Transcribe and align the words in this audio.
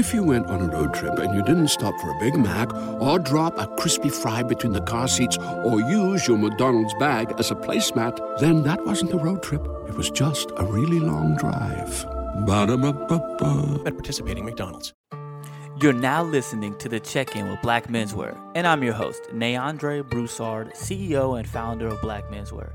If 0.00 0.14
you 0.14 0.22
went 0.22 0.46
on 0.46 0.62
a 0.62 0.66
road 0.66 0.94
trip 0.94 1.18
and 1.18 1.34
you 1.34 1.42
didn't 1.42 1.68
stop 1.68 1.94
for 2.00 2.10
a 2.10 2.18
Big 2.18 2.34
Mac 2.34 2.72
or 3.02 3.18
drop 3.18 3.58
a 3.58 3.66
crispy 3.76 4.08
fry 4.08 4.42
between 4.42 4.72
the 4.72 4.80
car 4.80 5.06
seats 5.06 5.36
or 5.36 5.78
use 5.78 6.26
your 6.26 6.38
McDonald's 6.38 6.94
bag 6.94 7.34
as 7.38 7.50
a 7.50 7.54
placemat, 7.54 8.18
then 8.40 8.62
that 8.62 8.82
wasn't 8.86 9.12
a 9.12 9.18
road 9.18 9.42
trip. 9.42 9.60
It 9.90 9.94
was 9.94 10.10
just 10.10 10.52
a 10.56 10.64
really 10.64 11.00
long 11.00 11.36
drive. 11.36 12.06
Ba-da-ba-ba-ba. 12.46 13.82
at 13.84 13.92
participating 13.92 14.46
McDonald's. 14.46 14.94
You're 15.82 15.92
now 15.92 16.22
listening 16.24 16.78
to 16.78 16.88
the 16.88 16.98
Check 16.98 17.36
In 17.36 17.50
with 17.50 17.60
Black 17.60 17.88
Menswear, 17.88 18.40
and 18.54 18.66
I'm 18.66 18.82
your 18.82 18.94
host, 18.94 19.24
Neandre 19.34 20.02
Broussard, 20.08 20.72
CEO 20.72 21.38
and 21.38 21.46
founder 21.46 21.88
of 21.88 22.00
Black 22.00 22.30
Menswear. 22.30 22.72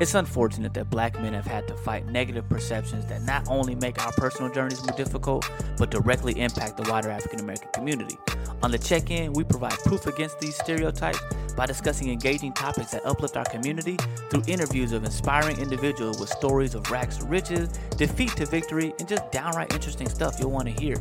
It's 0.00 0.14
unfortunate 0.14 0.74
that 0.74 0.90
black 0.90 1.14
men 1.20 1.34
have 1.34 1.46
had 1.46 1.68
to 1.68 1.76
fight 1.76 2.06
negative 2.06 2.48
perceptions 2.48 3.06
that 3.06 3.22
not 3.22 3.46
only 3.48 3.76
make 3.76 4.04
our 4.04 4.10
personal 4.12 4.50
journeys 4.52 4.84
more 4.84 4.96
difficult, 4.96 5.48
but 5.78 5.90
directly 5.90 6.40
impact 6.40 6.76
the 6.76 6.90
wider 6.90 7.10
African 7.10 7.38
American 7.38 7.68
community. 7.72 8.18
On 8.64 8.72
the 8.72 8.78
check 8.78 9.12
in, 9.12 9.32
we 9.34 9.44
provide 9.44 9.78
proof 9.84 10.08
against 10.08 10.40
these 10.40 10.56
stereotypes 10.56 11.20
by 11.56 11.66
discussing 11.66 12.10
engaging 12.10 12.52
topics 12.52 12.90
that 12.90 13.06
uplift 13.06 13.36
our 13.36 13.44
community 13.44 13.96
through 14.30 14.42
interviews 14.48 14.90
of 14.90 15.04
inspiring 15.04 15.58
individuals 15.58 16.18
with 16.18 16.28
stories 16.28 16.74
of 16.74 16.90
rags 16.90 17.18
to 17.18 17.26
riches, 17.26 17.68
defeat 17.96 18.30
to 18.30 18.46
victory, 18.46 18.92
and 18.98 19.06
just 19.06 19.30
downright 19.30 19.72
interesting 19.72 20.08
stuff 20.08 20.40
you'll 20.40 20.50
want 20.50 20.66
to 20.66 20.82
hear. 20.82 20.96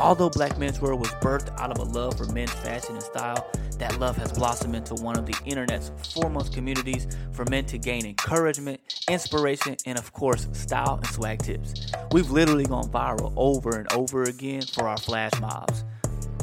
Although 0.00 0.30
Black 0.30 0.56
Menswear 0.56 0.98
was 0.98 1.10
birthed 1.20 1.56
out 1.60 1.70
of 1.70 1.78
a 1.78 1.84
love 1.84 2.16
for 2.16 2.26
men's 2.26 2.50
fashion 2.50 2.96
and 2.96 3.04
style, 3.04 3.48
that 3.76 3.98
love 3.98 4.16
has 4.16 4.32
blossomed 4.32 4.74
into 4.74 4.94
one 4.94 5.18
of 5.18 5.26
the 5.26 5.34
internet's 5.44 5.90
foremost 6.12 6.52
communities 6.52 7.06
for 7.32 7.44
men 7.46 7.64
to 7.66 7.78
gain 7.78 8.06
encouragement, 8.06 8.80
inspiration, 9.08 9.76
and 9.86 9.98
of 9.98 10.12
course, 10.12 10.48
style 10.52 10.96
and 10.96 11.06
swag 11.06 11.42
tips. 11.42 11.92
We've 12.12 12.30
literally 12.30 12.64
gone 12.64 12.88
viral 12.88 13.32
over 13.36 13.78
and 13.78 13.92
over 13.92 14.24
again 14.24 14.62
for 14.62 14.88
our 14.88 14.96
flash 14.96 15.32
mobs. 15.40 15.84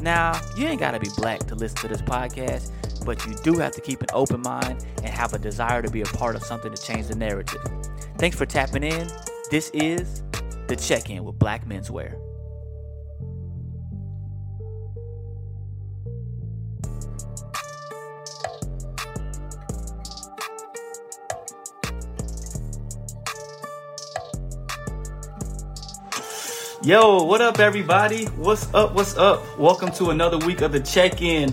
Now, 0.02 0.40
you 0.56 0.66
ain't 0.66 0.80
gotta 0.80 0.98
be 0.98 1.08
black 1.16 1.40
to 1.40 1.54
listen 1.54 1.78
to 1.78 1.88
this 1.88 2.02
podcast, 2.02 2.70
but 3.04 3.24
you 3.26 3.34
do 3.42 3.58
have 3.58 3.72
to 3.72 3.80
keep 3.80 4.00
an 4.00 4.08
open 4.12 4.40
mind 4.40 4.84
and 4.98 5.08
have 5.08 5.34
a 5.34 5.38
desire 5.38 5.82
to 5.82 5.90
be 5.90 6.02
a 6.02 6.06
part 6.06 6.36
of 6.36 6.42
something 6.42 6.74
to 6.74 6.82
change 6.82 7.08
the 7.08 7.16
narrative. 7.16 7.62
Thanks 8.18 8.36
for 8.36 8.46
tapping 8.46 8.82
in. 8.82 9.08
This 9.50 9.70
is 9.74 10.22
The 10.68 10.76
Check 10.76 11.10
In 11.10 11.24
with 11.24 11.38
Black 11.38 11.66
Menswear. 11.66 12.18
Yo, 26.82 27.24
what 27.24 27.42
up, 27.42 27.58
everybody? 27.58 28.24
What's 28.36 28.72
up? 28.72 28.94
What's 28.94 29.14
up? 29.18 29.42
Welcome 29.58 29.92
to 29.92 30.12
another 30.12 30.38
week 30.38 30.62
of 30.62 30.72
the 30.72 30.80
check 30.80 31.20
in. 31.20 31.52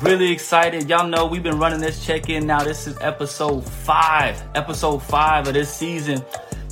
Really 0.00 0.30
excited. 0.30 0.88
Y'all 0.88 1.08
know 1.08 1.26
we've 1.26 1.42
been 1.42 1.58
running 1.58 1.80
this 1.80 2.06
check 2.06 2.28
in 2.28 2.46
now. 2.46 2.62
This 2.62 2.86
is 2.86 2.96
episode 3.00 3.68
five, 3.68 4.40
episode 4.54 5.02
five 5.02 5.48
of 5.48 5.54
this 5.54 5.74
season. 5.74 6.24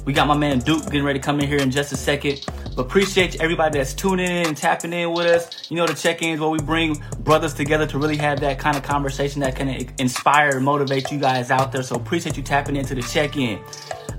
We 0.04 0.12
got 0.12 0.28
my 0.28 0.36
man 0.36 0.60
Duke 0.60 0.84
getting 0.84 1.02
ready 1.02 1.18
to 1.18 1.24
come 1.24 1.40
in 1.40 1.48
here 1.48 1.58
in 1.58 1.72
just 1.72 1.90
a 1.90 1.96
second. 1.96 2.46
But 2.76 2.82
appreciate 2.82 3.40
everybody 3.40 3.78
that's 3.78 3.94
tuning 3.94 4.30
in 4.30 4.46
and 4.46 4.56
tapping 4.56 4.92
in 4.92 5.12
with 5.12 5.26
us. 5.26 5.68
You 5.68 5.76
know, 5.78 5.86
the 5.88 5.94
check 5.94 6.22
ins 6.22 6.40
where 6.40 6.50
we 6.50 6.60
bring 6.60 7.02
brothers 7.24 7.52
together 7.52 7.84
to 7.88 7.98
really 7.98 8.16
have 8.18 8.38
that 8.40 8.60
kind 8.60 8.76
of 8.76 8.84
conversation 8.84 9.40
that 9.40 9.56
can 9.56 9.68
inspire 9.98 10.50
and 10.50 10.64
motivate 10.64 11.10
you 11.10 11.18
guys 11.18 11.50
out 11.50 11.72
there. 11.72 11.82
So 11.82 11.96
appreciate 11.96 12.36
you 12.36 12.44
tapping 12.44 12.76
into 12.76 12.94
the 12.94 13.02
check 13.02 13.36
in. 13.36 13.58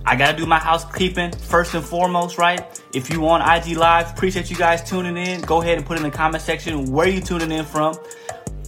I 0.06 0.18
gotta 0.18 0.36
do 0.36 0.46
my 0.46 0.60
housekeeping 0.60 1.32
first 1.32 1.74
and 1.76 1.86
foremost, 1.86 2.38
right? 2.38 2.79
If 2.94 3.12
you 3.12 3.28
on 3.28 3.42
IG 3.42 3.78
Live, 3.78 4.12
appreciate 4.12 4.50
you 4.50 4.56
guys 4.56 4.88
tuning 4.88 5.16
in. 5.16 5.42
Go 5.42 5.62
ahead 5.62 5.78
and 5.78 5.86
put 5.86 5.98
in 5.98 6.04
the 6.04 6.10
comment 6.10 6.42
section 6.42 6.92
where 6.92 7.08
you 7.08 7.22
tuning 7.22 7.52
in 7.52 7.64
from. 7.64 7.96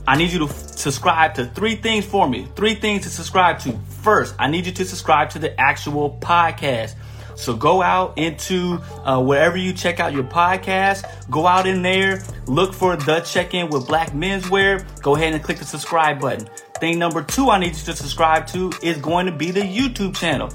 I 0.08 0.16
need 0.16 0.32
you 0.32 0.40
to 0.40 0.46
f- 0.46 0.78
subscribe 0.78 1.34
to 1.36 1.46
three 1.46 1.76
things 1.76 2.06
for 2.06 2.30
me. 2.30 2.48
Three 2.56 2.76
things 2.76 3.04
to 3.04 3.10
subscribe 3.10 3.60
to. 3.60 3.78
First, 4.02 4.36
I 4.38 4.48
need 4.48 4.68
you 4.68 4.72
to 4.74 4.86
subscribe 4.86 5.32
to 5.32 5.40
the 5.40 5.60
actual 5.60 6.18
podcast. 6.22 6.96
So 7.36 7.56
go 7.56 7.82
out 7.82 8.20
into 8.20 8.80
uh, 9.04 9.20
wherever 9.24 9.58
you 9.58 9.74
check 9.74 10.00
out 10.00 10.14
your 10.14 10.24
podcast. 10.24 11.04
Go 11.32 11.48
out 11.48 11.66
in 11.66 11.82
there, 11.82 12.22
look 12.46 12.74
for 12.74 12.96
the 12.96 13.22
check 13.22 13.56
in 13.56 13.70
with 13.70 13.88
Black 13.88 14.12
Menswear. 14.12 14.86
Go 15.02 15.16
ahead 15.16 15.34
and 15.34 15.44
click 15.44 15.58
the 15.58 15.66
subscribe 15.66 16.20
button. 16.20 16.48
Thing 16.80 17.00
number 17.00 17.24
two 17.24 17.50
I 17.50 17.60
need 17.60 17.76
you 17.76 17.86
to 17.86 17.96
subscribe 17.96 18.46
to 18.48 18.72
is 18.84 18.98
going 18.98 19.26
to 19.26 19.32
be 19.32 19.50
the 19.50 19.62
YouTube 19.62 20.16
channel. 20.16 20.52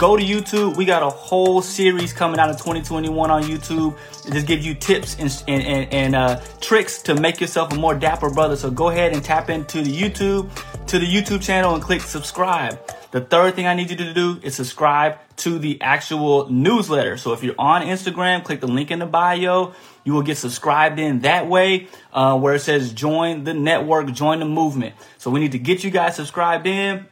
Go 0.00 0.16
to 0.16 0.24
YouTube. 0.24 0.78
We 0.78 0.86
got 0.86 1.02
a 1.02 1.10
whole 1.10 1.60
series 1.60 2.14
coming 2.14 2.40
out 2.40 2.48
of 2.48 2.56
2021 2.56 3.30
on 3.30 3.42
YouTube. 3.42 3.94
It 4.26 4.32
just 4.32 4.46
gives 4.46 4.64
you 4.64 4.72
tips 4.72 5.18
and, 5.18 5.44
and, 5.46 5.62
and, 5.62 5.92
and 5.92 6.16
uh, 6.16 6.40
tricks 6.58 7.02
to 7.02 7.14
make 7.14 7.38
yourself 7.38 7.70
a 7.74 7.74
more 7.74 7.94
dapper 7.94 8.30
brother. 8.30 8.56
So 8.56 8.70
go 8.70 8.88
ahead 8.88 9.12
and 9.12 9.22
tap 9.22 9.50
into 9.50 9.82
the 9.82 9.94
YouTube, 9.94 10.48
to 10.86 10.98
the 10.98 11.04
YouTube 11.04 11.42
channel 11.42 11.74
and 11.74 11.82
click 11.82 12.00
subscribe. 12.00 12.80
The 13.10 13.20
third 13.20 13.56
thing 13.56 13.66
I 13.66 13.74
need 13.74 13.90
you 13.90 13.96
to 13.96 14.14
do 14.14 14.40
is 14.42 14.54
subscribe 14.54 15.18
to 15.36 15.58
the 15.58 15.78
actual 15.82 16.48
newsletter. 16.48 17.18
So 17.18 17.34
if 17.34 17.42
you're 17.42 17.54
on 17.58 17.82
Instagram, 17.82 18.42
click 18.42 18.62
the 18.62 18.68
link 18.68 18.90
in 18.90 19.00
the 19.00 19.06
bio. 19.06 19.74
You 20.04 20.14
will 20.14 20.22
get 20.22 20.38
subscribed 20.38 20.98
in 20.98 21.20
that 21.20 21.46
way, 21.46 21.88
uh, 22.14 22.38
where 22.38 22.54
it 22.54 22.60
says 22.60 22.94
join 22.94 23.44
the 23.44 23.52
network, 23.52 24.10
join 24.12 24.38
the 24.38 24.46
movement. 24.46 24.94
So 25.18 25.30
we 25.30 25.40
need 25.40 25.52
to 25.52 25.58
get 25.58 25.84
you 25.84 25.90
guys 25.90 26.16
subscribed 26.16 26.66
in. 26.66 27.06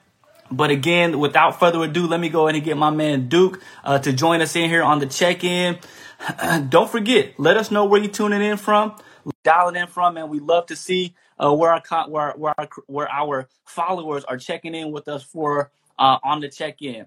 But 0.51 0.71
again, 0.71 1.19
without 1.19 1.59
further 1.59 1.83
ado, 1.83 2.07
let 2.07 2.21
me 2.21 2.29
go 2.29 2.47
ahead 2.47 2.57
and 2.57 2.65
get 2.65 2.77
my 2.77 2.91
man 2.91 3.29
Duke 3.29 3.61
uh, 3.85 3.99
to 4.01 4.13
join 4.13 4.41
us 4.41 4.57
in 4.57 4.71
here 4.71 4.83
on 4.83 4.99
the 4.99 5.07
check-in. 5.07 5.79
Don't 6.69 6.91
forget, 6.91 7.35
let 7.39 7.57
us 7.57 7.71
know 7.71 7.85
where 7.85 8.01
you're 8.01 8.11
tuning 8.11 8.43
in 8.43 8.57
from, 8.57 8.97
dialing 9.45 9.77
in 9.77 9.87
from, 9.87 10.17
and 10.17 10.31
we 10.31 10.41
love 10.41 10.67
to 10.67 10.77
see 10.77 11.15
uh, 11.39 11.53
where 11.55 11.71
our 11.73 12.09
where 12.09 12.33
where 12.37 12.55
our, 12.59 12.69
where 12.87 13.11
our 13.11 13.49
followers 13.65 14.25
are 14.25 14.37
checking 14.39 14.75
in 14.75 14.91
with 14.91 15.09
us 15.09 15.23
for 15.23 15.71
uh, 15.99 16.19
on 16.25 16.41
the 16.41 16.49
check-in. 16.49 17.07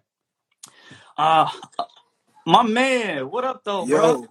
Uh, 1.18 1.50
my 2.46 2.64
man, 2.64 3.30
what 3.30 3.44
up 3.44 3.64
though, 3.64 3.86
bro? 3.86 4.28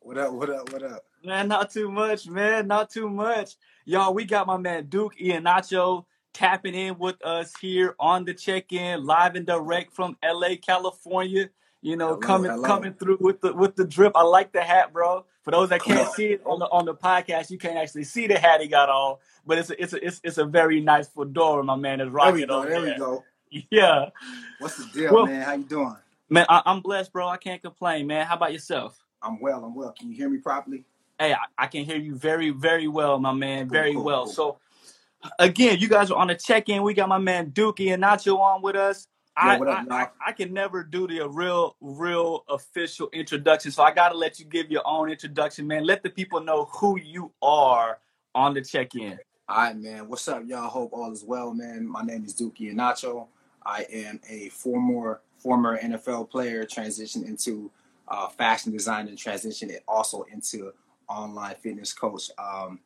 What 0.00 0.18
up? 0.18 0.32
What 0.32 0.50
up? 0.50 0.72
What 0.72 0.82
up? 0.82 1.04
Man, 1.24 1.48
not 1.48 1.70
too 1.70 1.90
much, 1.90 2.26
man. 2.26 2.66
Not 2.66 2.90
too 2.90 3.08
much. 3.08 3.54
Y'all, 3.86 4.12
we 4.12 4.24
got 4.24 4.46
my 4.46 4.58
man 4.58 4.86
Duke 4.86 5.14
Ihenacho 5.16 6.04
tapping 6.34 6.74
in 6.74 6.98
with 6.98 7.24
us 7.24 7.52
here 7.60 7.94
on 7.98 8.24
the 8.26 8.34
check-in, 8.34 9.06
live 9.06 9.36
and 9.36 9.46
direct 9.46 9.94
from 9.94 10.16
LA, 10.22 10.56
California. 10.60 11.48
You 11.80 11.96
know, 11.96 12.08
Hello, 12.08 12.18
coming 12.18 12.50
hello. 12.50 12.62
coming 12.66 12.94
through 12.94 13.18
with 13.20 13.40
the 13.40 13.52
with 13.54 13.76
the 13.76 13.84
drip. 13.86 14.12
I 14.14 14.22
like 14.22 14.52
the 14.52 14.62
hat, 14.62 14.92
bro. 14.92 15.24
For 15.42 15.50
those 15.50 15.68
that 15.68 15.82
can't 15.82 16.10
see 16.14 16.26
it 16.32 16.42
on 16.46 16.58
the 16.58 16.66
on 16.66 16.86
the 16.86 16.94
podcast, 16.94 17.50
you 17.50 17.58
can't 17.58 17.76
actually 17.76 18.04
see 18.04 18.26
the 18.26 18.38
hat 18.38 18.60
he 18.62 18.68
got 18.68 18.88
on, 18.88 19.18
but 19.46 19.58
it's 19.58 19.70
a, 19.70 19.82
it's 19.82 19.92
a, 19.92 20.06
it's 20.06 20.20
it's 20.24 20.38
a 20.38 20.46
very 20.46 20.80
nice 20.80 21.08
fedora, 21.08 21.62
my 21.62 21.76
man 21.76 22.00
is 22.00 22.06
There 22.06 22.10
rocking 22.12 22.34
we 22.36 22.46
go. 22.46 22.60
on 22.60 22.68
There 22.70 22.80
we 22.82 22.96
go. 22.96 23.24
Yeah, 23.70 24.08
What's 24.58 24.78
the 24.78 24.90
deal, 24.92 25.14
well, 25.14 25.26
man? 25.26 25.42
How 25.42 25.52
you 25.54 25.62
doing? 25.64 25.94
man, 26.30 26.46
I, 26.48 26.62
I'm 26.66 26.80
blessed, 26.80 27.12
bro. 27.12 27.28
I 27.28 27.36
can't 27.36 27.62
complain, 27.62 28.06
man. 28.08 28.26
How 28.26 28.34
about 28.34 28.52
yourself? 28.52 28.98
I'm 29.22 29.38
well. 29.40 29.64
I'm 29.64 29.74
well. 29.76 29.92
Can 29.96 30.10
you 30.10 30.16
hear 30.16 30.28
me 30.28 30.38
properly? 30.38 30.84
Hey, 31.20 31.34
I, 31.34 31.38
I 31.56 31.66
can 31.68 31.84
hear 31.84 31.96
you 31.98 32.16
very, 32.16 32.50
very 32.50 32.88
well, 32.88 33.20
my 33.20 33.32
man. 33.32 33.66
Cool, 33.68 33.72
Very 33.72 33.92
cool, 33.94 34.02
well. 34.04 34.24
cool. 34.24 34.32
So 34.32 34.56
again, 35.38 35.78
you 35.78 35.88
guys 35.88 36.10
are 36.10 36.18
on 36.18 36.28
the 36.28 36.34
check-in. 36.34 36.82
We 36.82 36.94
got 36.94 37.08
my 37.08 37.18
man 37.18 37.50
Duke 37.50 37.78
Ihenacho 37.78 38.38
on 38.38 38.62
with 38.62 38.76
us. 38.76 39.06
I, 39.36 39.56
up, 39.58 39.86
I? 39.90 40.08
I 40.24 40.32
can 40.32 40.52
never 40.52 40.84
do 40.84 41.08
the 41.08 41.28
real, 41.28 41.76
real 41.80 42.44
official 42.48 43.08
introduction. 43.12 43.72
So 43.72 43.82
I 43.82 43.92
gotta 43.92 44.16
let 44.16 44.38
you 44.38 44.44
give 44.44 44.70
your 44.70 44.86
own 44.86 45.10
introduction, 45.10 45.66
man. 45.66 45.84
Let 45.84 46.02
the 46.02 46.10
people 46.10 46.40
know 46.40 46.66
who 46.66 46.98
you 47.00 47.32
are 47.42 47.98
on 48.34 48.54
the 48.54 48.62
check-in. 48.62 49.18
All 49.48 49.56
right, 49.56 49.76
man. 49.76 50.08
What's 50.08 50.28
up, 50.28 50.44
y'all? 50.46 50.68
Hope 50.68 50.92
all 50.92 51.12
is 51.12 51.24
well, 51.24 51.52
man. 51.52 51.86
My 51.86 52.02
name 52.02 52.24
is 52.24 52.32
Duke 52.32 52.56
Ihenacho. 52.56 53.26
I 53.66 53.86
am 53.92 54.20
a 54.28 54.50
former 54.50 55.20
former 55.36 55.78
NFL 55.78 56.30
player, 56.30 56.64
transitioned 56.64 57.26
into 57.26 57.70
uh, 58.08 58.28
fashion 58.28 58.72
design 58.72 59.08
and 59.08 59.18
transitioned 59.18 59.70
it 59.70 59.82
also 59.86 60.22
into 60.32 60.72
online 61.08 61.54
fitness 61.56 61.92
coach, 61.92 62.30
um, 62.38 62.80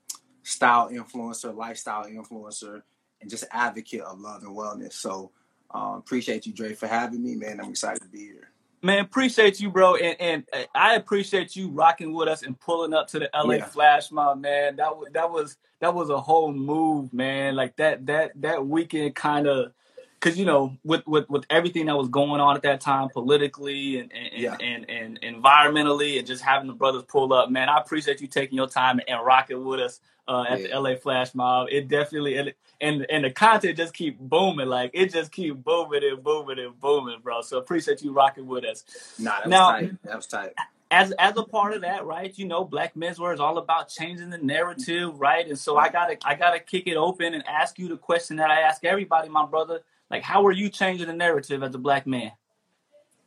style 0.49 0.89
influencer, 0.91 1.55
lifestyle 1.55 2.05
influencer, 2.06 2.83
and 3.21 3.29
just 3.31 3.45
advocate 3.50 4.00
of 4.00 4.21
love 4.21 4.43
and 4.43 4.56
wellness. 4.56 4.95
So 4.95 5.31
um, 5.73 5.95
appreciate 5.95 6.47
you, 6.47 6.53
Dre, 6.53 6.75
for 6.75 6.87
having 6.87 7.23
me, 7.23 7.35
man. 7.35 7.61
I'm 7.61 7.71
excited 7.71 8.03
to 8.03 8.09
be 8.09 8.21
here. 8.21 8.50
Man, 8.81 9.00
appreciate 9.00 9.61
you, 9.61 9.71
bro, 9.71 9.97
and 9.97 10.17
and 10.21 10.45
uh, 10.53 10.62
I 10.75 10.95
appreciate 10.95 11.56
you 11.56 11.69
rocking 11.69 12.12
with 12.12 12.29
us 12.29 12.43
and 12.43 12.59
pulling 12.59 12.95
up 12.95 13.09
to 13.09 13.19
the 13.19 13.29
LA 13.35 13.55
Yeah. 13.55 13.65
Flash 13.67 14.11
Mob, 14.12 14.41
man. 14.41 14.77
That 14.77 14.97
was 14.97 15.09
that 15.12 15.31
was 15.31 15.56
that 15.81 15.95
was 15.95 16.11
a 16.11 16.21
whole 16.21 16.53
move, 16.53 17.12
man. 17.12 17.56
Like 17.56 17.77
that 17.77 18.06
that 18.06 18.41
that 18.41 18.67
weekend 18.67 19.17
kind 19.17 19.49
of, 19.49 19.73
cause 20.21 20.39
you 20.39 20.47
know 20.47 20.77
with 20.85 21.05
with 21.09 21.29
with 21.29 21.44
everything 21.51 21.87
that 21.87 21.97
was 21.97 22.09
going 22.09 22.41
on 22.41 22.55
at 22.55 22.62
that 22.62 22.81
time 22.81 23.09
politically 23.09 23.99
and 23.99 24.12
and 24.12 24.31
Yeah. 24.41 24.56
and, 24.61 24.89
and, 24.89 25.19
and 25.23 25.43
environmentally, 25.43 26.17
and 26.19 26.27
just 26.27 26.43
having 26.44 26.69
the 26.69 26.75
brothers 26.75 27.03
pull 27.09 27.33
up, 27.33 27.51
man. 27.51 27.69
I 27.69 27.79
appreciate 27.81 28.21
you 28.21 28.29
taking 28.29 28.56
your 28.56 28.69
time 28.69 29.01
and 29.09 29.27
rocking 29.27 29.65
with 29.65 29.81
us 29.81 30.01
uh, 30.29 30.45
at 30.49 30.63
the 30.63 30.79
LA 30.79 30.95
Flash 30.95 31.35
Mob. 31.35 31.69
It 31.71 31.89
definitely 31.89 32.37
and 32.37 32.55
and 32.81 33.07
and 33.11 33.25
the 33.25 33.31
content 33.31 33.77
just 33.77 33.95
keep 33.95 34.19
booming, 34.21 34.69
like 34.69 34.91
it 34.95 35.13
just 35.13 35.33
keep 35.33 35.57
booming 35.57 36.05
and 36.05 36.23
booming 36.23 36.59
and 36.59 36.79
booming, 36.79 37.21
bro. 37.23 37.41
So 37.41 37.59
appreciate 37.59 38.03
you 38.03 38.13
rocking 38.13 38.47
with 38.47 38.65
us. 38.65 38.85
Nah, 39.19 39.41
that 39.41 39.49
was 39.49 39.55
tight. 39.55 40.03
That 40.05 40.17
was 40.17 40.27
tight. 40.27 40.53
as 40.91 41.13
as 41.13 41.37
a 41.37 41.43
part 41.43 41.75
of 41.75 41.81
that, 41.83 42.05
right? 42.05 42.37
You 42.39 42.47
know, 42.47 42.65
Black 42.65 42.95
Menswear 42.95 43.35
is 43.35 43.41
all 43.41 43.59
about 43.59 43.89
changing 43.89 44.31
the 44.31 44.39
narrative, 44.39 45.19
right? 45.19 45.47
And 45.47 45.59
so 45.59 45.77
I 45.77 45.89
gotta 45.89 46.19
I 46.25 46.35
gotta 46.35 46.61
kick 46.61 46.87
it 46.87 46.97
open 46.97 47.35
and 47.35 47.47
ask 47.49 47.79
you 47.79 47.89
the 47.89 47.97
question 47.97 48.37
that 48.37 48.51
I 48.51 48.61
ask 48.61 48.85
everybody, 48.85 49.29
my 49.29 49.47
brother. 49.47 49.81
Like, 50.11 50.23
how 50.23 50.47
are 50.47 50.53
you 50.53 50.71
changing 50.71 51.07
the 51.07 51.13
narrative 51.13 51.63
as 51.63 51.75
a 51.75 51.79
black 51.79 52.07
man? 52.07 52.33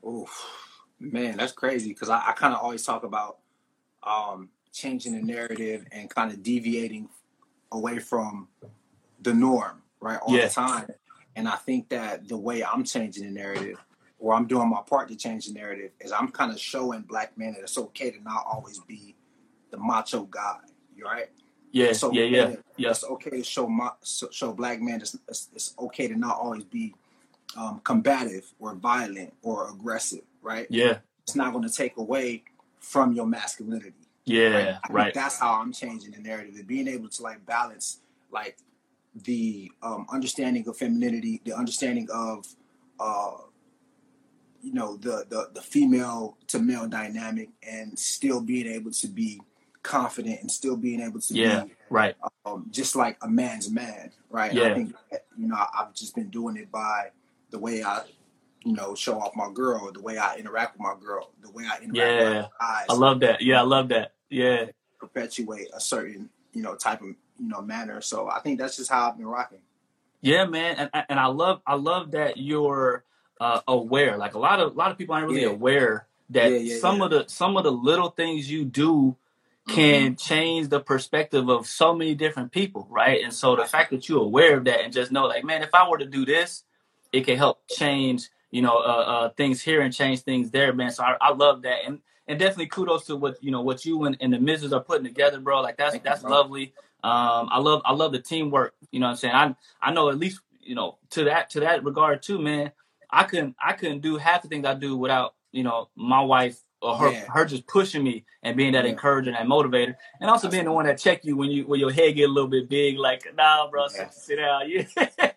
Oh, 0.04 0.28
man, 1.00 1.38
that's 1.38 1.52
crazy 1.52 1.90
because 1.90 2.10
I, 2.10 2.30
I 2.30 2.32
kind 2.32 2.56
of 2.56 2.62
always 2.62 2.84
talk 2.84 3.04
about 3.04 3.38
um, 4.02 4.50
changing 4.72 5.14
the 5.14 5.22
narrative 5.22 5.86
and 5.92 6.10
kind 6.10 6.32
of 6.32 6.42
deviating 6.44 7.10
away 7.72 8.00
from 8.00 8.48
the 9.22 9.34
norm, 9.34 9.82
right, 10.00 10.20
all 10.26 10.36
yeah. 10.36 10.48
the 10.48 10.54
time. 10.54 10.88
And 11.36 11.48
I 11.48 11.56
think 11.56 11.90
that 11.90 12.28
the 12.28 12.38
way 12.38 12.64
I'm 12.64 12.84
changing 12.84 13.24
the 13.24 13.32
narrative 13.32 13.78
or 14.20 14.34
I'm 14.34 14.46
doing 14.46 14.70
my 14.70 14.82
part 14.88 15.08
to 15.10 15.16
change 15.16 15.48
the 15.48 15.54
narrative 15.54 15.92
is 16.00 16.12
I'm 16.12 16.30
kind 16.30 16.52
of 16.52 16.60
showing 16.60 17.02
black 17.02 17.38
men 17.38 17.54
that 17.54 17.62
it's 17.62 17.78
okay 17.78 18.12
to 18.12 18.22
not 18.22 18.44
always 18.46 18.80
be 18.80 19.16
the 19.72 19.78
macho 19.78 20.24
guy. 20.24 20.58
Right? 21.04 21.30
Yeah, 21.72 21.94
so 21.94 22.12
yeah, 22.12 22.26
yeah, 22.26 22.56
yeah. 22.78 22.90
It's 22.90 23.04
okay 23.04 23.30
to 23.32 23.44
show 23.44 23.68
my, 23.68 23.92
show 24.04 24.54
black 24.54 24.82
men 24.82 25.02
it's, 25.02 25.18
it's, 25.28 25.50
it's 25.56 25.74
okay 25.80 26.08
to 26.08 26.16
not 26.16 26.38
always 26.38 26.66
be 26.66 26.94
um, 27.58 27.82
combative 27.84 28.54
or 28.60 28.76
violent 28.76 29.34
or 29.42 29.72
aggressive. 29.72 30.24
Right? 30.42 30.68
Yeah. 30.70 30.98
It's 31.24 31.36
not 31.36 31.54
going 31.54 31.68
to 31.68 31.74
take 31.74 31.98
away 31.98 32.44
from 32.80 33.14
your 33.14 33.26
masculinity. 33.26 33.94
Yeah, 34.26 34.50
right. 34.50 34.78
right. 34.90 35.14
That's 35.14 35.40
how 35.40 35.60
I'm 35.60 35.74
changing 35.74 36.12
the 36.12 36.20
narrative. 36.20 36.56
And 36.56 36.68
being 36.68 36.88
able 36.88 37.10
to 37.10 37.24
like 37.24 37.46
balance 37.46 38.00
like 38.32 38.58
the 39.16 39.72
um, 39.82 40.06
understanding 40.12 40.68
of 40.68 40.78
femininity, 40.78 41.42
the 41.44 41.54
understanding 41.54 42.08
of 42.14 42.46
uh, 43.00 43.38
you 44.62 44.74
know 44.74 44.98
the, 44.98 45.26
the 45.30 45.50
the 45.54 45.62
female 45.62 46.38
to 46.48 46.60
male 46.60 46.88
dynamic 46.88 47.50
and 47.68 47.98
still 47.98 48.42
being 48.42 48.68
able 48.68 48.92
to 48.92 49.08
be 49.08 49.42
confident 49.84 50.40
and 50.42 50.52
still 50.52 50.78
being 50.78 51.02
able 51.02 51.20
to 51.20 51.34
yeah 51.34 51.64
be, 51.64 51.74
right 51.90 52.16
um, 52.46 52.68
just 52.70 52.96
like 52.96 53.18
a 53.24 53.28
man's 53.28 53.70
man 53.72 54.12
right 54.30 54.54
yeah. 54.54 54.66
I 54.66 54.74
think 54.76 54.96
that, 55.10 55.26
you 55.36 55.48
know 55.48 55.58
I've 55.58 55.94
just 55.96 56.14
been 56.14 56.30
doing 56.30 56.58
it 56.58 56.72
by 56.72 57.10
the 57.50 57.58
way 57.58 57.84
I 57.84 58.04
you 58.64 58.74
know 58.74 58.96
show 58.96 59.20
off 59.20 59.36
my 59.36 59.52
girl 59.52 59.92
the 59.92 60.02
way 60.02 60.18
I 60.18 60.38
interact 60.38 60.74
with 60.74 60.82
my 60.82 60.96
girl 61.00 61.32
the 61.42 61.52
way 61.52 61.64
I 61.64 61.84
interact 61.84 61.96
yeah. 61.96 62.38
with 62.38 62.50
eyes 62.62 62.86
I 62.90 62.94
love 62.94 63.20
that 63.22 63.42
yeah 63.42 63.60
I 63.60 63.64
love 63.64 63.90
that 63.90 64.14
yeah 64.30 64.66
perpetuate 65.00 65.70
a 65.74 65.80
certain 65.80 66.30
you 66.54 66.62
know 66.62 66.76
type 66.76 67.02
of 67.02 67.08
you 67.08 67.48
know 67.48 67.62
manner 67.62 68.02
so 68.02 68.30
I 68.30 68.40
think 68.40 68.60
that's 68.60 68.78
just 68.78 68.92
how 68.92 69.10
I've 69.10 69.18
been 69.18 69.28
rocking 69.28 69.62
yeah 70.22 70.46
man 70.46 70.90
and, 70.94 71.06
and 71.10 71.20
I 71.20 71.28
love 71.28 71.62
I 71.66 71.76
love 71.76 72.12
that 72.12 72.38
you're 72.38 73.04
uh, 73.42 73.62
aware. 73.68 74.18
Like 74.18 74.36
a 74.36 74.40
lot 74.40 74.60
of 74.60 74.74
a 74.74 74.78
lot 74.78 74.92
of 74.92 74.98
people 74.98 75.16
aren't 75.16 75.28
really 75.28 75.42
yeah. 75.42 75.50
aware 75.50 76.08
that 76.30 76.52
yeah, 76.52 76.58
yeah, 76.60 76.80
some 76.80 77.02
of 77.02 77.10
the 77.10 77.26
some 77.28 77.58
of 77.58 77.64
the 77.64 77.72
little 77.72 78.12
things 78.12 78.50
you 78.50 78.64
do 78.64 79.18
can 79.68 80.14
mm-hmm. 80.14 80.16
change 80.16 80.70
the 80.70 80.80
perspective 80.80 81.50
of 81.50 81.66
so 81.66 81.94
many 81.96 82.14
different 82.14 82.52
people, 82.52 82.88
right? 82.90 83.24
And 83.24 83.34
so 83.34 83.56
the 83.56 83.66
fact 83.66 83.92
that 83.92 84.08
you're 84.08 84.22
aware 84.22 84.58
of 84.58 84.66
that 84.66 84.82
and 84.82 84.94
just 84.94 85.12
know, 85.12 85.26
like, 85.26 85.44
man, 85.44 85.64
if 85.64 85.74
I 85.74 85.90
were 85.90 85.98
to 85.98 86.06
do 86.06 86.24
this, 86.24 86.64
it 87.12 87.26
can 87.26 87.38
help 87.38 87.62
change, 87.68 88.30
you 88.52 88.62
know, 88.62 88.78
uh, 88.78 89.06
uh, 89.08 89.30
things 89.30 89.62
here 89.62 89.82
and 89.82 89.94
change 89.94 90.22
things 90.22 90.52
there, 90.52 90.74
man. 90.74 90.92
So 90.92 91.04
I, 91.04 91.18
I 91.20 91.34
love 91.34 91.64
that, 91.64 91.80
and 91.86 92.00
and 92.28 92.38
definitely 92.38 92.68
kudos 92.68 93.06
to 93.08 93.16
what 93.16 93.42
you 93.44 93.52
know 93.52 93.62
what 93.62 93.86
you 93.86 94.04
and, 94.06 94.18
and 94.22 94.32
the 94.32 94.40
misses 94.40 94.74
are 94.74 94.82
putting 94.82 95.06
together, 95.06 95.40
bro. 95.40 95.62
Like 95.62 95.78
that's 95.78 95.92
Thank 95.92 96.04
that's 96.04 96.24
you, 96.24 96.30
lovely. 96.30 96.74
Um, 97.04 97.50
I 97.52 97.60
love 97.60 97.82
I 97.86 97.94
love 97.94 98.12
the 98.12 98.20
teamwork. 98.20 98.76
You 98.92 99.00
know 99.00 99.08
what 99.08 99.12
I'm 99.12 99.18
saying? 99.18 99.34
I 99.34 99.56
I 99.82 99.92
know 99.92 100.10
at 100.10 100.18
least 100.18 100.42
you 100.62 100.76
know 100.76 100.98
to 101.12 101.24
that 101.26 101.50
to 101.52 101.62
that 101.62 101.84
regard 101.84 102.22
too, 102.22 102.40
man. 102.40 102.72
I 103.10 103.24
couldn't 103.24 103.56
I 103.62 103.74
couldn't 103.74 104.02
do 104.02 104.18
half 104.18 104.42
the 104.42 104.48
things 104.48 104.66
I 104.66 104.74
do 104.74 104.96
without 104.96 105.36
you 105.52 105.64
know 105.64 105.90
my 105.96 106.22
wife 106.22 106.60
or 106.82 106.98
her 106.98 107.12
yeah. 107.12 107.26
her 107.28 107.46
just 107.46 107.68
pushing 107.68 108.04
me 108.04 108.26
and 108.44 108.58
being 108.58 108.74
that 108.74 108.86
yeah. 108.86 108.92
encourager 108.92 109.32
and 109.32 109.50
motivator, 109.50 109.96
and 110.20 110.30
also 110.30 110.50
being 110.50 110.66
the 110.66 110.72
one 110.72 110.86
that 110.86 110.98
check 110.98 111.24
you 111.24 111.38
when 111.38 111.52
you 111.52 111.66
when 111.66 111.80
your 111.80 111.92
head 111.92 112.16
get 112.16 112.30
a 112.30 112.32
little 112.32 112.50
bit 112.50 112.68
big. 112.68 112.98
Like, 112.98 113.26
nah, 113.36 113.70
bro, 113.70 113.84
yeah. 113.84 114.10
sit, 114.10 114.14
sit 114.14 114.36
down. 114.38 114.70
You, 114.70 114.86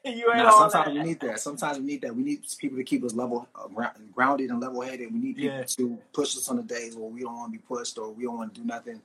you 0.05 0.31
ain't 0.31 0.45
nah, 0.45 0.51
Sometimes 0.51 0.87
that. 0.87 0.95
we 0.95 1.03
need 1.03 1.21
that. 1.21 1.41
Sometimes 1.41 1.79
we 1.79 1.85
need 1.85 2.03
that. 2.03 2.15
We 2.15 2.23
need 2.23 2.45
people 2.59 2.77
to 2.77 2.85
keep 2.85 3.03
us 3.05 3.15
level 3.15 3.49
uh, 3.55 3.69
grounded 4.13 4.51
and 4.51 4.61
level 4.61 4.83
headed. 4.83 5.11
We 5.13 5.19
need 5.19 5.37
people 5.37 5.65
to 5.65 5.99
push 6.13 6.37
us 6.37 6.49
on 6.51 6.57
the 6.57 6.63
days 6.63 6.95
where 6.95 7.09
we 7.09 7.23
don't 7.23 7.35
want 7.35 7.53
to 7.53 7.59
be 7.59 7.65
pushed 7.67 7.97
or 7.97 8.11
we 8.11 8.25
don't 8.25 8.37
want 8.37 8.55
to 8.55 8.61
do 8.61 8.67
nothing. 8.67 9.01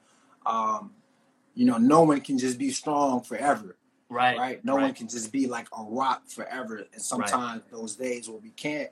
Um, 0.45 0.91
you 1.55 1.65
know, 1.65 1.77
no 1.77 2.03
one 2.03 2.21
can 2.21 2.37
just 2.37 2.57
be 2.57 2.69
strong 2.71 3.21
forever. 3.21 3.75
Right. 4.09 4.37
Right. 4.37 4.65
No 4.65 4.75
right. 4.75 4.83
one 4.83 4.93
can 4.93 5.07
just 5.07 5.31
be 5.31 5.47
like 5.47 5.67
a 5.77 5.83
rock 5.83 6.27
forever. 6.27 6.83
And 6.93 7.01
sometimes 7.01 7.61
right. 7.61 7.71
those 7.71 7.95
days 7.95 8.27
where 8.27 8.39
we 8.39 8.49
can't, 8.49 8.89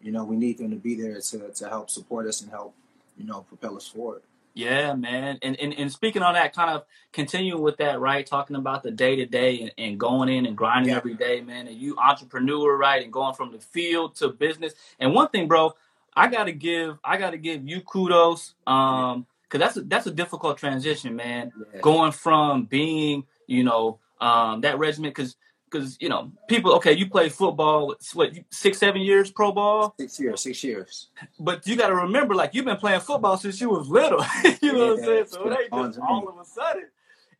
you 0.00 0.10
know, 0.10 0.24
we 0.24 0.36
need 0.36 0.58
them 0.58 0.70
to 0.70 0.76
be 0.76 0.94
there 0.94 1.20
to, 1.20 1.50
to 1.50 1.68
help 1.68 1.90
support 1.90 2.26
us 2.26 2.40
and 2.40 2.50
help, 2.50 2.74
you 3.16 3.24
know, 3.24 3.42
propel 3.42 3.76
us 3.76 3.86
forward. 3.86 4.22
Yeah, 4.54 4.94
man. 4.94 5.38
And, 5.42 5.58
and 5.58 5.74
and 5.74 5.90
speaking 5.90 6.22
on 6.22 6.34
that, 6.34 6.54
kind 6.54 6.70
of 6.70 6.84
continuing 7.12 7.60
with 7.60 7.76
that, 7.78 7.98
right? 7.98 8.24
Talking 8.24 8.54
about 8.54 8.84
the 8.84 8.92
day 8.92 9.16
to 9.16 9.26
day 9.26 9.72
and 9.76 9.98
going 9.98 10.28
in 10.28 10.46
and 10.46 10.56
grinding 10.56 10.90
yeah. 10.90 10.98
every 10.98 11.14
day, 11.14 11.40
man. 11.40 11.66
And 11.66 11.76
you 11.76 11.96
entrepreneur, 11.98 12.76
right? 12.76 13.02
And 13.02 13.12
going 13.12 13.34
from 13.34 13.50
the 13.50 13.58
field 13.58 14.14
to 14.16 14.28
business. 14.28 14.74
And 15.00 15.12
one 15.12 15.28
thing, 15.28 15.48
bro, 15.48 15.74
I 16.14 16.28
gotta 16.28 16.52
give 16.52 16.98
I 17.02 17.16
gotta 17.16 17.36
give 17.36 17.68
you 17.68 17.80
kudos. 17.80 18.54
Um, 18.64 19.26
cause 19.48 19.58
that's 19.58 19.76
a 19.76 19.82
that's 19.82 20.06
a 20.06 20.12
difficult 20.12 20.56
transition, 20.56 21.16
man. 21.16 21.52
Yeah. 21.74 21.80
Going 21.80 22.12
from 22.12 22.66
being, 22.66 23.24
you 23.48 23.64
know, 23.64 23.98
um, 24.20 24.60
that 24.60 24.78
regiment 24.78 25.16
because 25.16 25.34
because 25.74 25.96
you 26.00 26.08
know 26.08 26.30
people 26.48 26.72
okay 26.74 26.92
you 26.92 27.08
play 27.08 27.28
football 27.28 27.94
what 28.12 28.32
six 28.50 28.78
seven 28.78 29.02
years 29.02 29.30
pro 29.30 29.52
ball? 29.52 29.94
Six 29.98 30.20
years 30.20 30.40
six 30.42 30.64
years. 30.64 31.08
But 31.38 31.66
you 31.66 31.76
got 31.76 31.88
to 31.88 31.96
remember 31.96 32.34
like 32.34 32.54
you've 32.54 32.64
been 32.64 32.76
playing 32.76 33.00
football 33.00 33.36
since 33.36 33.60
you 33.60 33.70
was 33.70 33.88
little. 33.88 34.24
You 34.62 34.72
know 34.72 34.78
yeah, 34.78 34.90
what 34.90 34.98
i'm 34.98 35.04
saying? 35.04 35.26
So 35.26 35.50
it 35.50 35.58
ain't 35.60 35.72
just 35.72 35.98
all 35.98 36.28
of 36.28 36.38
a 36.38 36.44
sudden 36.44 36.86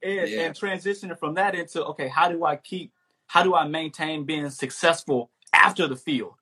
and, 0.03 0.31
yeah. 0.31 0.41
and 0.43 0.55
transitioning 0.55 1.19
from 1.19 1.35
that 1.35 1.55
into 1.55 1.85
okay 1.87 2.09
how 2.09 2.29
do 2.29 2.45
i 2.45 2.57
keep 2.57 2.93
how 3.27 3.43
do 3.43 3.55
i 3.55 3.67
maintain 3.67 4.25
being 4.25 4.51
successful 4.51 5.31
after 5.53 5.87
the 5.87 5.97
field? 5.97 6.35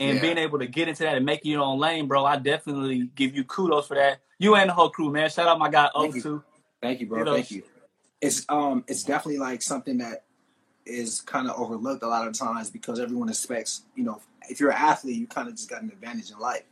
And 0.00 0.16
yeah. 0.16 0.22
being 0.22 0.38
able 0.38 0.60
to 0.60 0.68
get 0.68 0.86
into 0.86 1.02
that 1.02 1.16
and 1.16 1.26
make 1.26 1.44
your 1.44 1.62
own 1.62 1.80
lane 1.80 2.06
bro 2.06 2.24
i 2.24 2.36
definitely 2.36 3.10
give 3.14 3.34
you 3.34 3.44
kudos 3.44 3.86
for 3.88 3.94
that. 3.94 4.20
You 4.38 4.54
and 4.54 4.70
the 4.70 4.74
whole 4.74 4.90
crew 4.90 5.10
man. 5.10 5.30
Shout 5.30 5.48
out 5.48 5.58
my 5.58 5.70
guy 5.70 5.88
o2 5.94 6.42
thank 6.82 7.00
you 7.00 7.06
bro. 7.06 7.18
You 7.18 7.24
know, 7.24 7.34
thank 7.34 7.50
you. 7.50 7.62
It's 8.20 8.44
um 8.48 8.84
it's 8.86 9.02
definitely 9.02 9.38
like 9.38 9.62
something 9.62 9.98
that 9.98 10.24
is 10.88 11.20
kind 11.20 11.48
of 11.48 11.58
overlooked 11.58 12.02
a 12.02 12.06
lot 12.08 12.26
of 12.26 12.32
times 12.32 12.70
because 12.70 12.98
everyone 12.98 13.28
expects 13.28 13.82
you 13.94 14.04
know 14.04 14.20
if 14.48 14.58
you're 14.58 14.70
an 14.70 14.76
athlete 14.78 15.16
you 15.16 15.26
kind 15.26 15.48
of 15.48 15.54
just 15.54 15.68
got 15.68 15.82
an 15.82 15.90
advantage 15.90 16.30
in 16.30 16.38
life 16.38 16.64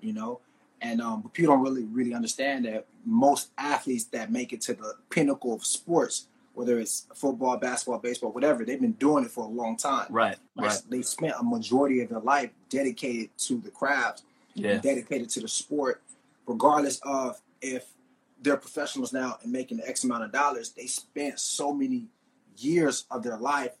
you 0.00 0.12
know? 0.12 0.40
And 0.82 1.00
um 1.00 1.22
but 1.22 1.32
people 1.32 1.54
don't 1.54 1.64
really 1.64 1.84
really 1.84 2.14
understand 2.14 2.64
that 2.66 2.86
most 3.04 3.50
athletes 3.58 4.04
that 4.04 4.30
make 4.30 4.52
it 4.52 4.60
to 4.62 4.74
the 4.74 4.94
pinnacle 5.10 5.54
of 5.54 5.64
sports 5.64 6.28
whether 6.54 6.78
it's 6.78 7.06
football 7.14 7.56
basketball 7.56 7.98
baseball 7.98 8.30
whatever 8.30 8.64
they've 8.64 8.80
been 8.80 8.92
doing 8.92 9.24
it 9.24 9.30
for 9.30 9.44
a 9.44 9.48
long 9.48 9.76
time. 9.76 10.06
Right 10.10 10.36
like 10.54 10.70
right. 10.70 10.82
they've 10.88 11.06
spent 11.06 11.34
a 11.38 11.42
majority 11.42 12.00
of 12.02 12.10
their 12.10 12.20
life 12.20 12.50
dedicated 12.68 13.30
to 13.38 13.58
the 13.58 13.70
craft 13.70 14.22
yeah. 14.54 14.78
dedicated 14.78 15.28
to 15.30 15.40
the 15.40 15.48
sport 15.48 16.02
regardless 16.46 17.00
of 17.02 17.40
if 17.60 17.86
they're 18.40 18.56
professionals 18.56 19.12
now 19.12 19.38
and 19.42 19.52
making 19.52 19.80
X 19.84 20.04
amount 20.04 20.24
of 20.24 20.32
dollars, 20.32 20.70
they 20.70 20.86
spent 20.86 21.38
so 21.38 21.72
many 21.72 22.04
years 22.56 23.06
of 23.10 23.22
their 23.22 23.36
life 23.36 23.72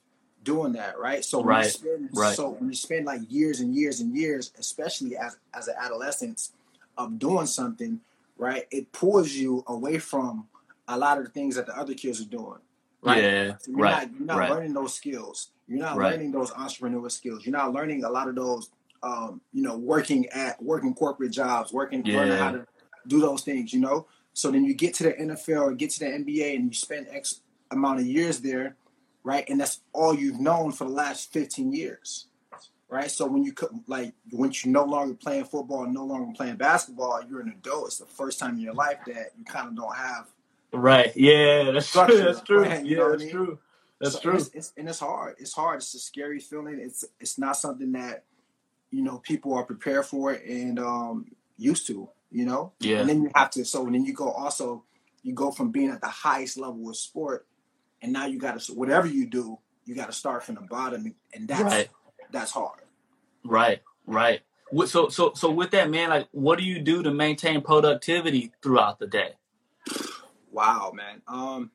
doing 0.42 0.72
that, 0.72 0.98
right? 0.98 1.24
So 1.24 1.38
when 1.38 1.48
right. 1.48 1.64
you 1.64 1.70
spend 1.70 2.10
right. 2.14 2.36
so 2.36 2.50
when 2.50 2.68
you 2.68 2.74
spend 2.74 3.06
like 3.06 3.20
years 3.28 3.60
and 3.60 3.74
years 3.74 4.00
and 4.00 4.16
years, 4.16 4.52
especially 4.58 5.16
as 5.16 5.36
as 5.54 5.68
an 5.68 5.74
adolescent 5.80 6.50
of 6.96 7.18
doing 7.18 7.46
something, 7.46 8.00
right? 8.38 8.66
It 8.70 8.92
pulls 8.92 9.32
you 9.32 9.64
away 9.66 9.98
from 9.98 10.48
a 10.88 10.96
lot 10.96 11.18
of 11.18 11.24
the 11.24 11.30
things 11.30 11.56
that 11.56 11.66
the 11.66 11.76
other 11.76 11.94
kids 11.94 12.20
are 12.20 12.26
doing. 12.26 12.60
Right. 13.02 13.22
Yeah. 13.22 13.56
So 13.58 13.72
you're 13.72 13.80
right. 13.80 14.10
not 14.10 14.18
you're 14.18 14.26
not 14.26 14.38
right. 14.38 14.50
learning 14.50 14.74
those 14.74 14.94
skills. 14.94 15.48
You're 15.68 15.80
not 15.80 15.96
learning 15.96 16.30
those 16.30 16.52
entrepreneurial 16.52 17.10
skills. 17.10 17.44
You're 17.44 17.56
not 17.56 17.72
learning 17.72 18.04
a 18.04 18.08
lot 18.08 18.28
of 18.28 18.36
those 18.36 18.70
um, 19.02 19.40
you 19.52 19.62
know, 19.62 19.76
working 19.76 20.26
at 20.28 20.62
working 20.62 20.94
corporate 20.94 21.32
jobs, 21.32 21.72
working 21.72 22.04
yeah. 22.04 22.16
learning 22.18 22.38
how 22.38 22.52
to 22.52 22.66
do 23.06 23.20
those 23.20 23.42
things, 23.42 23.72
you 23.72 23.80
know. 23.80 24.06
So 24.32 24.50
then 24.50 24.64
you 24.64 24.74
get 24.74 24.94
to 24.94 25.04
the 25.04 25.12
NFL 25.12 25.62
or 25.62 25.72
get 25.72 25.90
to 25.90 26.00
the 26.00 26.06
NBA 26.06 26.56
and 26.56 26.66
you 26.66 26.74
spend 26.74 27.06
X 27.10 27.40
amount 27.70 28.00
of 28.00 28.06
years 28.06 28.40
there, 28.40 28.76
right? 29.22 29.48
And 29.48 29.60
that's 29.60 29.80
all 29.92 30.14
you've 30.14 30.40
known 30.40 30.72
for 30.72 30.84
the 30.84 30.90
last 30.90 31.32
15 31.32 31.72
years, 31.72 32.26
right? 32.88 33.10
So 33.10 33.26
when 33.26 33.44
you 33.44 33.52
like 33.86 34.14
once 34.32 34.64
you're 34.64 34.72
no 34.72 34.84
longer 34.84 35.14
playing 35.14 35.44
football, 35.44 35.86
no 35.86 36.04
longer 36.04 36.32
playing 36.34 36.56
basketball, 36.56 37.22
you're 37.28 37.40
an 37.40 37.54
adult. 37.58 37.88
It's 37.88 37.98
the 37.98 38.06
first 38.06 38.38
time 38.38 38.54
in 38.54 38.60
your 38.60 38.74
life 38.74 38.98
that 39.06 39.32
you 39.38 39.44
kind 39.44 39.68
of 39.68 39.76
don't 39.76 39.96
have. 39.96 40.28
Right. 40.72 41.16
Yeah, 41.16 41.70
that's 41.72 41.90
true. 41.90 42.16
That's 42.18 42.40
true. 42.42 42.64
Plan, 42.64 42.86
yeah, 42.86 43.08
that's 43.10 43.22
I 43.22 43.24
mean? 43.24 43.30
true. 43.30 43.58
That's 44.00 44.14
so, 44.14 44.20
true. 44.20 44.30
And 44.32 44.40
it's, 44.40 44.50
it's, 44.54 44.72
and 44.76 44.88
it's 44.88 45.00
hard. 45.00 45.36
It's 45.38 45.52
hard. 45.52 45.76
It's 45.76 45.94
a 45.94 45.98
scary 45.98 46.40
feeling. 46.40 46.78
It's 46.80 47.04
it's 47.20 47.38
not 47.38 47.56
something 47.56 47.92
that 47.92 48.24
you 48.90 49.02
know 49.02 49.18
people 49.18 49.54
are 49.54 49.64
prepared 49.64 50.06
for 50.06 50.32
and 50.32 50.78
um, 50.78 51.26
used 51.56 51.86
to 51.86 52.08
you 52.30 52.44
know? 52.44 52.72
Yeah. 52.80 53.00
And 53.00 53.08
then 53.08 53.22
you 53.22 53.30
have 53.34 53.50
to, 53.52 53.64
so 53.64 53.84
then 53.84 54.04
you 54.04 54.12
go 54.12 54.30
also, 54.30 54.84
you 55.22 55.32
go 55.32 55.50
from 55.50 55.70
being 55.70 55.90
at 55.90 56.00
the 56.00 56.08
highest 56.08 56.58
level 56.58 56.88
of 56.88 56.96
sport, 56.96 57.46
and 58.02 58.12
now 58.12 58.26
you 58.26 58.38
got 58.38 58.58
to, 58.58 58.72
whatever 58.74 59.06
you 59.06 59.26
do, 59.26 59.58
you 59.84 59.94
got 59.94 60.06
to 60.06 60.12
start 60.12 60.42
from 60.44 60.56
the 60.56 60.62
bottom, 60.62 61.14
and 61.34 61.48
that's, 61.48 61.62
right. 61.62 61.88
that's 62.32 62.50
hard. 62.50 62.80
Right, 63.44 63.82
right. 64.06 64.40
So 64.86 65.08
so 65.08 65.32
so 65.34 65.48
with 65.50 65.70
that 65.70 65.90
man, 65.90 66.10
like, 66.10 66.28
what 66.32 66.58
do 66.58 66.64
you 66.64 66.80
do 66.80 67.04
to 67.04 67.12
maintain 67.12 67.60
productivity 67.60 68.52
throughout 68.62 68.98
the 68.98 69.06
day? 69.06 69.34
Wow, 70.50 70.92
man. 70.92 71.22
Um, 71.28 71.70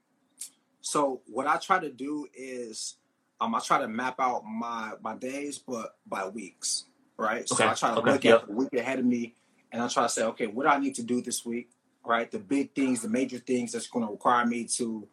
so 0.81 1.21
what 1.27 1.47
I 1.47 1.55
try 1.55 1.79
to 1.79 1.89
do 1.89 2.27
is, 2.33 2.97
um, 3.39 3.55
I 3.55 3.59
try 3.59 3.79
to 3.79 3.87
map 3.87 4.19
out 4.19 4.43
my 4.43 4.93
my 5.01 5.15
days, 5.15 5.57
but 5.57 5.95
by 6.05 6.27
weeks, 6.27 6.85
right? 7.15 7.47
So 7.47 7.55
Okay. 7.55 7.69
I 7.69 7.73
try 7.75 7.91
to 7.93 7.99
Okay. 8.01 8.11
look 8.11 8.23
Yep. 8.25 8.41
at 8.41 8.47
the 8.47 8.53
week 8.53 8.73
ahead 8.73 8.99
of 8.99 9.05
me, 9.05 9.35
and 9.71 9.81
I 9.81 9.87
try 9.87 10.03
to 10.03 10.09
say, 10.09 10.23
okay, 10.25 10.47
what 10.47 10.63
do 10.63 10.69
I 10.69 10.79
need 10.79 10.95
to 10.95 11.03
do 11.03 11.21
this 11.21 11.45
week, 11.45 11.69
right? 12.03 12.29
The 12.29 12.39
big 12.39 12.73
things, 12.75 13.03
the 13.03 13.09
major 13.09 13.39
things 13.39 13.71
that's 13.71 13.87
going 13.87 14.05
to 14.05 14.11
require 14.11 14.45
me 14.45 14.65
to, 14.75 15.07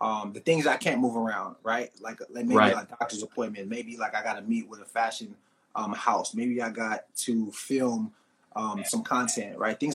um, 0.00 0.32
the 0.32 0.40
things 0.40 0.66
I 0.66 0.76
can't 0.76 1.00
move 1.00 1.16
around, 1.16 1.56
right? 1.62 1.90
Like, 2.00 2.20
like 2.30 2.44
maybe 2.46 2.56
Right. 2.56 2.72
a 2.72 2.86
doctor's 2.98 3.22
appointment, 3.22 3.68
maybe 3.68 3.96
like 3.96 4.14
I 4.14 4.22
got 4.22 4.34
to 4.34 4.42
meet 4.42 4.68
with 4.68 4.80
a 4.80 4.84
fashion 4.86 5.34
um 5.76 5.92
house, 5.92 6.34
maybe 6.34 6.60
I 6.60 6.70
got 6.70 7.04
to 7.26 7.50
film 7.52 8.12
um 8.56 8.82
some 8.86 9.02
content, 9.02 9.56
right? 9.58 9.78
Things 9.78 9.94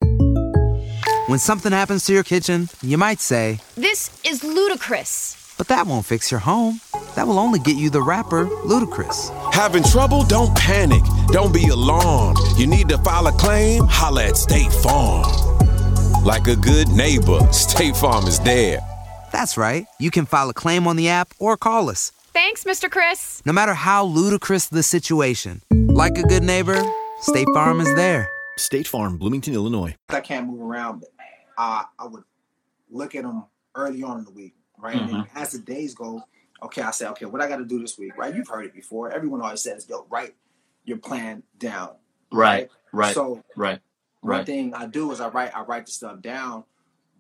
When 1.27 1.39
something 1.39 1.73
happens 1.73 2.05
to 2.07 2.13
your 2.13 2.23
kitchen, 2.23 2.69
you 2.83 2.99
might 2.99 3.19
say, 3.21 3.59
This 3.77 4.11
is 4.25 4.45
ludicrous. 4.45 5.55
but 5.59 5.69
that 5.69 5.87
won't 5.87 6.05
fix 6.07 6.31
your 6.31 6.41
home. 6.41 6.81
That 7.17 7.27
will 7.27 7.39
only 7.39 7.59
get 7.61 7.77
you 7.77 7.89
the 7.91 8.03
rapper, 8.03 8.45
Ludacris. 8.47 9.31
Having 9.55 9.85
trouble? 9.85 10.25
Don't 10.25 10.55
panic. 10.57 11.03
Don't 11.29 11.53
be 11.55 11.69
alarmed. 11.69 12.39
You 12.57 12.67
need 12.67 12.89
to 12.91 12.99
file 12.99 13.27
a 13.29 13.33
claim? 13.33 13.85
Holla 13.89 14.25
at 14.27 14.37
State 14.37 14.73
Farm. 14.73 15.25
Like 16.25 16.47
a 16.49 16.57
good 16.57 16.89
neighbor, 16.89 17.41
State 17.53 17.97
Farm 17.97 18.27
is 18.27 18.41
there. 18.41 18.81
That's 19.35 19.57
right. 19.57 19.85
You 19.99 20.13
can 20.13 20.27
file 20.27 20.49
a 20.49 20.55
claim 20.55 20.87
on 20.87 20.95
the 20.95 21.09
app 21.09 21.35
or 21.41 21.57
call 21.57 21.91
us. 21.91 22.11
Thanks, 22.33 22.63
Mr. 22.63 22.89
Chris. 22.89 23.43
No 23.45 23.53
matter 23.53 23.75
how 23.75 24.05
ludicrous 24.05 24.69
the 24.69 24.85
situation, 24.85 25.61
like 25.73 26.17
a 26.19 26.23
good 26.23 26.45
neighbor, 26.45 26.81
State 27.19 27.49
Farm 27.53 27.81
is 27.81 27.93
there. 27.97 28.29
State 28.59 28.87
Farm, 28.87 29.19
Bloomington, 29.19 29.53
Illinois. 29.53 29.97
I 30.09 30.21
can't 30.21 30.47
move 30.47 30.61
around, 30.63 31.01
but 31.01 31.09
uh, 31.59 31.83
I 31.99 32.07
would 32.07 32.23
look 32.89 33.17
at 33.17 33.25
them 33.25 33.47
early 33.75 34.05
on 34.05 34.19
in 34.19 34.25
the 34.25 34.31
week, 34.31 34.55
right? 34.79 34.95
And 34.95 35.27
as 35.35 35.51
the 35.51 35.59
days 35.59 35.97
go, 35.97 36.23
okay, 36.63 36.83
I 36.83 36.93
say, 36.93 37.09
okay, 37.09 37.25
what 37.25 37.41
I 37.43 37.49
got 37.49 37.57
to 37.57 37.65
do 37.65 37.81
this 37.81 37.99
week, 37.99 38.17
right? 38.17 38.33
You've 38.33 38.47
heard 38.47 38.67
it 38.67 38.73
before. 38.73 39.11
Everyone 39.11 39.43
always 39.43 39.63
says, 39.63 39.85
yo, 39.91 40.07
write 40.09 40.37
your 40.85 40.99
plan 40.99 41.43
down. 41.59 41.97
Right. 42.31 42.71
Right. 42.93 43.13
So 43.13 43.43
right. 43.57 43.81
one 44.21 44.31
Right. 44.31 44.47
thing 44.47 44.75
I 44.75 44.87
do 44.87 45.11
is 45.11 45.21
I 45.21 45.27
write 45.27 45.57
I 45.57 45.63
write 45.63 45.87
the 45.87 45.93
stuff 45.93 46.21
down, 46.23 46.63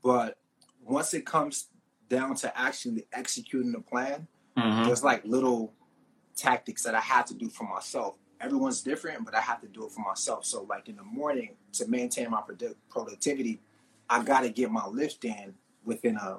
but 0.01 0.39
once 0.85 1.13
it 1.13 1.27
comes 1.27 1.67
down 2.15 2.35
to 2.37 2.59
actually 2.59 3.07
executing 3.13 3.73
the 3.73 3.81
plan, 3.81 4.27
Mhm. 4.57 4.87
there's 4.87 5.03
like 5.03 5.25
little 5.25 5.73
tactics 6.37 6.83
that 6.85 6.95
I 6.95 7.01
have 7.01 7.27
to 7.27 7.35
do 7.35 7.49
for 7.49 7.65
myself. 7.65 8.17
Everyone's 8.41 8.83
different, 8.83 9.25
but 9.25 9.35
I 9.35 9.41
have 9.41 9.61
to 9.63 9.69
do 9.69 9.87
it 9.87 9.93
for 9.93 10.01
myself. 10.01 10.45
So, 10.45 10.63
like 10.65 10.89
in 10.89 10.97
the 10.97 11.03
morning, 11.03 11.51
to 11.73 11.87
maintain 11.89 12.31
my 12.31 12.41
produ- 12.43 12.75
productivity, 12.89 13.61
I 14.09 14.23
got 14.23 14.41
to 14.41 14.51
get 14.51 14.71
my 14.71 14.87
lift 14.87 15.25
in 15.25 15.55
within 15.85 16.17
a, 16.17 16.39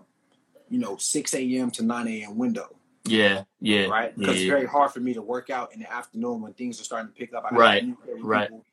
you 0.70 0.80
know, 0.80 0.98
6 0.98 1.34
a.m. 1.34 1.72
to 1.72 1.84
9 1.84 2.08
a.m. 2.08 2.38
window, 2.38 2.70
Yeah. 3.06 3.44
Yeah. 3.60 3.86
right? 3.88 4.12
Yeah. 4.12 4.18
Because 4.18 4.36
it's 4.38 4.46
very 4.50 4.66
hard 4.66 4.92
for 4.92 5.00
me 5.00 5.14
to 5.14 5.22
work 5.22 5.50
out 5.50 5.74
in 5.74 5.80
the 5.80 5.92
afternoon 5.92 6.42
when 6.42 6.54
things 6.54 6.80
are 6.80 6.84
starting 6.84 7.12
to 7.12 7.14
pick 7.14 7.34
up. 7.34 7.46
I 7.52 7.56
Right, 7.56 7.96
right. 8.22 8.50
people. 8.50 8.66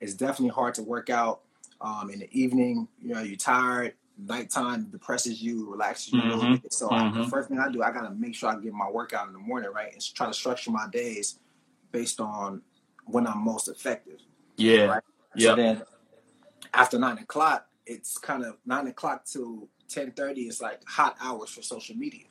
It's 0.00 0.14
definitely 0.14 0.54
hard 0.54 0.74
to 0.74 0.82
work 0.82 1.10
out 1.10 1.40
um, 1.80 2.10
in 2.10 2.18
the 2.20 2.28
evening. 2.32 2.88
You 3.02 3.14
know, 3.14 3.20
you're 3.20 3.36
tired. 3.36 3.94
Nighttime 4.20 4.84
depresses 4.84 5.40
you, 5.40 5.70
relaxes 5.70 6.12
you 6.12 6.20
a 6.20 6.24
little 6.24 6.44
Mhm, 6.44 6.62
bit. 6.62 6.72
So 6.72 6.90
I, 6.90 7.08
the 7.10 7.20
mhm. 7.20 7.30
first 7.30 7.48
thing 7.48 7.58
I 7.58 7.70
do, 7.70 7.82
I 7.82 7.92
gotta 7.92 8.10
make 8.10 8.34
sure 8.34 8.50
I 8.50 8.58
get 8.58 8.72
my 8.72 8.90
workout 8.90 9.28
in 9.28 9.32
the 9.32 9.38
morning, 9.38 9.70
right? 9.72 9.92
And 9.92 10.14
try 10.14 10.26
to 10.26 10.34
structure 10.34 10.70
my 10.72 10.88
days 10.90 11.38
based 11.92 12.20
on 12.20 12.62
when 13.04 13.26
I'm 13.26 13.38
most 13.44 13.68
effective. 13.68 14.20
Yeah. 14.56 14.86
Right. 14.86 15.02
Yeah. 15.36 15.50
So 15.50 15.56
then 15.56 15.82
after 16.74 16.98
nine 16.98 17.18
o'clock, 17.18 17.68
it's 17.86 18.18
kind 18.18 18.44
of 18.44 18.56
nine 18.66 18.88
o'clock 18.88 19.24
to 19.26 19.68
ten 19.88 20.10
thirty 20.12 20.48
is 20.48 20.60
like 20.60 20.82
hot 20.86 21.16
hours 21.20 21.50
for 21.50 21.62
social 21.62 21.96
media. 21.96 22.24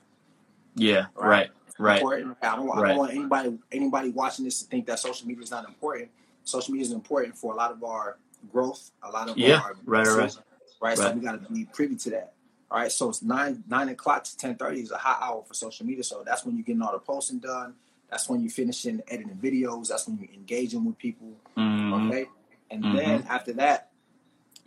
Yeah. 0.75 1.06
Right. 1.15 1.25
Right. 1.25 1.50
Right. 1.79 1.96
Important. 2.01 2.38
I 2.41 2.56
don't, 2.58 2.70
I 2.70 2.82
Right. 2.82 2.88
don't 2.89 2.98
want 2.98 3.12
anybody 3.13 3.58
anybody 3.72 4.10
watching 4.10 4.44
this 4.46 4.62
to 4.62 4.67
think 4.67 4.86
that 4.88 5.00
social 5.00 5.25
media 5.25 5.44
is 5.44 5.51
not 5.51 5.65
important. 5.65 6.10
Social 6.44 6.74
media 6.74 6.86
is 6.88 6.91
important 6.91 7.38
for 7.38 7.53
a 7.53 7.56
lot 7.56 7.72
of 7.72 7.84
our 7.84 8.17
growth, 8.51 8.91
a 9.03 9.10
lot 9.10 9.29
of 9.29 9.38
Yeah. 9.38 9.62
our 9.62 9.75
Right, 9.86 10.06
right, 10.06 10.38
businesses, 10.81 11.00
right. 11.00 11.12
So 11.12 11.15
we 11.15 11.22
got 11.25 11.43
to 11.48 11.53
be 11.53 11.65
privy 11.65 11.96
to 11.96 12.10
that. 12.12 12.34
All 12.69 12.79
right. 12.79 12.91
So 12.91 13.10
it's 13.10 13.22
nine 13.22 13.63
nine 13.67 13.89
o'clock 13.89 14.24
to 14.25 14.38
ten 14.38 14.55
thirty 14.55 14.81
is 14.81 14.91
a 14.91 14.98
hot 14.98 15.19
hour 15.22 15.43
for 15.48 15.53
social 15.53 15.86
media. 15.86 16.03
So 16.03 16.24
that's 16.25 16.46
when 16.46 16.55
you're 16.55 16.65
getting 16.65 16.81
all 16.81 16.91
the 16.91 17.00
posting 17.00 17.39
done. 17.39 17.75
That's 18.10 18.29
when 18.29 18.41
you're 18.41 18.51
finishing 18.51 19.01
editing 19.07 19.38
videos. 19.38 19.89
That's 19.89 20.07
when 20.07 20.17
you're 20.17 20.34
engaging 20.34 20.86
with 20.86 20.98
people. 20.98 21.38
Mhm. 21.57 22.10
Okay. 22.10 22.25
And 22.69 22.84
Mhm. 22.86 22.98
then 22.98 23.24
after 23.29 23.53
that, 23.53 23.91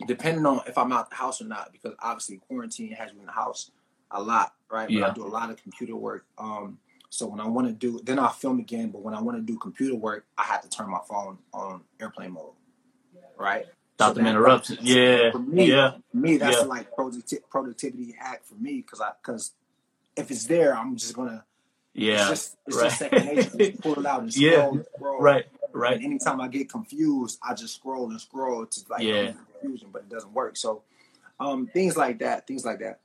depending 0.05 0.45
on 0.45 0.61
if 0.67 0.77
I'm 0.77 0.91
out 0.91 1.09
the 1.09 1.15
house 1.15 1.41
or 1.41 1.45
not, 1.45 1.71
because 1.71 1.93
obviously 1.99 2.37
quarantine 2.37 2.91
has 2.93 3.13
me 3.13 3.19
in 3.21 3.25
the 3.27 3.31
house 3.31 3.71
a 4.09 4.21
lot, 4.21 4.53
right? 4.69 4.87
But 4.87 4.93
Yeah. 4.93 5.07
I 5.07 5.13
do 5.13 5.23
a 5.23 5.27
lot 5.29 5.49
of 5.49 5.61
computer 5.61 5.95
work. 5.95 6.25
Um, 6.37 6.79
so 7.09 7.27
when 7.27 7.39
I 7.39 7.47
want 7.47 7.67
to 7.67 7.73
do, 7.73 7.99
then 8.03 8.19
I'll 8.19 8.29
film 8.29 8.59
again. 8.59 8.89
But 8.89 9.01
when 9.01 9.13
I 9.13 9.21
want 9.21 9.37
to 9.37 9.43
do 9.43 9.57
computer 9.59 9.95
work, 9.95 10.25
I 10.37 10.43
have 10.43 10.61
to 10.61 10.69
turn 10.69 10.89
my 10.89 11.01
phone 11.07 11.37
on 11.53 11.83
airplane 11.99 12.31
mode, 12.31 12.53
right? 13.37 13.67
Stop 14.01 14.09
So 14.09 14.13
them 14.15 14.27
interruptions. 14.27 14.79
Yeah. 14.81 15.31
For 15.31 15.39
me, 15.39 15.71
Yeah. 15.71 15.91
for 16.11 16.17
me, 16.17 16.37
that's 16.37 16.57
Yeah. 16.57 16.63
like 16.63 16.95
producti- 16.95 17.47
productivity 17.49 18.15
hack 18.17 18.43
for 18.43 18.55
me 18.55 18.77
because 18.77 18.99
I 18.99 19.11
because 19.21 19.53
if 20.15 20.31
it's 20.31 20.45
there, 20.45 20.75
I'm 20.75 20.95
just 20.95 21.13
gonna. 21.15 21.45
Yeah. 21.93 22.13
It's 22.21 22.29
just 22.29 22.57
it's 22.67 22.77
right. 22.77 22.83
just 22.85 22.99
second 22.99 23.25
nature. 23.25 23.57
Just 23.57 23.81
pull 23.81 23.99
it 23.99 24.05
out 24.05 24.21
and 24.21 24.33
scroll. 24.33 24.51
Yeah. 24.51 24.67
and 24.69 24.85
scroll. 24.95 25.19
Right. 25.21 25.45
And 25.73 25.81
Right. 25.81 26.01
anytime 26.01 26.41
I 26.41 26.47
get 26.47 26.69
confused, 26.69 27.39
I 27.47 27.53
just 27.53 27.75
scroll 27.75 28.09
and 28.09 28.19
scroll 28.19 28.65
to 28.65 28.79
like 28.89 29.03
Yeah. 29.03 29.33
confusion, 29.61 29.89
but 29.93 30.01
it 30.03 30.09
doesn't 30.09 30.33
work. 30.33 30.57
So, 30.57 30.81
um, 31.39 31.67
things 31.67 31.95
like 31.95 32.19
that, 32.19 32.47
things 32.47 32.65
like 32.65 32.79
that. 32.79 32.99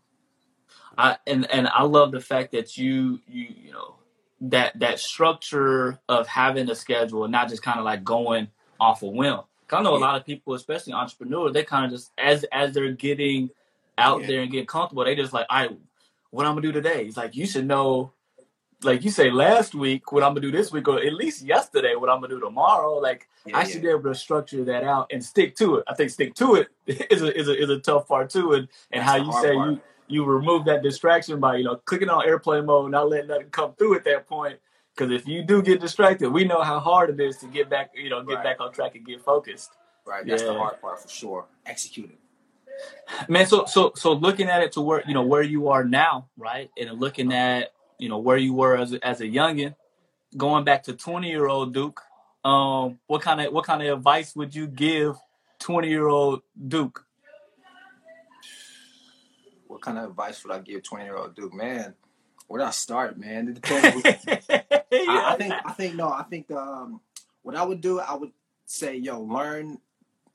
I 0.98 1.18
and 1.26 1.48
and 1.50 1.68
I 1.68 1.82
love 1.82 2.10
the 2.12 2.20
fact 2.20 2.52
that 2.52 2.78
you 2.78 3.20
you 3.28 3.48
you 3.64 3.72
know 3.72 3.96
that 4.40 4.78
that 4.80 4.98
structure 4.98 5.98
of 6.08 6.26
having 6.26 6.70
a 6.70 6.74
schedule 6.74 7.24
and 7.24 7.32
not 7.32 7.48
just 7.50 7.62
kind 7.62 7.78
of 7.78 7.84
like 7.84 8.02
going 8.02 8.48
off 8.80 9.02
a 9.02 9.06
whim. 9.06 9.40
I 9.72 9.82
know 9.82 9.96
a 9.96 9.98
lot 9.98 10.16
of 10.16 10.24
people, 10.24 10.54
especially 10.54 10.92
entrepreneurs, 10.92 11.52
they 11.52 11.62
kind 11.64 11.86
of 11.86 11.90
just 11.92 12.12
as 12.18 12.44
as 12.52 12.72
they're 12.72 12.92
getting 12.92 13.50
out 13.98 14.20
Yeah. 14.22 14.26
there 14.28 14.42
and 14.42 14.50
getting 14.50 14.66
comfortable, 14.66 15.04
they 15.04 15.14
just 15.14 15.32
like, 15.32 15.46
I 15.50 15.70
what 16.30 16.46
I'm 16.46 16.52
gonna 16.54 16.62
do 16.62 16.72
today. 16.72 17.04
It's 17.06 17.16
like 17.16 17.34
you 17.34 17.46
should 17.46 17.66
know, 17.66 18.12
like 18.82 19.04
you 19.04 19.10
say 19.10 19.30
last 19.30 19.74
week 19.74 20.12
what 20.12 20.22
I'm 20.22 20.30
gonna 20.30 20.40
do 20.40 20.50
this 20.52 20.70
week, 20.70 20.86
or 20.88 20.98
at 21.00 21.12
least 21.14 21.42
yesterday 21.42 21.94
what 21.94 22.10
I'm 22.10 22.20
gonna 22.20 22.34
do 22.34 22.40
tomorrow. 22.40 22.94
Like 22.98 23.28
Yeah, 23.46 23.58
I 23.58 23.60
yeah. 23.62 23.66
should 23.68 23.82
be 23.82 23.88
able 23.88 24.02
to 24.04 24.14
structure 24.14 24.64
that 24.64 24.84
out 24.84 25.08
and 25.12 25.24
stick 25.24 25.56
to 25.56 25.76
it. 25.76 25.84
I 25.88 25.94
think 25.94 26.10
stick 26.10 26.34
to 26.34 26.56
it 26.56 26.68
is 27.10 27.22
a 27.22 27.36
is 27.38 27.48
a 27.48 27.60
is 27.62 27.70
a 27.70 27.78
tough 27.78 28.06
part 28.06 28.30
too, 28.30 28.52
and 28.52 28.68
and 28.92 29.00
That's 29.02 29.10
how 29.10 29.16
you 29.16 29.32
say 29.42 29.54
part. 29.54 29.70
you 29.70 29.80
you 30.08 30.24
remove 30.24 30.64
that 30.66 30.82
distraction 30.84 31.40
by 31.40 31.56
you 31.56 31.64
know 31.64 31.76
clicking 31.76 32.08
on 32.08 32.24
airplane 32.24 32.66
mode, 32.66 32.90
not 32.92 33.08
letting 33.08 33.28
nothing 33.28 33.50
come 33.50 33.72
through 33.74 33.96
at 33.96 34.04
that 34.04 34.28
point. 34.28 34.58
Because 34.96 35.12
if 35.12 35.28
you 35.28 35.42
do 35.42 35.60
get 35.62 35.80
distracted, 35.80 36.30
we 36.30 36.44
know 36.44 36.62
how 36.62 36.80
hard 36.80 37.10
it 37.10 37.20
is 37.20 37.36
to 37.38 37.46
get 37.46 37.68
back, 37.68 37.90
you 37.94 38.08
know, 38.08 38.22
get 38.22 38.36
Right. 38.36 38.44
back 38.44 38.60
on 38.60 38.72
track 38.72 38.94
and 38.94 39.04
get 39.04 39.20
focused. 39.20 39.70
Right, 40.06 40.24
that's 40.26 40.42
the 40.42 40.54
hard 40.54 40.80
part 40.80 41.02
for 41.02 41.08
sure. 41.08 41.46
Executing. 41.66 42.16
Man, 43.28 43.46
so 43.46 43.64
so 43.66 43.92
so 43.96 44.12
looking 44.12 44.48
at 44.48 44.62
it 44.62 44.72
to 44.72 44.80
where 44.80 45.02
you 45.06 45.14
know 45.14 45.22
where 45.22 45.42
you 45.42 45.68
are 45.68 45.84
now, 45.84 46.28
right, 46.36 46.70
and 46.78 46.98
looking 47.00 47.32
at 47.32 47.72
you 47.98 48.08
know 48.08 48.18
where 48.18 48.36
you 48.36 48.54
were 48.54 48.76
as 48.76 48.92
a, 48.92 49.06
as 49.06 49.20
a 49.20 49.24
youngin, 49.24 49.74
going 50.36 50.64
back 50.64 50.84
to 50.84 50.92
twenty 50.92 51.28
year 51.28 51.46
old 51.46 51.74
Duke, 51.74 52.00
um, 52.44 52.98
what 53.06 53.22
kind 53.22 53.40
of 53.40 53.52
what 53.52 53.64
kind 53.64 53.82
of 53.82 53.98
advice 53.98 54.36
would 54.36 54.54
you 54.54 54.66
give 54.66 55.16
twenty 55.58 55.88
year 55.88 56.06
old 56.06 56.42
Duke? 56.68 57.04
What 59.66 59.80
kind 59.82 59.98
of 59.98 60.10
advice 60.10 60.44
would 60.44 60.54
I 60.54 60.60
give 60.60 60.82
twenty 60.82 61.04
year 61.04 61.16
old 61.16 61.34
Duke? 61.34 61.54
Man, 61.54 61.94
where 62.48 62.60
do 62.60 62.66
I 62.66 62.70
start, 62.70 63.18
man? 63.18 63.48
It 63.48 63.54
depends. 63.62 64.04
I, 64.28 65.32
I 65.32 65.36
think 65.36 65.54
I 65.64 65.72
think 65.72 65.94
no, 65.94 66.08
I 66.08 66.22
think 66.24 66.50
um, 66.50 67.00
what 67.42 67.56
I 67.56 67.64
would 67.64 67.80
do, 67.80 68.00
I 68.00 68.14
would 68.14 68.32
say, 68.66 68.96
yo, 68.96 69.20
learn, 69.20 69.78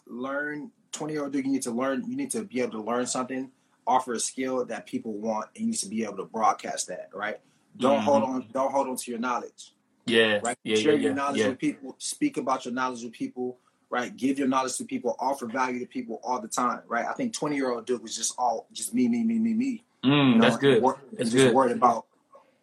learn. 0.07 0.71
Twenty 0.91 1.13
year 1.13 1.23
old 1.23 1.31
Duke, 1.31 1.45
you 1.45 1.51
need 1.51 1.61
to 1.63 1.71
learn. 1.71 2.03
You 2.07 2.17
need 2.17 2.31
to 2.31 2.43
be 2.43 2.59
able 2.61 2.73
to 2.73 2.81
learn 2.81 3.05
something, 3.07 3.49
offer 3.87 4.13
a 4.13 4.19
skill 4.19 4.65
that 4.65 4.85
people 4.85 5.13
want, 5.13 5.47
and 5.55 5.65
you 5.65 5.71
need 5.71 5.77
to 5.79 5.87
be 5.89 6.03
able 6.03 6.17
to 6.17 6.25
broadcast 6.25 6.87
that. 6.89 7.09
Right? 7.13 7.39
Don't 7.77 7.99
Mhm. 7.99 8.03
hold 8.03 8.23
on. 8.23 8.45
Don't 8.51 8.71
hold 8.71 8.87
on 8.89 8.97
to 8.97 9.11
your 9.11 9.19
knowledge. 9.19 9.73
yeah, 10.05 10.39
right? 10.43 10.57
yeah, 10.63 10.75
Share 10.75 10.93
yeah, 10.93 10.99
your 10.99 11.11
yeah, 11.11 11.15
knowledge 11.15 11.45
with 11.47 11.59
people. 11.59 11.95
Speak 11.97 12.35
about 12.37 12.65
your 12.65 12.73
knowledge 12.73 13.03
with 13.03 13.13
people. 13.13 13.57
Right? 13.89 14.15
Give 14.15 14.37
your 14.37 14.47
knowledge 14.49 14.75
to 14.77 14.83
people. 14.85 15.15
Offer 15.19 15.47
value 15.47 15.79
to 15.79 15.85
people 15.85 16.19
all 16.23 16.41
the 16.41 16.47
time. 16.49 16.81
Right? 16.87 17.05
I 17.05 17.13
think 17.13 17.31
twenty 17.33 17.55
year 17.55 17.71
old 17.71 17.85
Duke 17.85 18.03
was 18.03 18.15
just 18.17 18.35
all 18.37 18.67
just 18.73 18.93
me, 18.93 19.07
me, 19.07 19.23
me, 19.23 19.39
me, 19.39 19.53
me. 19.53 19.83
Mm, 20.03 20.29
You 20.34 20.36
know, 20.36 20.41
that's 20.41 20.58
good. 20.58 20.81
wor- 20.81 21.01
That's 21.13 21.29
just 21.31 21.46
good. 21.46 21.53
worried 21.53 21.75
about 21.75 22.05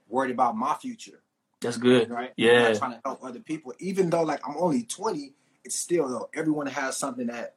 worried 0.09 0.31
about 0.33 0.57
my 0.57 0.75
future. 0.75 1.21
That's 1.61 1.77
good. 1.77 2.11
Right? 2.11 2.33
Yeah. 2.37 2.73
Trying 2.75 2.93
to 2.93 3.01
help 3.05 3.23
other 3.25 3.41
people. 3.41 3.75
Even 3.79 4.11
though 4.11 4.23
like 4.23 4.41
I'm 4.49 4.57
only 4.59 4.83
twenty, 4.85 5.35
it's 5.65 5.77
still 5.77 6.09
though 6.09 6.29
everyone 6.35 6.67
has 6.67 6.97
something 6.97 7.27
that 7.29 7.55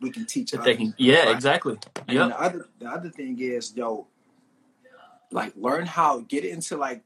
we 0.00 0.10
can 0.10 0.26
teach. 0.26 0.52
They 0.52 0.58
others. 0.58 0.76
can, 0.76 0.94
yeah, 0.98 1.24
Right? 1.24 1.34
exactly. 1.34 1.78
Yeah. 2.08 2.28
the 2.28 2.40
other 2.40 2.68
the 2.78 2.88
other 2.88 3.08
thing 3.10 3.38
is, 3.40 3.74
yo, 3.76 4.06
like 5.32 5.52
learn 5.56 5.86
how 5.86 6.20
get 6.20 6.44
into 6.44 6.76
like 6.76 7.02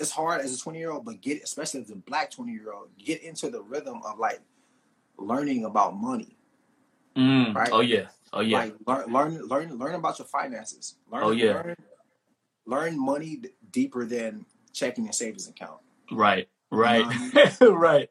it's 0.00 0.10
hard 0.12 0.40
as 0.40 0.54
a 0.54 0.58
20 0.58 0.78
year 0.78 0.92
old, 0.92 1.04
but 1.04 1.20
get 1.20 1.42
especially 1.42 1.80
as 1.80 1.90
a 1.90 1.96
black 1.96 2.30
20 2.30 2.52
year 2.52 2.72
old, 2.72 2.88
get 2.98 3.22
into 3.22 3.50
the 3.50 3.60
rhythm 3.60 4.00
of 4.04 4.18
like 4.18 4.40
learning 5.18 5.64
about 5.64 5.96
money. 5.96 6.36
Mm. 7.16 7.54
Right. 7.54 7.70
Oh 7.72 7.80
yeah. 7.80 8.06
Oh 8.32 8.40
yeah. 8.40 8.58
Like 8.58 8.74
learn 8.86 9.12
learn 9.12 9.42
learn 9.46 9.78
learn 9.78 9.94
about 9.94 10.18
your 10.18 10.26
finances. 10.28 10.96
Learn, 11.10 11.22
Oh, 11.24 11.30
yeah. 11.30 11.54
learn, 11.54 11.76
learn 12.66 12.98
money 12.98 13.36
d- 13.36 13.48
deeper 13.70 14.04
than 14.04 14.44
checking 14.72 15.06
and 15.06 15.14
savings 15.14 15.48
account. 15.48 15.80
right. 16.12 16.48
Right. 16.70 17.04
Um, 17.62 17.74
right. 17.74 18.10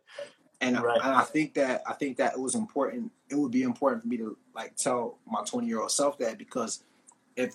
And, 0.60 0.82
Right. 0.82 1.00
and 1.04 1.14
I 1.14 1.22
think 1.22 1.54
that 1.54 1.84
I 1.88 1.94
think 1.94 2.18
that 2.18 2.34
it 2.34 2.40
was 2.40 2.56
important. 2.56 3.12
It 3.30 3.36
would 3.36 3.52
be 3.52 3.62
important 3.62 4.02
for 4.04 4.08
me 4.08 4.18
to 4.18 4.36
like 4.56 4.76
tell 4.76 5.20
my 5.28 5.44
20 5.44 5.68
year 5.68 5.80
old 5.82 5.92
self 5.92 6.18
that 6.18 6.38
because 6.40 6.84
if 7.36 7.54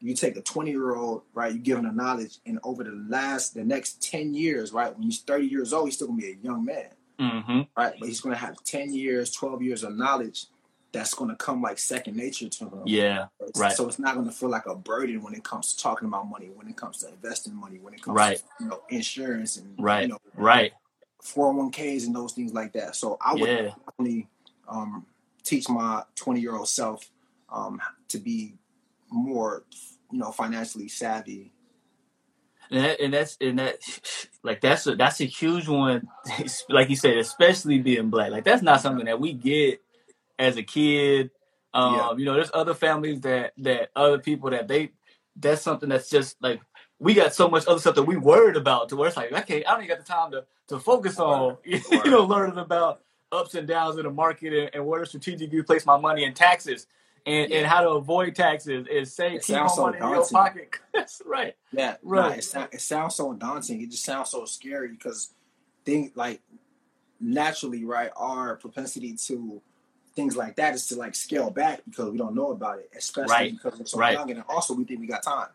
you 0.00 0.14
take 0.14 0.38
a 0.38 0.40
20 0.40 0.70
year 0.70 0.94
old, 0.96 1.22
right, 1.34 1.52
you 1.52 1.58
give 1.58 1.76
him 1.78 1.84
the 1.84 1.92
knowledge, 1.92 2.38
and 2.46 2.58
over 2.64 2.82
the 2.82 3.04
last 3.08 3.52
the 3.52 3.62
next 3.62 4.02
10 4.02 4.32
years, 4.32 4.72
right, 4.72 4.94
when 4.94 5.02
he's 5.02 5.20
30 5.20 5.46
years 5.46 5.74
old, 5.74 5.88
he's 5.88 5.96
still 5.96 6.06
gonna 6.08 6.18
be 6.22 6.30
a 6.32 6.36
young 6.42 6.64
man, 6.64 6.88
Mm-hmm. 7.20 7.60
right? 7.76 7.94
But 8.00 8.08
he's 8.08 8.22
gonna 8.22 8.36
have 8.36 8.56
10 8.64 8.94
years, 8.94 9.30
12 9.32 9.60
years 9.62 9.84
of 9.84 9.94
knowledge 9.94 10.46
that's 10.92 11.14
gonna 11.14 11.36
come 11.36 11.62
like 11.62 11.78
second 11.78 12.16
nature 12.16 12.48
to 12.48 12.64
him. 12.64 12.82
Yeah. 12.84 13.26
Right. 13.56 13.72
So 13.76 13.88
it's 13.88 13.98
not 13.98 14.14
going 14.14 14.26
to 14.26 14.32
feel 14.32 14.48
like 14.50 14.66
a 14.66 14.74
burden 14.74 15.22
when 15.22 15.34
it 15.34 15.42
comes 15.44 15.74
to 15.74 15.82
talking 15.82 16.06
about 16.08 16.28
money, 16.28 16.50
when 16.54 16.68
it 16.68 16.76
comes 16.76 16.98
to 16.98 17.08
investing 17.08 17.54
money, 17.54 17.78
when 17.78 17.94
it 17.94 18.02
comes 18.02 18.16
Right. 18.16 18.36
to 18.38 18.44
you 18.60 18.66
know 18.68 18.82
insurance 18.90 19.56
and 19.56 19.74
Right. 19.78 20.02
you 20.02 20.08
know 20.08 20.18
Right. 20.34 20.72
401ks 21.22 22.06
and 22.06 22.14
those 22.14 22.32
things 22.32 22.52
like 22.52 22.72
that. 22.74 22.96
So 22.96 23.16
I 23.20 23.34
would 23.34 23.48
Yeah. 23.48 23.62
definitely 23.86 24.28
um, 24.68 25.06
teach 25.42 25.68
my 25.68 26.04
20 26.16 26.40
year 26.40 26.54
old 26.54 26.68
self 26.68 27.10
um, 27.48 27.80
to 28.08 28.18
be 28.18 28.54
more 29.10 29.64
you 30.10 30.18
know 30.18 30.32
financially 30.32 30.88
savvy. 30.88 31.52
And, 32.70 32.84
that, 32.84 33.00
and 33.00 33.12
that's 33.14 33.36
and 33.40 33.58
that 33.58 33.78
like 34.44 34.60
that's 34.60 34.86
a 34.86 34.94
that's 34.94 35.20
a 35.20 35.24
huge 35.24 35.66
one. 35.66 36.08
Like 36.68 36.88
you 36.88 36.96
said, 36.96 37.16
especially 37.16 37.78
being 37.80 38.10
black. 38.10 38.30
Like 38.30 38.44
that's 38.44 38.62
not 38.62 38.80
something 38.80 39.06
that 39.06 39.18
we 39.20 39.32
get 39.32 39.82
as 40.40 40.56
a 40.56 40.62
kid. 40.62 41.30
Um, 41.72 41.94
Yeah. 41.94 42.12
you 42.16 42.24
know, 42.24 42.34
there's 42.34 42.50
other 42.52 42.74
families 42.74 43.20
that 43.20 43.52
that 43.58 43.90
other 43.94 44.18
people 44.18 44.50
that 44.50 44.66
they 44.66 44.90
that's 45.36 45.62
something 45.62 45.88
that's 45.88 46.10
just 46.10 46.36
like 46.42 46.60
we 46.98 47.14
got 47.14 47.32
so 47.34 47.48
much 47.48 47.66
other 47.68 47.78
stuff 47.78 47.94
that 47.94 48.02
we 48.02 48.16
worried 48.16 48.56
about 48.56 48.88
to 48.88 48.96
where 48.96 49.06
it's 49.08 49.16
like 49.16 49.32
okay, 49.32 49.64
I 49.64 49.70
don't 49.72 49.84
even 49.84 49.96
got 49.96 50.04
the 50.04 50.12
time 50.12 50.32
to 50.32 50.44
to 50.68 50.80
focus 50.80 51.20
on 51.20 51.58
you 51.64 51.80
know 52.06 52.24
learning 52.24 52.58
about 52.58 53.02
ups 53.30 53.54
and 53.54 53.68
downs 53.68 53.96
in 53.96 54.02
the 54.04 54.10
market 54.10 54.52
and, 54.52 54.70
and 54.74 54.86
where 54.86 55.00
to 55.00 55.06
strategically 55.06 55.62
place 55.62 55.86
my 55.86 55.96
money 55.96 56.24
in 56.24 56.34
taxes 56.34 56.88
and, 57.26 57.48
Yeah. 57.50 57.58
and 57.58 57.66
how 57.66 57.82
to 57.82 57.90
avoid 57.90 58.34
taxes 58.34 58.86
and 58.92 59.06
save 59.06 59.34
It 59.34 59.42
keep 59.44 59.56
my 59.56 59.68
so 59.68 59.82
money 59.82 59.98
in 59.98 60.08
your 60.08 60.26
pocket. 60.28 60.76
That's 60.92 61.22
right. 61.24 61.54
Yeah, 61.70 61.96
Right. 62.02 62.30
Nah, 62.30 62.34
it, 62.34 62.42
sound, 62.44 62.68
it 62.72 62.80
sounds 62.80 63.14
so 63.14 63.32
daunting. 63.34 63.80
It 63.82 63.90
just 63.92 64.04
sounds 64.04 64.30
so 64.30 64.44
scary 64.46 64.88
because 64.88 65.32
things 65.84 66.10
like 66.16 66.40
naturally, 67.20 67.84
right, 67.84 68.10
our 68.16 68.56
propensity 68.56 69.14
to 69.26 69.62
things 70.14 70.36
like 70.36 70.56
that 70.56 70.74
is 70.74 70.86
to 70.88 70.96
like 70.96 71.14
scale 71.14 71.50
back 71.50 71.80
because 71.88 72.10
we 72.10 72.18
don't 72.18 72.34
know 72.34 72.50
about 72.52 72.78
it, 72.78 72.90
especially 72.96 73.30
Right. 73.32 73.52
because 73.52 73.78
we're 73.78 73.86
so 73.86 73.98
Right. 73.98 74.14
young, 74.14 74.30
and 74.30 74.42
also 74.48 74.74
we 74.74 74.84
think 74.84 75.00
we 75.00 75.06
got 75.06 75.22
time. 75.22 75.48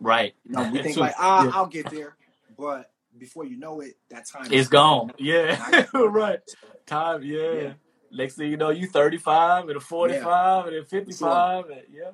Right. 0.00 0.34
You 0.44 0.52
know, 0.56 0.70
we 0.70 0.82
think 0.82 0.94
So, 0.94 1.00
like, 1.02 1.14
ah, 1.18 1.44
yeah. 1.44 1.50
I'll 1.54 1.66
get 1.66 1.90
there, 1.90 2.16
but 2.58 2.90
before 3.18 3.44
you 3.44 3.56
know 3.58 3.80
it, 3.80 3.96
that 4.08 4.26
time 4.26 4.44
It's 4.46 4.52
is 4.52 4.68
gone. 4.68 5.12
Yeah. 5.18 5.86
Right. 5.94 6.40
Time. 6.86 7.22
Yeah. 7.22 7.52
Yeah. 7.52 7.72
Next 8.12 8.34
thing 8.36 8.50
you 8.50 8.56
know, 8.56 8.70
you 8.70 8.86
35 8.88 9.68
and 9.68 9.76
a 9.76 9.80
45 9.80 10.66
and 10.66 10.76
a 10.76 10.84
55. 10.84 11.70
And, 11.70 11.82
yeah. 11.92 12.10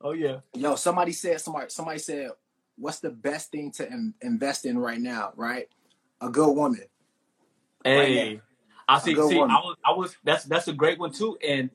Oh, 0.00 0.12
yeah. 0.12 0.40
Yo, 0.54 0.74
somebody 0.76 1.12
said 1.12 1.40
somebody 1.40 1.66
somebody 1.68 1.98
said, 1.98 2.30
what's 2.76 3.00
the 3.00 3.10
best 3.10 3.50
thing 3.50 3.70
to 3.72 3.86
in, 3.86 4.14
invest 4.22 4.64
in 4.64 4.78
right 4.78 5.00
now? 5.00 5.32
Right, 5.36 5.68
a 6.20 6.28
good 6.30 6.52
woman. 6.54 6.84
Hey. 7.84 8.40
I 8.88 8.98
see. 9.00 9.14
See, 9.16 9.38
one. 9.38 9.50
I 9.50 9.56
was, 9.56 9.76
I 9.84 9.92
was. 9.92 10.16
That's 10.24 10.44
that's 10.44 10.68
a 10.68 10.72
great 10.72 10.98
one 10.98 11.12
too. 11.12 11.38
And 11.46 11.70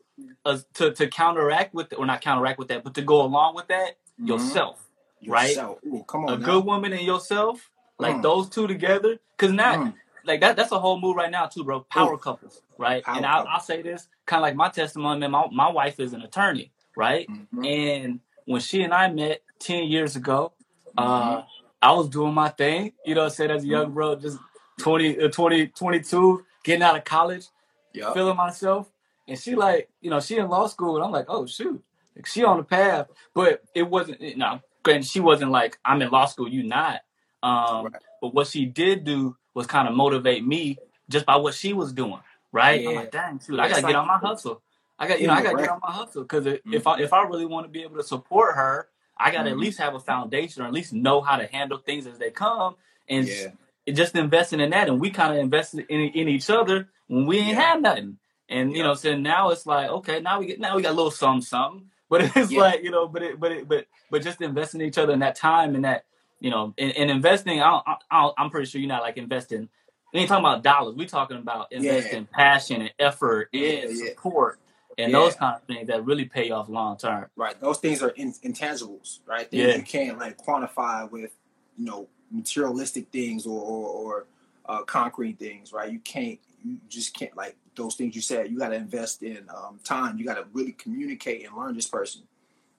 uh, 0.46 0.60
to 0.76 0.92
to 0.94 1.08
counteract 1.08 1.74
with, 1.74 1.94
or 1.98 2.06
not 2.06 2.22
counteract 2.22 2.60
with 2.60 2.70
that, 2.70 2.84
but 2.84 2.96
to 2.96 3.02
go 3.02 3.22
along 3.24 3.56
with 3.56 3.68
that, 3.70 3.98
Mhm. 4.22 4.28
yourself, 4.30 4.88
Right. 5.28 5.50
Yourself. 5.50 5.80
Ooh, 5.88 6.04
come 6.08 6.26
on, 6.26 6.34
a 6.34 6.38
now. 6.38 6.46
good 6.46 6.66
woman 6.66 6.94
and 6.94 7.02
yourself, 7.04 7.70
like 8.00 8.18
Mm. 8.18 8.24
those 8.24 8.50
two 8.50 8.68
together, 8.68 9.20
because 9.38 9.54
now, 9.54 9.76
Mm. 9.78 9.96
like 10.26 10.42
that. 10.42 10.56
That's 10.58 10.72
a 10.72 10.80
whole 10.80 11.00
move 11.00 11.16
right 11.18 11.32
now 11.32 11.48
too, 11.48 11.64
bro. 11.64 11.82
Power 11.82 12.18
couples, 12.18 12.62
right? 12.78 13.04
Power 13.04 13.18
and 13.18 13.26
I'll. 13.26 13.48
I'll 13.48 13.60
say 13.62 13.82
this, 13.82 14.08
kind 14.26 14.40
of 14.42 14.44
like 14.44 14.56
my 14.56 14.70
testimony. 14.70 15.20
Man, 15.22 15.32
my 15.32 15.48
my 15.52 15.70
wife 15.72 16.00
is 16.00 16.14
an 16.14 16.22
attorney, 16.22 16.72
right? 16.96 17.28
Mhm. 17.30 17.66
And 17.68 18.22
when 18.46 18.62
she 18.62 18.84
and 18.84 18.94
I 18.94 19.10
met 19.12 19.44
10 19.60 19.86
years 19.86 20.16
ago, 20.16 20.54
Mm-hmm. 20.98 21.40
uh, 21.40 21.44
I 21.82 21.94
was 21.94 22.10
doing 22.10 22.34
my 22.34 22.50
thing, 22.50 22.94
you 23.06 23.16
know, 23.16 23.30
said 23.30 23.52
as 23.52 23.64
a 23.64 23.68
young 23.68 23.94
bro, 23.94 24.16
just 24.16 24.40
20, 24.80 25.20
uh, 25.22 25.30
20, 25.30 25.68
22, 25.68 26.46
getting 26.64 26.84
out 26.84 26.98
of 26.98 27.04
college, 27.06 27.48
Yup. 27.94 28.14
feeling 28.14 28.38
myself. 28.38 28.90
And 29.28 29.38
she 29.40 29.56
like, 29.56 29.90
you 30.02 30.10
know, 30.10 30.20
she 30.20 30.38
in 30.38 30.50
law 30.50 30.68
school, 30.68 30.96
and 30.96 31.06
I'm 31.06 31.12
like, 31.12 31.26
oh 31.30 31.46
shoot, 31.46 31.84
like, 32.16 32.26
she 32.26 32.44
on 32.44 32.58
the 32.58 32.64
path. 32.64 33.08
But 33.36 33.62
it 33.76 33.84
wasn't, 33.84 34.22
you 34.22 34.38
know, 34.38 34.60
granted, 34.84 35.06
she 35.08 35.20
wasn't 35.20 35.52
like, 35.52 35.78
I'm 35.86 36.02
in 36.02 36.10
law 36.10 36.26
school, 36.26 36.48
you 36.50 36.64
not. 36.64 37.02
Um, 37.44 37.86
Right. 37.86 38.02
But 38.22 38.34
what 38.34 38.48
she 38.48 38.66
did 38.66 39.06
do 39.06 39.38
was 39.54 39.66
kind 39.68 39.88
of 39.88 39.96
motivate 39.96 40.46
me 40.46 40.80
just 41.10 41.26
by 41.26 41.38
what 41.38 41.54
she 41.54 41.74
was 41.74 41.94
doing, 41.94 42.20
right? 42.52 42.80
I'm 42.86 42.94
Yeah. 42.94 43.00
like, 43.02 43.12
dang, 43.12 43.40
shoot, 43.40 43.60
I 43.60 43.70
gotta 43.70 43.82
get 43.82 43.96
on 43.96 44.08
my 44.08 44.18
hustle. 44.18 44.62
I 44.98 45.08
got, 45.08 45.22
you 45.22 45.28
know, 45.28 45.34
I 45.34 45.42
gotta 45.42 45.58
get 45.58 45.70
on 45.70 45.80
my 45.82 45.92
hustle 45.92 46.24
because 46.24 46.46
if 46.46 46.86
I 46.88 47.00
if 47.00 47.14
I 47.14 47.24
really 47.24 47.46
want 47.46 47.66
to 47.66 47.70
be 47.72 47.84
able 47.84 47.96
to 47.98 48.04
support 48.04 48.56
her, 48.56 48.90
I 49.18 49.32
gotta 49.32 49.52
at 49.52 49.56
Mhm. 49.56 49.60
least 49.62 49.80
have 49.80 49.96
a 49.96 50.00
foundation 50.00 50.62
or 50.64 50.66
at 50.66 50.74
least 50.74 50.92
know 50.92 51.22
how 51.22 51.38
to 51.38 51.46
handle 51.48 51.78
things 51.78 52.08
as 52.08 52.18
they 52.18 52.32
come, 52.32 52.76
and 53.08 53.28
Yeah. 53.28 53.52
Just 53.96 54.16
investing 54.16 54.60
in 54.60 54.72
that. 54.72 54.88
And 54.90 55.00
we 55.00 55.10
kind 55.12 55.34
of 55.34 55.40
invested 55.40 55.86
in 55.90 56.00
in 56.02 56.28
each 56.28 56.50
other 56.50 56.90
when 57.08 57.26
we 57.26 57.40
ain't 57.40 57.50
Yeah. 57.58 57.74
had 57.74 57.82
nothing. 57.82 58.18
And 58.50 58.76
you 58.76 58.84
know, 58.84 58.94
so 58.96 59.16
now 59.16 59.50
it's 59.52 59.66
like, 59.66 59.90
okay, 59.90 60.20
now 60.22 60.40
we 60.40 60.48
get 60.48 60.60
now 60.60 60.76
we 60.76 60.82
got 60.82 60.92
a 60.92 60.96
little 60.96 61.12
something, 61.12 61.42
something. 61.42 61.86
But 62.10 62.36
it's 62.36 62.52
Yeah. 62.52 62.62
like 62.62 62.84
you 62.84 62.92
know, 62.92 63.08
but 63.08 63.22
it, 63.22 63.40
but 63.40 63.52
it, 63.52 63.68
but 63.68 63.86
but 64.10 64.24
just 64.24 64.42
investing 64.42 64.82
in 64.82 64.88
each 64.88 64.98
other 64.98 65.14
in 65.14 65.20
that 65.20 65.36
time 65.36 65.76
and 65.76 65.86
that 65.86 66.06
you 66.40 66.50
know, 66.50 66.74
and, 66.78 66.92
and 66.98 67.12
investing. 67.12 67.62
I 67.62 67.70
don't, 67.70 67.84
I 68.10 68.22
don't, 68.22 68.36
I'm 68.38 68.50
pretty 68.50 68.66
sure 68.68 68.82
you're 68.82 68.88
not 68.88 69.02
like 69.04 69.18
investing. 69.18 69.70
We 70.14 70.22
ain't 70.22 70.30
talking 70.30 70.44
about 70.46 70.64
dollars. 70.64 70.96
We 70.96 71.06
talking 71.06 71.38
about 71.38 71.72
investing 71.72 72.28
passion 72.34 72.82
and 72.82 72.92
effort 72.98 73.50
Yeah, 73.52 73.70
and 73.70 73.96
yeah. 73.98 74.06
support 74.08 74.60
and 74.98 75.12
Yeah. 75.12 75.20
those 75.20 75.36
kind 75.36 75.56
of 75.58 75.64
things 75.64 75.88
that 75.90 76.04
really 76.06 76.26
pay 76.26 76.50
off 76.52 76.68
long 76.70 76.98
term. 76.98 77.28
Right. 77.36 77.60
Those 77.60 77.78
things 77.78 78.02
are 78.02 78.10
in, 78.10 78.34
intangibles, 78.44 79.20
right? 79.28 79.50
Things 79.52 79.64
Yeah. 79.64 79.76
you 79.76 79.84
can't 79.84 80.18
like 80.18 80.38
quantify 80.38 81.10
with, 81.12 81.32
you 81.78 81.86
know, 81.86 82.08
materialistic 82.32 83.10
things 83.12 83.46
or 83.46 83.62
or, 83.62 83.88
or 83.88 84.26
uh, 84.66 84.84
concrete 84.84 85.40
things, 85.40 85.74
right? 85.74 85.92
You 85.92 86.00
can't. 86.00 86.40
You 86.64 86.78
just 86.90 87.14
can't 87.14 87.36
like 87.38 87.56
those 87.76 87.96
things 87.96 88.16
you 88.16 88.22
said. 88.22 88.52
You 88.52 88.60
got 88.60 88.70
to 88.70 88.76
invest 88.76 89.24
in 89.24 89.48
um, 89.50 89.80
time. 89.84 90.18
You 90.18 90.26
got 90.26 90.36
to 90.36 90.46
really 90.52 90.74
communicate 90.74 91.46
and 91.46 91.56
learn 91.56 91.74
this 91.74 91.88
person, 91.88 92.24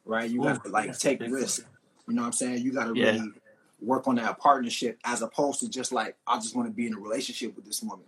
right? 0.04 0.28
You 0.30 0.42
got 0.42 0.62
to 0.64 0.70
like 0.70 0.98
take 0.98 1.20
risks. 1.20 1.64
You 2.06 2.14
know 2.14 2.22
what 2.22 2.26
I'm 2.26 2.32
saying? 2.32 2.58
You 2.58 2.72
got 2.72 2.86
to 2.86 2.94
Yeah. 2.94 3.12
really 3.12 3.32
work 3.80 4.06
on 4.06 4.16
that 4.16 4.38
partnership 4.38 4.98
as 5.04 5.22
opposed 5.22 5.60
to 5.60 5.68
just 5.68 5.92
like 5.92 6.16
I 6.26 6.36
just 6.36 6.54
want 6.54 6.68
to 6.68 6.72
be 6.74 6.86
in 6.86 6.94
a 6.94 6.98
relationship 6.98 7.56
with 7.56 7.64
this 7.64 7.82
woman. 7.82 8.04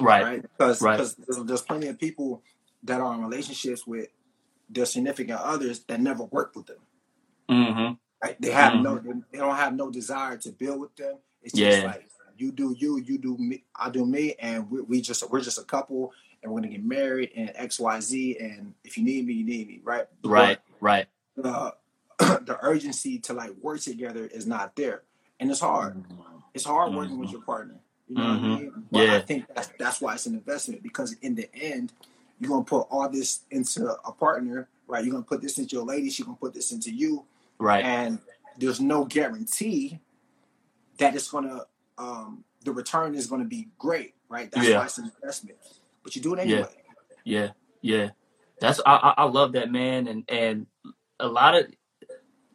Right. 0.00 0.24
right? 0.24 0.42
Because 0.42 0.82
Right. 0.82 0.96
because 0.96 1.14
there's, 1.14 1.44
there's 1.44 1.62
plenty 1.62 1.86
of 1.86 1.98
people 1.98 2.42
that 2.82 3.00
are 3.00 3.14
in 3.14 3.22
relationships 3.22 3.86
with 3.86 4.08
their 4.68 4.86
significant 4.86 5.40
others 5.40 5.80
that 5.80 6.00
never 6.00 6.24
work 6.24 6.56
with 6.56 6.66
them. 6.66 6.78
Mm-hmm. 7.48 7.94
They 8.40 8.50
have 8.50 8.74
Mhm. 8.74 8.82
no, 8.82 8.98
they 9.32 9.38
don't 9.38 9.56
have 9.56 9.74
no 9.74 9.90
desire 9.90 10.36
to 10.38 10.52
build 10.52 10.80
with 10.80 10.96
them. 10.96 11.16
It's 11.42 11.54
just 11.54 11.78
Yeah. 11.82 11.86
like 11.86 12.08
you 12.38 12.52
do 12.52 12.74
you, 12.78 12.98
you 12.98 13.18
do 13.18 13.36
me, 13.38 13.64
I 13.76 13.90
do 13.90 14.04
me, 14.06 14.34
and 14.38 14.70
we, 14.70 14.80
we 14.82 15.00
just 15.00 15.28
we're 15.30 15.40
just 15.40 15.58
a 15.58 15.64
couple, 15.64 16.12
and 16.42 16.52
we're 16.52 16.60
gonna 16.60 16.72
get 16.72 16.84
married 16.84 17.30
and 17.36 17.52
X 17.54 17.78
Y 17.80 18.00
Z, 18.00 18.38
and 18.38 18.74
if 18.84 18.96
you 18.98 19.04
need 19.04 19.26
me, 19.26 19.34
you 19.34 19.44
need 19.44 19.68
me, 19.68 19.80
right? 19.84 20.06
Right. 20.24 20.58
Right. 20.80 21.06
But 21.36 21.80
the 22.18 22.58
urgency 22.62 23.18
to 23.20 23.32
like 23.34 23.52
work 23.60 23.80
together 23.80 24.26
is 24.26 24.46
not 24.46 24.76
there, 24.76 25.02
and 25.40 25.50
it's 25.50 25.60
hard. 25.60 26.02
It's 26.54 26.64
hard 26.64 26.94
working 26.94 27.18
with 27.18 27.32
your 27.32 27.42
partner. 27.42 27.80
You 28.08 28.16
know 28.18 28.24
what 28.24 28.32
I 28.32 28.36
Mhm. 28.38 28.42
mean? 28.60 28.72
But 28.90 29.10
I 29.10 29.20
think 29.20 29.46
that's 29.54 29.70
that's 29.78 30.00
why 30.00 30.14
it's 30.14 30.26
an 30.26 30.34
investment 30.34 30.82
because 30.82 31.14
in 31.22 31.34
the 31.34 31.52
end, 31.54 31.92
you're 32.40 32.50
gonna 32.50 32.64
put 32.64 32.86
all 32.90 33.08
this 33.08 33.40
into 33.50 33.86
a 34.04 34.12
partner, 34.12 34.68
right? 34.88 35.04
You're 35.04 35.12
gonna 35.12 35.24
put 35.24 35.40
this 35.42 35.58
into 35.58 35.76
your 35.76 35.84
lady, 35.84 36.10
she's 36.10 36.26
gonna 36.26 36.36
put 36.38 36.54
this 36.54 36.72
into 36.72 36.92
you, 36.92 37.24
Right. 37.58 37.84
and 37.84 38.18
there's 38.58 38.80
no 38.80 39.04
guarantee 39.04 40.00
that 40.98 41.14
it's 41.14 41.30
gonna 41.30 41.62
um 41.98 42.44
the 42.64 42.72
return 42.72 43.14
is 43.14 43.26
gonna 43.26 43.44
be 43.44 43.68
great, 43.78 44.14
right? 44.28 44.50
That's 44.50 44.68
Yeah. 44.68 44.78
why 44.78 44.84
it's 44.84 44.98
an 44.98 45.10
investment. 45.20 45.58
But 46.02 46.14
you 46.16 46.22
do 46.22 46.34
it 46.34 46.46
Yeah. 46.46 46.56
anyway. 46.56 46.76
Yeah, 47.24 47.48
yeah. 47.80 48.10
That's 48.60 48.80
I, 48.86 49.14
I 49.18 49.24
love 49.24 49.52
that 49.52 49.70
man, 49.70 50.06
and 50.08 50.24
and 50.28 50.66
a 51.18 51.26
lot 51.28 51.54
of 51.54 51.66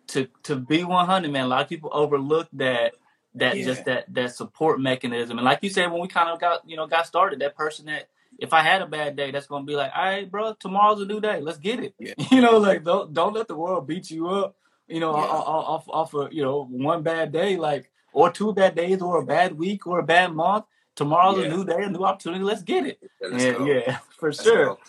to 0.07 0.27
to 0.43 0.55
be 0.55 0.83
one 0.83 1.05
hundred 1.05 1.31
man. 1.31 1.45
A 1.45 1.47
lot 1.47 1.61
of 1.61 1.69
people 1.69 1.89
overlook 1.93 2.47
that 2.53 2.93
that 3.35 3.57
Yeah. 3.57 3.65
just 3.65 3.85
that 3.85 4.13
that 4.13 4.35
support 4.35 4.79
mechanism. 4.79 5.37
And 5.37 5.45
like 5.45 5.59
you 5.61 5.69
said, 5.69 5.91
when 5.91 6.01
we 6.01 6.07
kind 6.07 6.29
of 6.29 6.39
got 6.39 6.67
you 6.67 6.75
know 6.77 6.87
got 6.87 7.07
started, 7.07 7.39
that 7.41 7.55
person 7.55 7.85
that 7.87 8.09
if 8.39 8.53
I 8.53 8.61
had 8.61 8.81
a 8.81 8.87
bad 8.87 9.15
day, 9.15 9.31
that's 9.31 9.47
gonna 9.47 9.65
be 9.65 9.75
like, 9.75 9.91
all 9.95 10.03
right, 10.03 10.29
bro, 10.29 10.53
tomorrow's 10.53 11.01
a 11.01 11.05
new 11.05 11.19
day. 11.19 11.41
Let's 11.41 11.57
get 11.57 11.79
it. 11.79 11.93
Yeah. 11.99 12.13
You 12.31 12.41
know, 12.41 12.57
like 12.57 12.83
don't 12.83 13.13
don't 13.13 13.33
let 13.33 13.47
the 13.47 13.55
world 13.55 13.87
beat 13.87 14.09
you 14.09 14.27
up. 14.29 14.55
You 14.89 14.99
know, 14.99 15.11
Yeah. 15.15 15.23
off 15.23 15.85
off 15.87 15.89
off 15.89 16.13
of 16.15 16.33
you 16.33 16.41
know 16.43 16.65
one 16.65 17.03
bad 17.03 17.31
day, 17.31 17.57
like 17.57 17.91
or 18.11 18.31
two 18.31 18.53
bad 18.53 18.75
days, 18.75 19.01
or 19.01 19.19
a 19.21 19.25
bad 19.25 19.57
week, 19.57 19.85
or 19.87 19.99
a 19.99 20.03
bad 20.03 20.33
month. 20.33 20.65
Tomorrow's 20.95 21.37
Yeah. 21.37 21.45
a 21.45 21.49
new 21.49 21.63
day, 21.65 21.83
a 21.83 21.89
new 21.89 22.03
opportunity. 22.03 22.43
Let's 22.43 22.63
get 22.63 22.85
it. 22.85 22.99
Yeah, 23.21 23.65
Yeah, 23.65 23.97
for 24.19 24.29
Let's 24.29 24.43
sure. 24.43 24.65
go. 24.65 24.79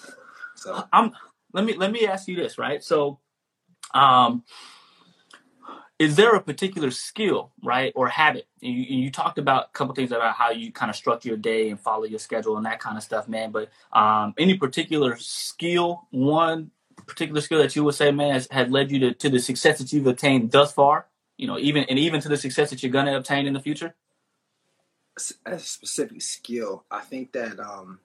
So 0.57 0.85
I'm 0.93 1.13
let 1.53 1.65
me 1.65 1.75
let 1.75 1.93
me 1.93 2.07
ask 2.07 2.29
you 2.29 2.37
this, 2.37 2.59
right? 2.59 2.83
So 2.83 3.21
um 3.95 4.45
is 5.99 6.17
there 6.17 6.35
a 6.35 6.41
particular 6.41 6.91
skill, 6.91 7.53
right, 7.63 7.93
or 7.95 8.09
habit? 8.09 8.49
And 8.63 8.73
you, 8.73 9.03
you 9.05 9.11
talked 9.11 9.37
about 9.37 9.67
a 9.67 9.69
couple 9.73 9.95
things 9.95 10.13
about 10.13 10.35
how 10.35 10.51
you 10.51 10.73
kind 10.73 10.89
of 10.89 10.97
structure 10.97 11.29
your 11.29 11.37
day 11.37 11.69
and 11.69 11.79
follow 11.79 12.05
your 12.05 12.19
schedule 12.19 12.57
and 12.57 12.65
that 12.65 12.81
kind 12.81 12.97
of 12.97 13.03
stuff, 13.03 13.29
man. 13.29 13.51
But 13.51 13.69
um, 13.93 14.33
any 14.39 14.57
particular 14.57 15.19
skill, 15.19 16.07
one 16.11 16.71
particular 17.11 17.41
skill 17.43 17.59
that 17.59 17.77
you 17.77 17.85
would 17.85 17.95
say, 17.95 18.11
man, 18.13 18.33
has, 18.35 18.49
had 18.51 18.73
led 18.73 18.91
you 18.91 18.99
to, 19.01 19.15
to 19.15 19.29
the 19.29 19.39
success 19.41 19.79
that 19.79 19.93
you've 19.93 20.07
attained 20.07 20.51
thus 20.51 20.73
far, 20.73 21.07
you 21.37 21.47
know, 21.47 21.59
even 21.59 21.85
and 21.85 21.99
even 21.99 22.21
to 22.23 22.29
the 22.29 22.37
success 22.39 22.71
that 22.71 22.83
you're 22.83 22.93
gonna 22.93 23.17
obtain 23.17 23.47
in 23.47 23.53
the 23.55 23.61
future? 23.61 23.95
A 25.47 25.59
specific 25.59 26.23
skill. 26.23 26.85
I 26.91 27.01
think 27.01 27.33
that 27.33 27.61
um, 27.61 28.01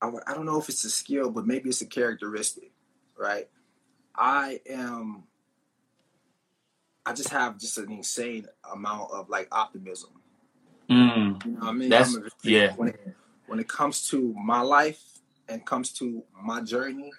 I, 0.00 0.06
w- 0.06 0.24
I 0.26 0.34
don't 0.34 0.46
know 0.46 0.58
if 0.60 0.68
it's 0.68 0.84
a 0.84 0.90
skill, 0.90 1.30
but 1.30 1.46
maybe 1.46 1.68
it's 1.68 1.82
a 1.82 1.86
characteristic, 1.86 2.72
right? 3.18 3.48
I 4.16 4.60
am. 4.68 5.24
I 7.06 7.12
just 7.12 7.30
have 7.30 7.58
just 7.58 7.76
an 7.78 7.90
insane 7.92 8.46
amount 8.72 9.10
of 9.12 9.28
like 9.28 9.48
optimism. 9.52 10.10
Mm, 10.90 11.44
You 11.44 11.52
know 11.52 11.58
what 11.60 11.68
I 11.68 11.72
mean? 11.72 11.90
That's- 11.90 12.16
yeah. 12.42 12.72
When 12.74 12.88
it, 12.90 13.16
when 13.46 13.58
it 13.58 13.68
comes 13.68 14.08
to 14.10 14.34
my 14.42 14.60
life 14.60 15.02
and 15.48 15.64
comes 15.64 15.90
to 15.92 16.22
my 16.42 16.60
journey 16.62 17.10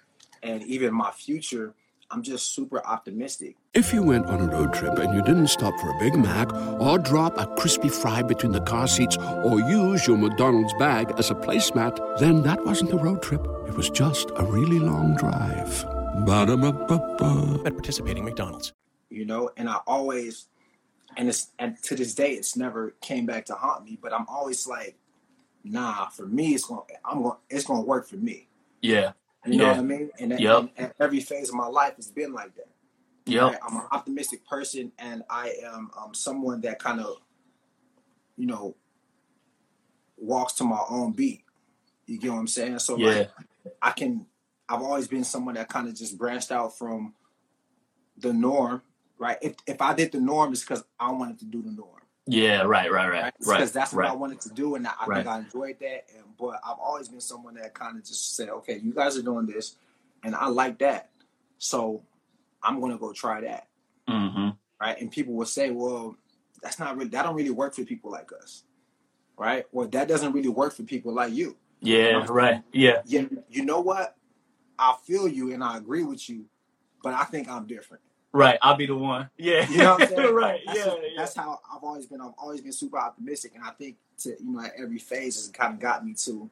and 0.42 0.62
even 0.64 0.92
my 0.94 1.10
future, 1.10 1.74
I'm 2.10 2.22
just 2.22 2.54
super 2.54 2.84
optimistic. 2.86 3.56
If 3.74 3.92
you 3.92 4.02
went 4.02 4.26
on 4.26 4.40
a 4.40 4.46
road 4.52 4.72
trip 4.72 4.98
and 4.98 5.12
you 5.14 5.22
didn't 5.22 5.48
stop 5.48 5.74
for 5.80 5.90
a 5.90 5.98
Big 5.98 6.14
Mac 6.16 6.52
or 6.80 6.98
drop 6.98 7.36
a 7.38 7.46
crispy 7.56 7.88
fry 7.88 8.22
between 8.22 8.52
the 8.52 8.60
car 8.60 8.86
seats 8.86 9.16
or 9.18 9.58
use 9.60 10.06
your 10.06 10.16
McDonald's 10.16 10.72
bag 10.78 11.12
as 11.18 11.30
a 11.30 11.34
placemat, 11.34 12.18
then 12.18 12.42
that 12.42 12.64
wasn't 12.64 12.92
a 12.92 12.96
road 12.96 13.22
trip. 13.22 13.44
It 13.66 13.74
was 13.74 13.90
just 13.90 14.30
a 14.36 14.44
really 14.44 14.78
long 14.78 15.16
drive. 15.16 15.84
Ba-da-ba-ba-ba. 16.24 17.62
At 17.66 17.72
participating 17.74 18.24
McDonald's. 18.24 18.72
you 19.10 19.24
know 19.24 19.50
and 19.56 19.68
i 19.68 19.76
always 19.86 20.48
and 21.16 21.28
it's 21.28 21.50
and 21.60 21.80
to 21.82 21.94
this 21.94 22.12
day 22.14 22.32
it's 22.32 22.56
never 22.56 22.94
came 23.00 23.24
back 23.24 23.44
to 23.46 23.54
haunt 23.54 23.84
me 23.84 23.96
but 24.02 24.12
i'm 24.12 24.26
always 24.28 24.66
like 24.66 24.96
nah 25.68 26.06
for 26.08 26.26
me 26.26 26.54
it's 26.54 26.64
going 26.64 26.80
i'm 27.04 27.22
going 27.22 27.36
it's 27.50 27.64
going 27.64 27.80
to 27.82 27.86
work 27.86 28.06
for 28.08 28.16
me 28.16 28.46
yeah. 28.82 29.12
you 29.44 29.56
know 29.56 29.64
Yeah. 29.64 29.70
what 29.72 29.78
i 29.80 29.82
mean 29.82 30.10
and, 30.20 30.38
Yep. 30.38 30.70
and 30.76 30.92
every 31.00 31.20
phase 31.20 31.48
of 31.48 31.54
my 31.56 31.66
life 31.66 31.94
it's 31.98 32.10
been 32.10 32.32
like 32.32 32.54
that 32.54 32.68
Yeah. 33.26 33.48
right? 33.48 33.58
i'm 33.66 33.76
an 33.76 33.82
optimistic 33.90 34.46
person 34.46 34.92
and 34.98 35.24
i 35.28 35.54
am 35.64 35.90
um, 36.00 36.14
someone 36.14 36.60
that 36.62 36.78
kind 36.78 37.00
of 37.00 37.16
you 38.36 38.46
know 38.46 38.76
walks 40.16 40.52
to 40.54 40.64
my 40.64 40.80
own 40.88 41.12
beat 41.12 41.42
you 42.06 42.18
get 42.18 42.30
what 42.32 42.38
i'm 42.38 42.46
saying 42.46 42.78
so 42.78 42.96
Yeah. 42.96 43.06
like 43.08 43.30
i 43.82 43.90
can 43.90 44.26
i've 44.68 44.82
always 44.82 45.08
been 45.08 45.24
someone 45.24 45.54
that 45.56 45.68
kind 45.68 45.88
of 45.88 45.94
just 45.94 46.16
branched 46.16 46.52
out 46.52 46.76
from 46.78 47.14
the 48.18 48.32
norm 48.32 48.82
right 49.18 49.38
if, 49.42 49.54
if 49.66 49.80
i 49.82 49.92
did 49.94 50.12
the 50.12 50.20
norm 50.20 50.52
it's 50.52 50.60
because 50.62 50.84
i 51.00 51.10
wanted 51.10 51.38
to 51.40 51.44
do 51.44 51.60
the 51.62 51.70
norm 51.72 51.95
Yeah. 52.26 52.62
Right. 52.62 52.90
Right. 52.90 53.08
Right. 53.08 53.22
right? 53.22 53.34
Because 53.38 53.72
that's 53.72 53.92
what 53.92 54.00
right. 54.02 54.10
I 54.10 54.14
wanted 54.14 54.40
to 54.42 54.50
do, 54.50 54.74
and 54.74 54.86
I, 54.86 54.92
I 55.00 55.06
Right. 55.06 55.16
think 55.18 55.28
I 55.28 55.38
enjoyed 55.38 55.78
that. 55.80 56.06
And 56.14 56.24
but 56.38 56.60
I've 56.66 56.78
always 56.78 57.08
been 57.08 57.20
someone 57.20 57.54
that 57.54 57.74
kind 57.74 57.96
of 57.96 58.04
just 58.04 58.36
said, 58.36 58.48
"Okay, 58.48 58.78
you 58.78 58.92
guys 58.92 59.16
are 59.16 59.22
doing 59.22 59.46
this, 59.46 59.76
and 60.24 60.34
I 60.34 60.48
like 60.48 60.78
that, 60.78 61.10
so 61.58 62.02
I'm 62.62 62.80
gonna 62.80 62.98
go 62.98 63.12
try 63.12 63.40
that." 63.42 63.68
hmm 64.08 64.50
Right? 64.80 65.00
And 65.00 65.10
people 65.10 65.34
will 65.34 65.46
say, 65.46 65.70
"Well, 65.70 66.16
that's 66.62 66.78
not 66.78 66.96
really 66.96 67.08
that 67.10 67.22
don't 67.22 67.34
really 67.36 67.50
work 67.50 67.74
for 67.74 67.84
people 67.84 68.10
like 68.10 68.30
us, 68.32 68.64
right? 69.38 69.64
Or 69.72 69.86
that 69.86 70.08
doesn't 70.08 70.32
really 70.32 70.48
work 70.48 70.74
for 70.74 70.82
people 70.82 71.12
like 71.14 71.32
you." 71.32 71.56
Yeah. 71.80 72.26
Right. 72.28 72.62
Yeah. 72.72 73.02
Yeah, 73.06 73.26
you 73.48 73.64
know 73.64 73.80
what? 73.80 74.16
I 74.78 74.96
feel 75.04 75.28
you, 75.28 75.52
and 75.52 75.62
I 75.62 75.76
agree 75.78 76.02
with 76.02 76.28
you, 76.28 76.46
but 77.02 77.14
I 77.14 77.24
think 77.24 77.48
I'm 77.48 77.66
different. 77.66 78.02
Right. 78.36 78.58
I'll 78.60 78.76
be 78.76 78.86
the 78.86 78.94
one. 78.94 79.30
Yeah. 79.38 79.68
You 79.70 79.78
know 79.78 79.92
what 79.94 80.02
I'm 80.02 80.08
saying? 80.16 80.34
right. 80.34 80.60
That's, 80.66 80.78
yeah. 80.78 80.94
yeah. 80.94 81.08
that's 81.16 81.34
how 81.34 81.58
I've 81.74 81.82
always 81.82 82.06
been. 82.06 82.20
I've 82.20 82.34
always 82.38 82.60
been 82.60 82.72
super 82.72 82.98
optimistic, 82.98 83.52
and 83.54 83.64
I 83.64 83.70
think 83.70 83.96
to 84.18 84.30
you 84.30 84.52
know 84.52 84.60
at 84.60 84.72
every 84.78 84.98
phase 84.98 85.36
has 85.36 85.48
kind 85.48 85.74
of 85.74 85.80
got 85.80 86.04
me 86.04 86.14
to, 86.24 86.50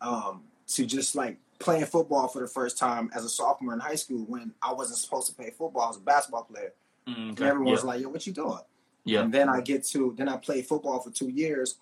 um, 0.00 0.42
to 0.68 0.84
just 0.86 1.14
like 1.14 1.38
playing 1.58 1.84
football 1.86 2.26
for 2.26 2.40
the 2.40 2.48
first 2.48 2.76
time 2.76 3.08
as 3.14 3.24
a 3.24 3.28
sophomore 3.28 3.72
in 3.72 3.78
high 3.80 3.94
school 3.94 4.24
when 4.26 4.52
I 4.60 4.72
wasn't 4.72 4.98
supposed 4.98 5.28
to 5.28 5.34
play 5.34 5.50
football. 5.50 5.82
I 5.82 5.88
was 5.88 5.96
a 5.98 6.00
basketball 6.00 6.44
player, 6.44 6.72
Mm, 7.08 7.16
and 7.16 7.30
okay. 7.32 7.48
everyone 7.48 7.72
was 7.72 7.82
yeah. 7.82 7.86
like, 7.88 8.00
"Yo, 8.00 8.08
what 8.08 8.26
you 8.26 8.32
doing?" 8.32 8.58
yeah. 9.04 9.22
And 9.22 9.32
then 9.32 9.48
I 9.48 9.60
get 9.60 9.84
to 9.88 10.14
then 10.16 10.28
I 10.28 10.36
play 10.36 10.62
football 10.62 11.00
for 11.00 11.10
two 11.10 11.28
years, 11.28 11.76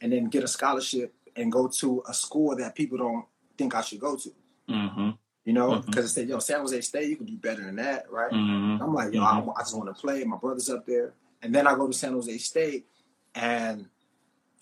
and 0.00 0.12
then 0.12 0.26
get 0.26 0.42
a 0.44 0.48
scholarship 0.48 1.14
and 1.36 1.52
go 1.52 1.68
to 1.68 2.02
a 2.08 2.14
school 2.14 2.56
that 2.56 2.74
people 2.74 2.96
don't 2.98 3.24
think 3.58 3.74
I 3.74 3.82
should 3.82 4.00
go 4.00 4.16
to. 4.16 4.30
hmm 4.68 5.10
You 5.46 5.52
know, 5.54 5.78
because 5.78 6.12
they 6.14 6.22
say, 6.24 6.28
"Yo, 6.28 6.38
San 6.40 6.60
Jose 6.60 6.80
State, 6.82 7.08
you 7.08 7.16
can 7.16 7.24
do 7.24 7.36
better 7.36 7.62
than 7.64 7.76
that, 7.76 8.10
right?" 8.10 8.30
hmm 8.32 8.78
I'm 8.82 8.92
like, 8.92 9.14
yo, 9.14 9.20
Mhm. 9.22 9.48
I, 9.56 9.60
I 9.60 9.62
just 9.62 9.76
want 9.76 9.88
to 9.88 9.98
play. 9.98 10.22
My 10.24 10.36
brother's 10.36 10.68
up 10.68 10.84
there, 10.84 11.14
and 11.40 11.54
then 11.54 11.66
I 11.68 11.74
go 11.76 11.86
to 11.86 11.92
San 11.92 12.12
Jose 12.12 12.36
State, 12.38 12.86
and 13.34 13.88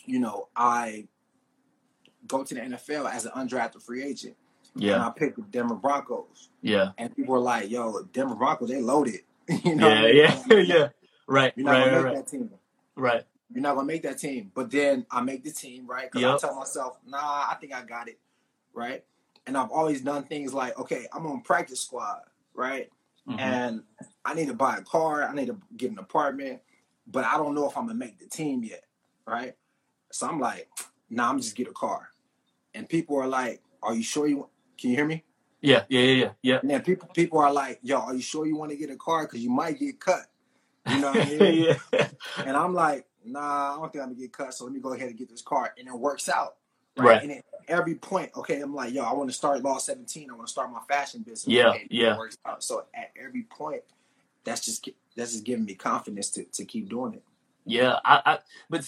you 0.05 0.18
know, 0.20 0.49
I 0.55 1.09
go 2.29 2.44
to 2.44 2.55
the 2.55 2.61
NFL 2.61 3.11
as 3.11 3.25
an 3.25 3.33
undrafted 3.33 3.83
free 3.83 4.03
agent, 4.05 4.37
and 4.75 4.83
Yeah. 4.85 5.07
I 5.07 5.11
pick 5.11 5.37
the 5.37 5.42
Denver 5.42 5.75
Broncos, 5.75 6.51
Yeah. 6.61 6.92
and 6.99 7.14
people 7.16 7.35
are 7.35 7.40
like, 7.40 7.70
yo, 7.70 8.03
Denver 8.12 8.35
Broncos, 8.35 8.68
they 8.68 8.81
loaded, 8.83 9.20
you 9.64 9.75
know, 9.77 9.88
Yeah. 9.88 10.38
Yeah. 10.47 10.57
yeah. 10.59 10.88
Right. 11.27 11.55
you're 11.57 11.64
not 11.64 11.73
Right. 11.73 11.81
gonna 11.81 11.92
Right. 11.97 12.05
make 12.05 12.14
Right. 12.14 12.25
that 12.27 12.31
team. 12.31 12.51
Right. 12.97 13.25
You're 13.53 13.62
not 13.62 13.75
gonna 13.75 13.87
make 13.87 14.03
that 14.03 14.18
team, 14.18 14.51
but 14.55 14.70
then 14.70 15.07
I 15.11 15.23
make 15.23 15.44
the 15.44 15.51
team, 15.51 15.87
right? 15.87 16.11
Because 16.12 16.42
I 16.44 16.47
tell 16.49 16.57
myself, 16.59 16.99
nah, 17.07 17.47
I 17.51 17.57
think 17.59 17.73
I 17.75 17.83
got 17.85 18.09
it, 18.09 18.18
right? 18.75 19.03
And 19.46 19.57
I've 19.57 19.70
always 19.70 20.00
done 20.00 20.24
things 20.24 20.54
like, 20.54 20.78
okay, 20.78 21.07
I'm 21.12 21.26
on 21.26 21.42
practice 21.42 21.80
squad, 21.80 22.22
right? 22.54 22.90
Mhm. 23.28 23.38
and 23.40 23.83
I 24.26 24.35
need 24.35 24.48
to 24.48 24.54
buy 24.54 24.76
a 24.76 24.83
car, 24.83 25.22
I 25.26 25.35
need 25.35 25.46
to 25.46 25.59
get 25.78 25.90
an 25.90 25.98
apartment, 25.98 26.61
but 27.07 27.24
I 27.24 27.38
don't 27.38 27.54
know 27.54 27.66
if 27.68 27.76
I'm 27.76 27.87
gonna 27.87 27.98
make 27.98 28.18
the 28.18 28.26
team 28.26 28.62
yet, 28.62 28.85
right? 29.26 29.54
So 30.12 30.28
I'm 30.28 30.38
like, 30.38 30.68
nah, 31.09 31.30
I'm 31.30 31.38
just 31.40 31.57
get 31.57 31.66
a 31.68 31.72
car. 31.72 32.11
And 32.74 32.88
people 32.88 33.16
are 33.18 33.26
like, 33.26 33.62
Are 33.83 33.94
you 33.94 34.02
sure 34.02 34.26
you 34.26 34.48
can 34.78 34.90
you 34.90 34.96
hear 34.96 35.07
me? 35.07 35.24
Yeah. 35.62 35.85
Yeah. 35.88 36.00
Yeah. 36.00 36.30
Yeah. 36.42 36.59
And 36.61 36.70
then 36.70 36.83
people 36.83 37.09
people 37.14 37.38
are 37.38 37.52
like, 37.52 37.78
Yo, 37.83 37.98
are 37.98 38.14
you 38.14 38.20
sure 38.20 38.46
you 38.46 38.57
want 38.57 38.72
to 38.72 38.76
get 38.76 38.90
a 38.90 38.96
car? 38.96 39.24
Because 39.26 39.40
you 39.40 39.50
might 39.50 39.78
get 39.78 39.98
cut. 40.00 40.26
You 40.87 41.00
know 41.00 41.09
what 41.09 41.22
I 41.22 41.24
mean? 41.30 41.64
yeah. 41.92 42.09
And 42.44 42.57
I'm 42.57 42.74
like, 42.74 43.07
nah, 43.24 43.74
I 43.74 43.76
don't 43.76 43.92
think 43.92 44.02
I'm 44.02 44.11
gonna 44.11 44.20
get 44.20 44.33
cut, 44.33 44.52
so 44.52 44.64
let 44.64 44.74
me 44.74 44.80
go 44.80 44.92
ahead 44.92 45.09
and 45.09 45.16
get 45.18 45.30
this 45.30 45.42
car. 45.42 45.72
And 45.78 45.88
it 45.88 45.94
works 45.94 46.28
out. 46.28 46.57
Right. 46.96 47.22
And 47.22 47.33
at 47.33 47.44
every 47.68 47.94
point, 47.94 48.31
okay, 48.37 48.61
I'm 48.61 48.74
like, 48.74 48.92
yo, 48.92 49.03
I 49.03 49.12
want 49.12 49.31
to 49.31 49.35
start 49.35 49.62
Law 49.62 49.79
17. 49.79 50.31
I 50.31 50.35
want 50.35 50.46
to 50.46 50.53
start 50.53 50.70
my 50.70 50.81
fashion 50.88 51.22
business. 51.22 51.46
Yeah, 51.46 51.70
Okay, 51.70 51.87
yeah. 51.90 52.16
So 52.59 52.85
at 52.94 53.11
every 53.22 53.42
point, 53.42 53.83
that's 54.44 54.64
just 54.64 54.88
that's 55.16 55.33
just 55.33 55.44
giving 55.44 55.64
me 55.64 55.74
confidence 55.74 56.31
to, 56.31 56.44
to 56.44 56.64
keep 56.64 56.88
doing 56.88 57.14
it. 57.14 57.22
Yeah, 57.64 57.98
I, 58.05 58.22
I 58.24 58.38
but 58.68 58.85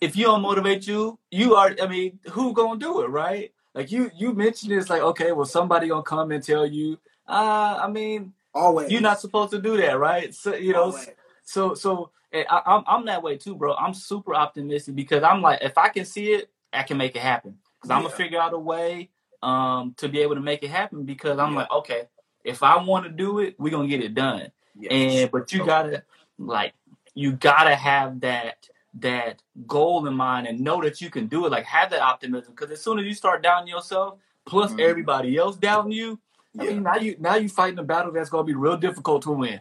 if 0.00 0.16
you 0.16 0.24
don't 0.24 0.42
motivate 0.42 0.86
you, 0.86 1.18
you 1.30 1.54
are 1.54 1.74
I 1.80 1.86
mean, 1.86 2.18
who 2.30 2.52
gonna 2.52 2.78
do 2.78 3.02
it, 3.02 3.08
right? 3.08 3.52
Like 3.74 3.92
you 3.92 4.10
you 4.16 4.32
mentioned 4.34 4.72
it's 4.72 4.90
like, 4.90 5.02
okay, 5.02 5.32
well 5.32 5.46
somebody 5.46 5.88
gonna 5.88 6.02
come 6.02 6.32
and 6.32 6.42
tell 6.42 6.66
you, 6.66 6.98
uh, 7.28 7.78
I 7.82 7.88
mean, 7.88 8.32
Always. 8.54 8.90
you're 8.90 9.00
not 9.00 9.20
supposed 9.20 9.52
to 9.52 9.60
do 9.60 9.76
that, 9.78 9.98
right? 9.98 10.34
So 10.34 10.54
you 10.54 10.72
know, 10.72 10.84
Always. 10.84 11.10
so 11.44 11.74
so 11.74 12.10
eh, 12.32 12.44
I, 12.50 12.62
I'm 12.66 12.84
I'm 12.86 13.06
that 13.06 13.22
way 13.22 13.36
too, 13.36 13.54
bro. 13.54 13.74
I'm 13.74 13.94
super 13.94 14.34
optimistic 14.34 14.96
because 14.96 15.22
I'm 15.22 15.40
like, 15.40 15.60
if 15.62 15.78
I 15.78 15.88
can 15.88 16.04
see 16.04 16.32
it, 16.32 16.50
I 16.72 16.82
can 16.82 16.96
make 16.96 17.14
it 17.14 17.22
happen. 17.22 17.58
Because 17.82 17.90
I'm 17.96 18.02
gonna 18.02 18.14
figure 18.14 18.40
out 18.40 18.54
a 18.54 18.58
way 18.58 19.10
um 19.42 19.94
to 19.98 20.08
be 20.08 20.20
able 20.20 20.36
to 20.36 20.40
make 20.40 20.62
it 20.62 20.70
happen. 20.70 21.04
Because 21.04 21.38
I'm 21.38 21.52
Yeah. 21.52 21.60
like, 21.60 21.72
okay, 21.72 22.08
if 22.44 22.62
I 22.62 22.82
want 22.82 23.06
to 23.06 23.10
do 23.10 23.40
it, 23.40 23.56
we're 23.58 23.70
gonna 23.72 23.88
get 23.88 24.02
it 24.02 24.14
done. 24.14 24.52
Yeah, 24.78 24.92
and 24.92 25.30
but 25.32 25.52
you 25.52 25.64
gotta 25.64 26.04
like 26.38 26.74
you 27.14 27.32
gotta 27.32 27.74
have 27.74 28.20
that 28.20 28.68
that 29.00 29.42
goal 29.66 30.06
in 30.06 30.14
mind 30.14 30.46
and 30.46 30.60
know 30.60 30.82
that 30.82 31.00
you 31.00 31.10
can 31.10 31.26
do 31.26 31.46
it. 31.46 31.50
Like 31.52 31.64
have 31.66 31.90
that 31.90 32.00
optimism 32.02 32.54
because 32.54 32.70
as 32.70 32.82
soon 32.82 32.98
as 32.98 33.06
you 33.06 33.14
start 33.14 33.42
doubting 33.42 33.68
yourself, 33.68 34.18
plus 34.46 34.72
Mhm. 34.72 34.80
everybody 34.80 35.36
else 35.36 35.56
doubting 35.56 35.92
you, 35.92 36.20
I 36.58 36.64
Yeah. 36.64 36.70
mean 36.70 36.82
now 36.84 36.96
you 36.96 37.16
now 37.18 37.36
you 37.36 37.48
fighting 37.48 37.78
a 37.78 37.84
battle 37.84 38.12
that's 38.12 38.30
gonna 38.30 38.44
be 38.44 38.54
real 38.54 38.76
difficult 38.76 39.22
to 39.22 39.32
win. 39.32 39.60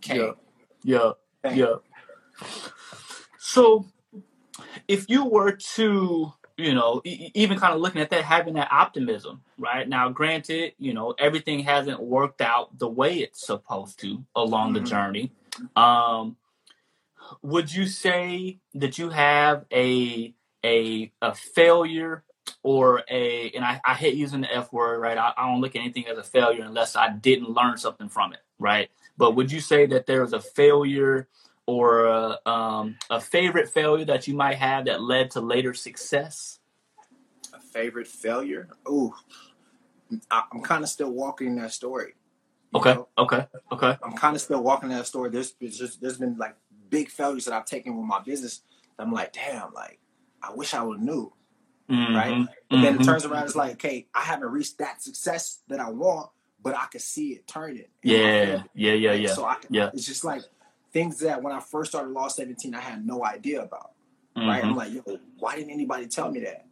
Can't. 0.00 0.36
Yeah, 0.84 1.12
Can't. 1.44 1.56
yeah. 1.56 1.74
So 3.38 3.86
if 4.88 5.08
you 5.08 5.24
were 5.24 5.52
to 5.52 6.32
you 6.58 6.74
know 6.74 7.00
e- 7.04 7.30
even 7.34 7.58
kind 7.58 7.74
of 7.74 7.80
looking 7.80 8.02
at 8.02 8.10
that 8.10 8.24
having 8.24 8.54
that 8.54 8.68
optimism 8.72 9.40
right 9.58 9.88
now 9.88 10.08
granted 10.10 10.74
you 10.78 10.92
know 10.92 11.14
everything 11.18 11.60
hasn't 11.60 12.00
worked 12.02 12.42
out 12.42 12.78
the 12.78 12.88
way 12.88 13.18
it's 13.18 13.46
supposed 13.46 14.00
to 14.00 14.24
along 14.36 14.74
the 14.74 14.80
Mhm. 14.80 14.86
journey 14.86 15.32
um 15.76 16.36
would 17.42 17.72
you 17.72 17.86
say 17.86 18.58
that 18.74 18.98
you 18.98 19.10
have 19.10 19.64
a 19.72 20.34
a 20.64 21.12
a 21.22 21.34
failure 21.34 22.24
or 22.62 23.04
a 23.10 23.50
and 23.50 23.64
I, 23.64 23.80
I 23.84 23.94
hate 23.94 24.14
using 24.14 24.40
the 24.40 24.54
F 24.54 24.72
word, 24.72 25.00
right? 25.00 25.18
I, 25.18 25.32
I 25.36 25.46
don't 25.46 25.60
look 25.60 25.76
at 25.76 25.80
anything 25.80 26.06
as 26.08 26.18
a 26.18 26.22
failure 26.22 26.64
unless 26.64 26.96
I 26.96 27.10
didn't 27.10 27.50
learn 27.50 27.76
something 27.76 28.08
from 28.08 28.32
it, 28.32 28.40
right? 28.58 28.90
But 29.18 29.32
would 29.36 29.52
you 29.52 29.60
say 29.60 29.86
that 29.86 30.06
there 30.06 30.22
is 30.24 30.32
a 30.32 30.40
failure 30.40 31.28
or 31.68 32.06
a, 32.06 32.38
um, 32.50 32.96
a 33.10 33.20
favorite 33.20 33.68
failure 33.68 34.06
that 34.06 34.26
you 34.26 34.34
might 34.34 34.56
have 34.56 34.86
that 34.86 35.02
led 35.02 35.30
to 35.32 35.40
later 35.42 35.74
success? 35.74 36.60
A 37.54 37.60
favorite 37.60 38.06
failure? 38.08 38.70
Ooh, 38.88 39.12
I, 40.30 40.44
I'm 40.50 40.62
kind 40.62 40.82
of 40.82 40.88
still 40.88 41.10
walking 41.10 41.56
that 41.56 41.72
story. 41.72 42.14
Okay, 42.74 42.94
know? 42.94 43.08
okay, 43.18 43.46
okay. 43.70 43.96
I'm 44.02 44.12
kind 44.14 44.34
of 44.34 44.40
still 44.40 44.62
walking 44.62 44.88
that 44.90 45.06
story. 45.06 45.28
There's, 45.28 45.52
there's 45.60 45.78
just 45.78 46.00
there's 46.00 46.16
been 46.18 46.38
like 46.38 46.56
big 46.88 47.10
failures 47.10 47.44
that 47.44 47.54
I've 47.54 47.66
taken 47.66 47.96
with 47.98 48.06
my 48.06 48.20
business. 48.20 48.62
that 48.96 49.04
I'm 49.06 49.12
like, 49.12 49.34
damn, 49.34 49.74
like 49.74 50.00
I 50.42 50.52
wish 50.54 50.72
I 50.72 50.82
would 50.82 51.00
knew, 51.00 51.32
right? 52.14 52.30
Mhm, 52.32 52.48
But 52.70 52.80
then 52.80 52.94
it 52.94 52.98
mhm. 53.00 53.04
turns 53.04 53.26
around, 53.26 53.44
it's 53.44 53.56
like, 53.56 53.72
okay, 53.72 54.06
I 54.14 54.22
haven't 54.22 54.48
reached 54.48 54.78
that 54.78 55.02
success 55.02 55.60
that 55.68 55.80
I 55.80 55.90
want, 55.90 56.30
but 56.62 56.74
I 56.74 56.86
can 56.90 57.00
see 57.00 57.32
it 57.32 57.46
turning. 57.46 57.84
in 58.02 58.10
Yeah, 58.10 58.62
yeah, 58.74 58.94
yeah, 58.94 59.12
yeah, 59.12 59.34
So 59.34 59.44
I, 59.44 59.56
yeah. 59.70 59.90
it's 59.92 60.06
just 60.06 60.24
like 60.24 60.42
things 60.92 61.18
that 61.20 61.42
when 61.42 61.52
I 61.52 61.60
first 61.60 61.90
started 61.92 62.10
Law 62.12 62.28
17, 62.28 62.74
I 62.74 62.80
had 62.80 63.06
no 63.06 63.24
idea 63.24 63.62
about. 63.62 63.92
Right? 64.36 64.64
I'm 64.64 64.76
like, 64.76 64.92
yo, 64.92 65.02
why 65.38 65.56
didn't 65.56 65.72
anybody 65.72 66.06
tell 66.06 66.30
me 66.30 66.40
that? 66.40 66.66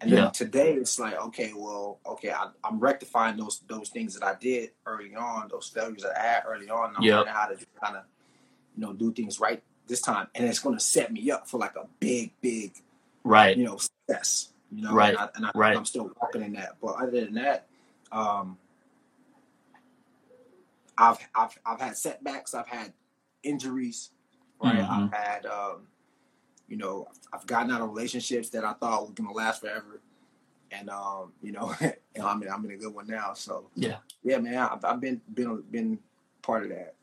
And 0.00 0.10
Yeah. 0.10 0.16
then 0.24 0.32
today 0.32 0.74
it's 0.74 0.98
like, 0.98 1.14
okay, 1.26 1.52
well, 1.54 2.00
okay, 2.06 2.30
I, 2.30 2.48
I'm 2.64 2.78
rectifying 2.78 3.36
those 3.36 3.60
those 3.68 3.88
things 3.90 4.14
that 4.18 4.24
I 4.26 4.34
did 4.34 4.70
early 4.86 5.14
on, 5.14 5.48
those 5.48 5.68
failures 5.68 6.02
that 6.02 6.18
I 6.18 6.22
had 6.22 6.42
early 6.46 6.68
on. 6.68 6.88
And 6.90 6.98
I'm 6.98 7.04
Yep. 7.04 7.18
learning 7.18 7.34
how 7.34 7.46
to 7.46 7.56
kind 7.82 7.96
of, 7.96 8.04
you 8.76 8.82
know, 8.82 8.92
do 8.92 9.12
things 9.12 9.40
right 9.40 9.62
this 9.86 10.00
time, 10.00 10.26
and 10.34 10.46
it's 10.46 10.58
going 10.58 10.76
to 10.76 10.84
set 10.84 11.12
me 11.12 11.30
up 11.30 11.48
for 11.48 11.58
like 11.58 11.76
a 11.76 11.86
big, 12.00 12.32
big, 12.40 12.72
Right, 13.24 13.56
you 13.56 13.64
know, 13.64 13.76
success. 13.76 14.52
You 14.72 14.82
know, 14.82 14.92
Right. 14.92 15.10
And, 15.10 15.18
I, 15.18 15.28
and 15.36 15.46
I, 15.46 15.50
Right. 15.54 15.76
I'm 15.76 15.84
still 15.84 16.10
walking 16.20 16.42
in 16.42 16.52
that. 16.54 16.76
But 16.80 16.96
other 16.96 17.20
than 17.24 17.34
that, 17.34 17.66
um, 18.10 18.58
I've 20.98 21.18
I've 21.34 21.58
I've 21.64 21.80
had 21.80 21.96
setbacks. 21.96 22.54
I've 22.54 22.66
had 22.68 22.92
injuries. 23.46 24.10
Right. 24.62 24.78
Mhm. 24.78 25.12
I've 25.12 25.12
had, 25.12 25.46
um, 25.46 25.88
you 26.68 26.76
know, 26.76 27.08
I've 27.32 27.46
gotten 27.46 27.70
out 27.70 27.80
of 27.80 27.88
relationships 27.90 28.50
that 28.50 28.64
I 28.64 28.72
thought 28.74 29.08
were 29.08 29.14
gonna 29.14 29.32
last 29.32 29.60
forever, 29.60 30.00
and 30.70 30.90
um, 30.90 31.32
you 31.42 31.52
know, 31.52 31.74
and 31.80 31.94
I'm 32.22 32.42
in, 32.42 32.48
I'm 32.50 32.64
in 32.64 32.72
a 32.72 32.76
good 32.76 32.94
one 32.94 33.06
now. 33.06 33.34
So 33.34 33.70
yeah. 33.74 33.98
yeah, 34.22 34.38
man, 34.38 34.58
I've, 34.58 34.84
I've 34.84 35.00
been 35.00 35.20
been 35.32 35.62
been 35.70 35.98
part 36.42 36.64
of 36.64 36.70
that. 36.70 36.94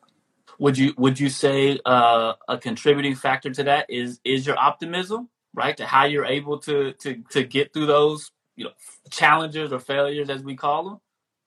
Would 0.60 0.78
you 0.78 0.94
would 0.98 1.20
you 1.20 1.30
say 1.30 1.80
uh, 1.86 2.34
a 2.48 2.58
contributing 2.58 3.16
factor 3.16 3.50
to 3.52 3.64
that 3.64 3.90
is 3.90 4.20
is 4.24 4.46
your 4.46 4.58
optimism, 4.58 5.30
right? 5.54 5.76
To 5.78 5.86
how 5.86 6.06
you're 6.06 6.26
able 6.26 6.60
to 6.60 6.94
to 6.94 7.24
to 7.32 7.44
get 7.44 7.74
through 7.74 7.88
those 7.88 8.32
you 8.56 8.66
know 8.66 8.72
challenges 9.10 9.74
or 9.74 9.80
failures 9.80 10.30
as 10.30 10.44
we 10.44 10.56
call 10.56 10.84
them. 10.86 11.00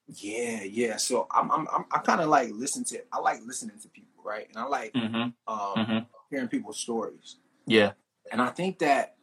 Yeah, 0.08 0.62
yeah. 0.62 0.96
So 0.96 1.26
I'm 1.30 1.50
I'm, 1.50 1.68
I'm 1.72 1.84
I 1.92 1.98
kind 1.98 2.20
of 2.20 2.28
like 2.28 2.50
listen 2.52 2.84
to 2.84 3.02
I 3.12 3.18
like 3.20 3.40
listening 3.46 3.78
to 3.80 3.88
people, 3.88 4.05
right? 4.26 4.48
And 4.48 4.58
I 4.58 4.66
like 4.66 4.92
Mm-hmm. 4.92 5.14
um, 5.16 5.32
Mm-hmm. 5.76 5.98
hearing 6.30 6.48
people's 6.48 6.78
stories. 6.78 7.36
Yeah. 7.66 7.92
And 8.32 8.42
I 8.42 8.48
think 8.48 8.80
that, 8.80 9.14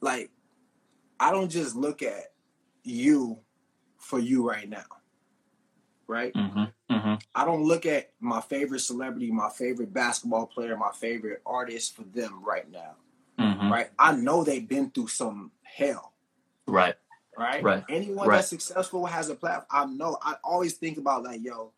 like, 0.00 0.30
I 1.18 1.30
don't 1.30 1.50
just 1.50 1.74
look 1.76 2.02
at 2.02 2.32
you 2.82 3.38
for 3.98 4.18
you 4.18 4.46
right 4.48 4.68
now, 4.68 4.84
right? 6.06 6.32
Mm-hmm. 6.34 6.94
Mm-hmm. 6.94 7.14
I 7.34 7.44
don't 7.44 7.64
look 7.64 7.86
at 7.86 8.12
my 8.20 8.40
favorite 8.40 8.80
celebrity, 8.80 9.30
my 9.32 9.48
favorite 9.48 9.92
basketball 9.92 10.46
player, 10.46 10.76
my 10.76 10.92
favorite 10.92 11.40
artist 11.46 11.96
for 11.96 12.02
them 12.04 12.42
right 12.44 12.70
now, 12.70 12.94
Mm-hmm. 13.38 13.72
right? 13.72 13.90
I 13.98 14.14
know 14.14 14.44
they've 14.44 14.68
been 14.68 14.90
through 14.90 15.08
some 15.08 15.50
hell, 15.62 16.12
Right. 16.66 16.94
right? 17.36 17.62
Right. 17.62 17.84
Anyone 17.88 18.28
Right. 18.28 18.36
that's 18.36 18.48
successful 18.48 19.06
has 19.06 19.28
a 19.30 19.34
platform. 19.34 19.66
I 19.70 19.86
know. 19.86 20.18
I 20.22 20.36
always 20.44 20.74
think 20.74 20.98
about 20.98 21.24
like, 21.24 21.42
yo, 21.42 21.72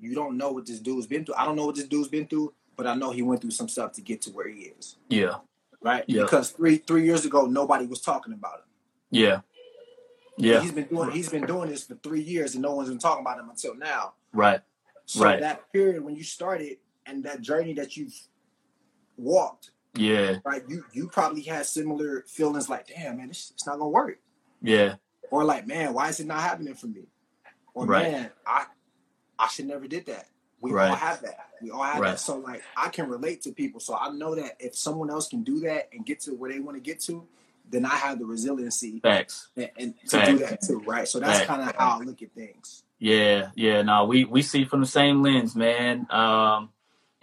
you 0.00 0.14
don't 0.14 0.36
know 0.36 0.52
what 0.52 0.66
this 0.66 0.80
dude's 0.80 1.06
been 1.06 1.24
through. 1.24 1.34
I 1.36 1.44
don't 1.44 1.56
know 1.56 1.66
what 1.66 1.74
this 1.76 1.86
dude's 1.88 2.08
been 2.08 2.26
through, 2.26 2.52
but 2.76 2.86
I 2.86 2.94
know 2.94 3.10
he 3.10 3.22
went 3.22 3.40
through 3.40 3.50
some 3.52 3.68
stuff 3.68 3.92
to 3.92 4.00
get 4.00 4.22
to 4.22 4.30
where 4.30 4.48
he 4.48 4.72
is. 4.78 4.96
Yeah. 5.08 5.36
right? 5.80 6.04
Yeah. 6.08 6.22
Because 6.22 6.50
three 6.50 6.76
three 6.78 7.04
years 7.04 7.24
ago, 7.24 7.46
nobody 7.46 7.86
was 7.86 8.00
talking 8.00 8.32
about 8.32 8.58
him. 8.58 8.64
Yeah. 9.10 9.40
Yeah. 10.36 10.60
He's 10.60 10.72
been 10.72 10.86
doing 10.86 11.10
he's 11.10 11.28
been 11.28 11.46
doing 11.46 11.68
this 11.70 11.84
for 11.84 11.94
three 11.96 12.22
years, 12.22 12.54
and 12.54 12.62
no 12.62 12.74
one's 12.74 12.88
been 12.88 12.98
talking 12.98 13.22
about 13.22 13.38
him 13.38 13.48
until 13.50 13.74
now. 13.76 14.14
Right. 14.32 14.60
So 15.06 15.24
Right. 15.24 15.40
that 15.40 15.72
period 15.72 16.02
when 16.04 16.16
you 16.16 16.22
started 16.24 16.78
and 17.06 17.24
that 17.24 17.40
journey 17.40 17.72
that 17.74 17.96
you've 17.96 18.14
walked, 19.16 19.70
Yeah. 19.94 20.36
right? 20.44 20.62
You 20.68 20.84
you 20.92 21.08
probably 21.08 21.42
had 21.42 21.66
similar 21.66 22.24
feelings 22.28 22.68
like, 22.68 22.86
damn 22.88 23.16
man, 23.16 23.28
this, 23.28 23.50
it's 23.54 23.66
not 23.66 23.78
gonna 23.78 23.88
work, 23.90 24.18
Yeah. 24.62 24.96
or 25.30 25.44
like, 25.44 25.66
man, 25.66 25.94
why 25.94 26.08
is 26.08 26.20
it 26.20 26.26
not 26.26 26.40
happening 26.40 26.74
for 26.74 26.86
me? 26.86 27.06
Or 27.74 27.86
Right. 27.86 28.10
man, 28.12 28.30
I 28.46 28.66
I 29.38 29.48
should 29.48 29.66
never 29.66 29.86
did 29.86 30.06
that. 30.06 30.28
We 30.60 30.72
all 30.72 30.94
have 30.94 31.22
that. 31.22 31.50
We 31.62 31.70
all 31.70 31.82
have 31.82 32.00
Right. 32.00 32.10
that. 32.12 32.20
So 32.20 32.38
like 32.38 32.62
I 32.76 32.88
can 32.88 33.08
relate 33.08 33.42
to 33.42 33.52
people. 33.52 33.80
So 33.80 33.94
I 33.94 34.10
know 34.10 34.34
that 34.34 34.56
if 34.58 34.76
someone 34.76 35.10
else 35.10 35.28
can 35.28 35.44
do 35.44 35.60
that 35.60 35.88
and 35.92 36.04
get 36.04 36.20
to 36.20 36.32
where 36.32 36.50
they 36.52 36.58
want 36.58 36.76
to 36.76 36.80
get 36.80 37.00
to, 37.02 37.26
then 37.70 37.84
I 37.84 37.94
have 37.96 38.18
the 38.18 38.24
resiliency 38.24 39.00
Facts. 39.00 39.48
and, 39.56 39.70
and 39.78 39.94
to 40.08 40.24
do 40.26 40.38
that 40.38 40.60
too, 40.62 40.80
right? 40.86 41.06
So 41.06 41.20
that's 41.20 41.44
kind 41.46 41.62
of 41.62 41.74
how 41.76 42.00
I 42.00 42.04
look 42.04 42.22
at 42.22 42.32
things. 42.32 42.82
Yeah, 42.98 43.50
yeah. 43.54 43.82
No, 43.82 44.04
we 44.06 44.24
we 44.24 44.42
see 44.42 44.64
from 44.64 44.80
the 44.80 44.86
same 44.86 45.22
lens, 45.22 45.54
man. 45.54 46.06
Um, 46.10 46.70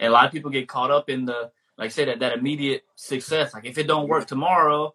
and 0.00 0.08
a 0.08 0.12
lot 0.12 0.24
of 0.26 0.32
people 0.32 0.50
get 0.50 0.68
caught 0.68 0.90
up 0.90 1.10
in 1.10 1.26
the 1.26 1.50
like 1.76 1.86
I 1.86 1.88
said 1.88 2.08
that 2.08 2.20
that 2.20 2.38
immediate 2.38 2.84
success. 2.94 3.52
Like 3.52 3.66
if 3.66 3.76
it 3.76 3.86
don't 3.86 4.08
work 4.08 4.26
tomorrow, 4.26 4.94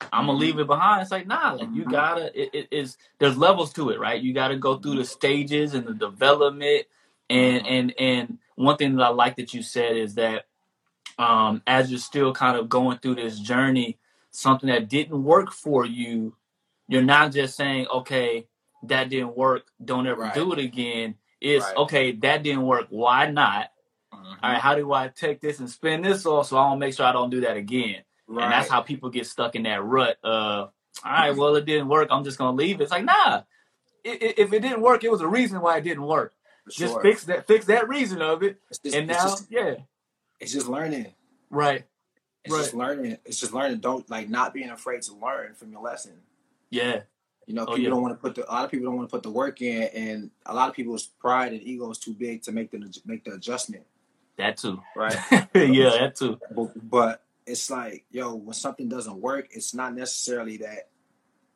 I'm 0.00 0.26
gonna 0.26 0.32
mm-hmm. 0.32 0.40
leave 0.40 0.58
it 0.58 0.66
behind. 0.66 1.02
It's 1.02 1.10
like 1.10 1.26
nah, 1.26 1.52
like 1.52 1.68
you 1.72 1.82
mm-hmm. 1.82 1.90
gotta. 1.90 2.40
It, 2.40 2.50
it 2.52 2.68
is 2.70 2.96
there's 3.18 3.36
levels 3.36 3.72
to 3.74 3.90
it, 3.90 4.00
right? 4.00 4.20
You 4.20 4.32
got 4.32 4.48
to 4.48 4.56
go 4.56 4.76
through 4.76 4.96
the 4.96 5.04
stages 5.04 5.74
and 5.74 5.86
the 5.86 5.94
development. 5.94 6.86
And 7.30 7.62
mm-hmm. 7.62 7.72
and 7.72 7.94
and 7.98 8.38
one 8.56 8.76
thing 8.76 8.96
that 8.96 9.04
I 9.04 9.08
like 9.08 9.36
that 9.36 9.54
you 9.54 9.62
said 9.62 9.96
is 9.96 10.14
that 10.14 10.46
um, 11.18 11.62
as 11.66 11.90
you're 11.90 12.00
still 12.00 12.32
kind 12.32 12.56
of 12.56 12.68
going 12.68 12.98
through 12.98 13.16
this 13.16 13.38
journey, 13.38 13.98
something 14.30 14.68
that 14.68 14.88
didn't 14.88 15.22
work 15.22 15.52
for 15.52 15.86
you, 15.86 16.34
you're 16.88 17.02
not 17.02 17.32
just 17.32 17.56
saying, 17.56 17.86
okay, 17.92 18.46
that 18.84 19.08
didn't 19.08 19.36
work, 19.36 19.66
don't 19.82 20.06
ever 20.06 20.22
Right. 20.22 20.34
do 20.34 20.52
it 20.52 20.58
again. 20.58 21.16
It's 21.40 21.64
Right. 21.64 21.76
okay, 21.76 22.12
that 22.12 22.42
didn't 22.42 22.62
work, 22.62 22.86
why 22.90 23.30
not? 23.30 23.70
All 24.12 24.20
right, 24.42 24.60
how 24.60 24.74
do 24.74 24.92
I 24.92 25.08
take 25.08 25.40
this 25.40 25.58
and 25.60 25.70
spin 25.70 26.02
this 26.02 26.26
off 26.26 26.48
so 26.48 26.58
I 26.58 26.68
don't 26.68 26.78
make 26.78 26.94
sure 26.94 27.06
I 27.06 27.12
don't 27.12 27.30
do 27.30 27.40
that 27.42 27.56
again? 27.56 28.02
Right. 28.28 28.44
And 28.44 28.52
that's 28.52 28.68
how 28.68 28.80
people 28.80 29.10
get 29.10 29.26
stuck 29.26 29.54
in 29.56 29.64
that 29.64 29.82
rut 29.84 30.16
of, 30.24 30.70
all 31.04 31.12
right, 31.12 31.34
well, 31.36 31.56
it 31.56 31.64
didn't 31.64 31.88
work, 31.88 32.08
I'm 32.10 32.24
just 32.24 32.38
gonna 32.38 32.56
leave. 32.56 32.80
It's 32.80 32.90
like, 32.90 33.04
nah. 33.04 33.42
If 34.04 34.52
it 34.52 34.60
didn't 34.62 34.80
work, 34.80 35.04
it 35.04 35.10
was 35.10 35.20
a 35.20 35.28
reason 35.28 35.60
why 35.60 35.78
it 35.78 35.82
didn't 35.84 36.04
work. 36.04 36.34
For 36.64 36.70
Just 36.70 37.00
fix 37.02 37.24
that, 37.24 37.46
fix 37.46 37.66
that 37.66 37.88
reason 37.88 38.20
of 38.22 38.42
it, 38.42 38.60
just, 38.68 38.84
and 38.96 39.10
it's 39.10 39.18
now, 39.18 39.28
just, 39.28 39.46
yeah, 39.50 39.74
it's 40.40 40.52
just 40.52 40.66
learning. 40.68 41.12
right, 41.50 41.84
It's 42.44 42.54
just 42.54 42.72
Right. 42.74 42.88
learning. 42.96 43.18
It's 43.24 43.38
just 43.40 43.52
learning. 43.52 43.78
Don't 43.78 44.08
like 44.10 44.28
not 44.28 44.52
being 44.54 44.70
afraid 44.70 45.02
to 45.02 45.14
learn 45.14 45.54
from 45.54 45.70
your 45.72 45.82
lesson. 45.82 46.12
yeah, 46.70 47.02
You 47.46 47.54
know, 47.54 47.62
Oh, 47.62 47.66
people 47.66 47.80
yeah. 47.82 47.90
don't 47.90 48.02
want 48.02 48.14
to 48.14 48.20
put 48.20 48.34
the. 48.36 48.48
A 48.48 48.52
lot 48.52 48.64
of 48.64 48.70
people 48.70 48.86
don't 48.86 48.96
want 48.96 49.08
to 49.08 49.12
put 49.16 49.22
the 49.24 49.30
work 49.30 49.60
in, 49.62 49.82
and 49.94 50.30
a 50.46 50.54
lot 50.54 50.68
of 50.68 50.74
people's 50.74 51.06
pride 51.06 51.52
and 51.52 51.62
ego 51.62 51.90
is 51.90 51.98
too 51.98 52.14
big 52.14 52.42
to 52.42 52.52
make 52.52 52.70
the 52.70 53.00
make 53.04 53.24
the 53.24 53.32
adjustment. 53.34 53.84
that 54.36 54.56
too. 54.56 54.80
Right. 54.96 55.16
yeah, 55.54 55.90
that 55.90 56.14
too. 56.16 56.38
But, 56.54 56.90
but 56.90 57.22
it's 57.46 57.70
like, 57.70 58.04
yo, 58.10 58.34
when 58.34 58.54
something 58.54 58.88
doesn't 58.88 59.20
work, 59.20 59.48
it's 59.50 59.74
not 59.74 59.94
necessarily 59.94 60.58
that 60.58 60.88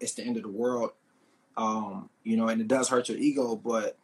it's 0.01 0.14
the 0.14 0.22
end 0.22 0.37
of 0.37 0.42
the 0.42 0.49
world. 0.49 0.90
Um, 1.57 2.11
you 2.22 2.37
know, 2.37 2.49
and 2.49 2.61
it 2.61 2.68
does 2.68 2.88
hurt 2.88 3.09
your 3.09 3.18
ego, 3.18 3.57
but 3.57 3.96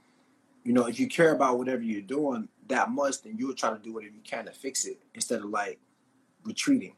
you 0.64 0.73
know, 0.73 0.87
if 0.87 0.99
you 0.99 1.07
care 1.09 1.33
about 1.35 1.59
whatever 1.59 1.83
you're 1.83 2.01
doing 2.01 2.49
that 2.68 2.90
much, 2.90 3.23
then 3.23 3.37
you'll 3.37 3.55
try 3.55 3.71
to 3.71 3.79
do 3.79 3.92
whatever 3.92 4.14
you 4.14 4.23
can 4.23 4.47
to 4.47 4.53
fix 4.53 4.85
it 4.87 5.01
instead 5.14 5.40
of 5.40 5.47
like 5.47 5.81
retreating. 6.45 6.95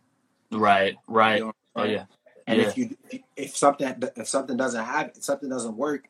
Right, 0.52 0.96
right. 1.08 1.38
You 1.38 1.46
know 1.46 1.52
Oh 1.76 1.84
yeah, 1.84 2.04
And 2.46 2.60
yeah, 2.60 2.68
if 2.68 2.78
you 2.78 2.96
if 3.36 3.56
something 3.56 4.00
if 4.16 4.28
something 4.28 4.56
doesn't 4.56 4.84
happen, 4.84 5.12
if 5.16 5.24
something 5.24 5.48
doesn't 5.48 5.76
work, 5.76 6.08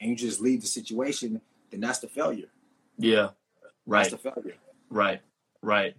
and 0.00 0.10
you 0.10 0.16
just 0.16 0.40
leave 0.40 0.60
the 0.60 0.66
situation, 0.66 1.40
then 1.70 1.80
that's 1.80 1.98
the 1.98 2.08
failure. 2.08 2.48
yeah. 2.96 3.30
Right. 3.86 4.08
That's 4.08 4.22
the 4.22 4.30
failure. 4.30 4.54
Right, 4.88 5.20
right. 5.62 5.96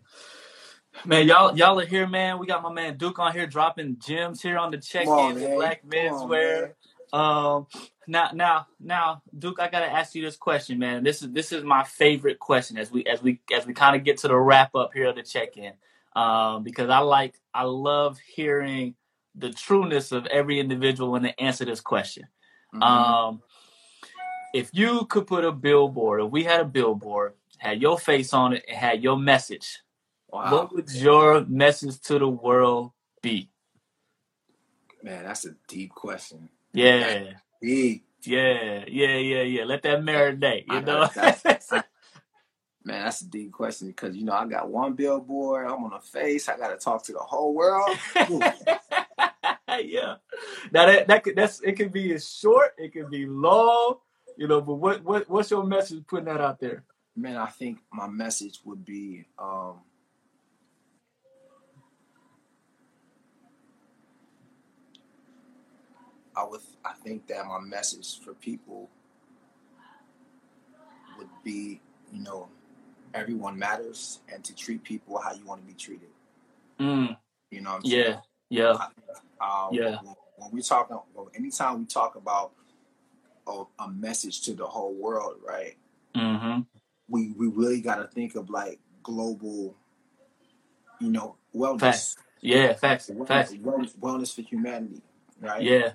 Man, 1.06 1.28
y'all, 1.28 1.58
y'all 1.58 1.80
are 1.80 1.86
here, 1.86 2.08
man. 2.08 2.38
We 2.38 2.46
got 2.46 2.62
my 2.62 2.72
man 2.72 2.98
Duke 2.98 3.20
on 3.20 3.34
here 3.34 3.48
dropping 3.48 3.98
gems 4.00 4.42
here 4.42 4.58
on 4.58 4.72
the 4.72 4.78
check 4.78 5.06
Come 5.06 5.14
on, 5.14 5.38
in 5.38 5.44
man. 5.44 5.56
Black 5.56 5.82
Come 5.90 6.14
on, 6.14 6.30
Menswear. 6.30 6.74
Um, 7.14 7.68
now, 8.08 8.30
now, 8.34 8.68
now, 8.80 9.22
Duke, 9.38 9.60
I 9.60 9.68
gotta 9.70 9.92
ask 9.92 10.16
you 10.16 10.22
this 10.22 10.36
question, 10.38 10.80
man. 10.80 11.04
This 11.04 11.22
is 11.22 11.32
this 11.32 11.52
is 11.52 11.64
my 11.64 11.84
favorite 11.84 12.40
question 12.40 12.78
as 12.78 12.92
we 12.92 13.04
as 13.06 13.22
we 13.22 13.42
as 13.54 13.66
we 13.66 13.74
kind 13.74 13.96
of 13.96 14.04
get 14.04 14.18
to 14.20 14.28
the 14.28 14.38
wrap 14.38 14.76
up 14.76 14.92
here 14.94 15.08
of 15.08 15.16
the 15.16 15.24
check 15.24 15.58
in, 15.58 15.74
um, 16.16 16.64
because 16.64 16.90
I 16.90 17.00
like 17.00 17.40
I 17.54 17.64
love 17.64 18.20
hearing 18.20 18.96
the 19.36 19.50
trueness 19.50 20.12
of 20.12 20.26
every 20.28 20.60
individual 20.60 21.12
when 21.12 21.24
they 21.24 21.34
answer 21.40 21.66
this 21.66 21.82
question. 21.82 22.28
Mhm. 22.74 22.82
Um, 22.84 23.42
if 24.54 24.70
you 24.74 25.06
could 25.06 25.28
put 25.28 25.46
a 25.46 25.52
billboard, 25.52 26.22
if 26.22 26.32
we 26.32 26.44
had 26.44 26.60
a 26.60 26.66
billboard, 26.66 27.34
had 27.58 27.82
your 27.82 27.98
face 27.98 28.34
on 28.34 28.54
it, 28.54 28.66
and 28.68 28.78
had 28.78 29.02
your 29.04 29.18
message, 29.18 29.80
wow, 30.32 30.52
what 30.52 30.74
would 30.74 30.92
your 30.92 31.46
message 31.46 32.00
to 32.02 32.20
the 32.20 32.28
world 32.28 32.92
be? 33.22 33.50
man, 35.04 35.24
that's 35.24 35.46
a 35.46 35.56
deep 35.68 35.92
question. 35.92 36.50
Yeah, 36.74 37.34
Deep. 37.62 38.06
yeah, 38.24 38.86
yeah, 38.88 39.18
yeah, 39.18 39.42
yeah. 39.42 39.64
Let 39.66 39.82
that 39.84 40.00
marinate, 40.02 40.66
you 40.68 40.78
I- 40.78 40.82
know. 40.82 41.08
that's- 41.14 41.72
Man, 42.84 43.04
that's 43.06 43.22
a 43.22 43.30
deep 43.30 43.52
question 43.52 43.90
because 43.90 44.16
you 44.16 44.26
know 44.26 44.34
I 44.34 44.48
got 44.48 44.68
one 44.68 44.94
billboard. 44.94 45.68
I'm 45.68 45.84
on 45.84 45.94
a 45.94 46.02
face. 46.02 46.50
I 46.50 46.58
got 46.58 46.70
to 46.70 46.78
talk 46.78 47.04
to 47.04 47.12
the 47.14 47.20
whole 47.20 47.54
world. 47.54 47.96
yeah. 48.16 50.16
Now 50.72 50.88
that 50.88 51.08
that 51.08 51.24
could, 51.24 51.36
that's 51.36 51.62
it 51.62 51.74
could 51.74 51.94
be 51.94 52.12
as 52.14 52.28
short, 52.28 52.72
it 52.80 52.92
could 52.94 53.12
be 53.12 53.28
long, 53.28 53.98
you 54.36 54.48
know. 54.48 54.62
But 54.62 54.76
what 54.76 55.04
what 55.04 55.30
what's 55.30 55.52
your 55.52 55.64
message 55.64 56.08
putting 56.08 56.26
that 56.26 56.42
out 56.42 56.60
there? 56.60 56.84
Man, 57.16 57.38
I 57.38 57.46
think 57.48 57.78
my 57.94 58.08
message 58.08 58.60
would 58.66 58.84
be 58.84 59.26
um, 59.38 59.82
I 66.36 66.44
would 66.46 66.62
I 66.86 66.94
think 67.04 67.28
that 67.28 67.46
my 67.46 67.60
message 67.60 68.20
for 68.20 68.34
people 68.34 68.90
would 71.18 71.30
be, 71.44 71.82
you 72.12 72.24
know, 72.24 72.48
everyone 73.14 73.58
matters 73.60 74.20
and 74.34 74.44
to 74.44 74.56
treat 74.56 74.84
people 74.84 75.20
how 75.20 75.34
you 75.34 75.46
want 75.46 75.62
to 75.62 75.68
be 75.68 75.74
treated. 75.74 76.10
Mm, 76.80 77.16
You 77.52 77.62
know 77.62 77.72
what 77.72 77.76
I'm 77.78 77.86
saying? 77.86 78.18
yeah, 78.50 78.70
yeah, 78.72 78.88
Um, 79.42 79.70
Yeah. 79.72 79.98
When, 80.02 80.16
when 80.38 80.52
we 80.52 80.62
talk, 80.62 80.90
well, 80.90 81.30
anytime 81.36 81.80
we 81.80 81.86
talk 81.86 82.16
about 82.16 82.54
a, 83.48 83.64
a 83.80 83.88
message 83.90 84.42
to 84.44 84.54
the 84.54 84.66
whole 84.66 84.94
world, 84.94 85.36
right? 85.46 85.76
mm-hmm. 86.16 86.62
We 87.10 87.34
we 87.38 87.48
really 87.48 87.82
got 87.82 87.96
to 87.98 88.08
think 88.08 88.36
of 88.36 88.50
like 88.50 88.80
global, 89.04 89.76
you 91.00 91.10
know, 91.10 91.36
wellness, 91.54 91.80
Facts. 91.80 92.16
yeah, 92.42 92.74
facts, 92.74 93.12
facts, 93.28 93.52
wellness, 93.54 93.62
wellness, 93.62 93.98
wellness 93.98 94.34
for 94.34 94.42
humanity, 94.42 95.02
right? 95.42 95.62
yeah, 95.62 95.92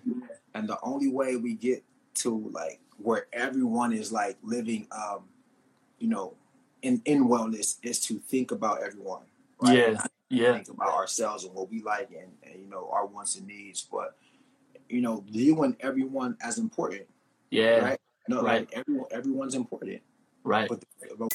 And 0.54 0.68
the 0.68 0.78
only 0.82 1.08
way 1.08 1.36
we 1.36 1.54
get 1.54 1.82
to 2.16 2.50
like 2.52 2.80
where 2.98 3.26
everyone 3.32 3.92
is 3.92 4.12
like 4.12 4.36
living, 4.42 4.86
um, 4.90 5.24
you 5.98 6.08
know, 6.08 6.34
in 6.82 7.00
in 7.04 7.28
wellness 7.28 7.76
is 7.82 8.00
to 8.00 8.18
think 8.18 8.50
about 8.50 8.82
everyone, 8.82 9.22
right? 9.60 9.78
yeah, 9.78 10.06
yeah, 10.28 10.54
think 10.54 10.68
about 10.68 10.94
ourselves 10.94 11.44
and 11.44 11.54
what 11.54 11.70
we 11.70 11.82
like 11.82 12.10
and, 12.10 12.32
and 12.42 12.60
you 12.60 12.68
know 12.68 12.90
our 12.92 13.06
wants 13.06 13.36
and 13.36 13.46
needs 13.46 13.86
but 13.90 14.16
you 14.88 15.00
know 15.00 15.24
viewing 15.30 15.76
everyone 15.80 16.36
as 16.42 16.58
important 16.58 17.02
yeah, 17.50 17.78
right 17.78 18.00
no 18.28 18.42
right. 18.42 18.60
like 18.60 18.72
everyone 18.72 19.06
everyone's 19.10 19.54
important 19.54 20.02
right. 20.42 20.68
but, 20.68 20.82
but 21.18 21.32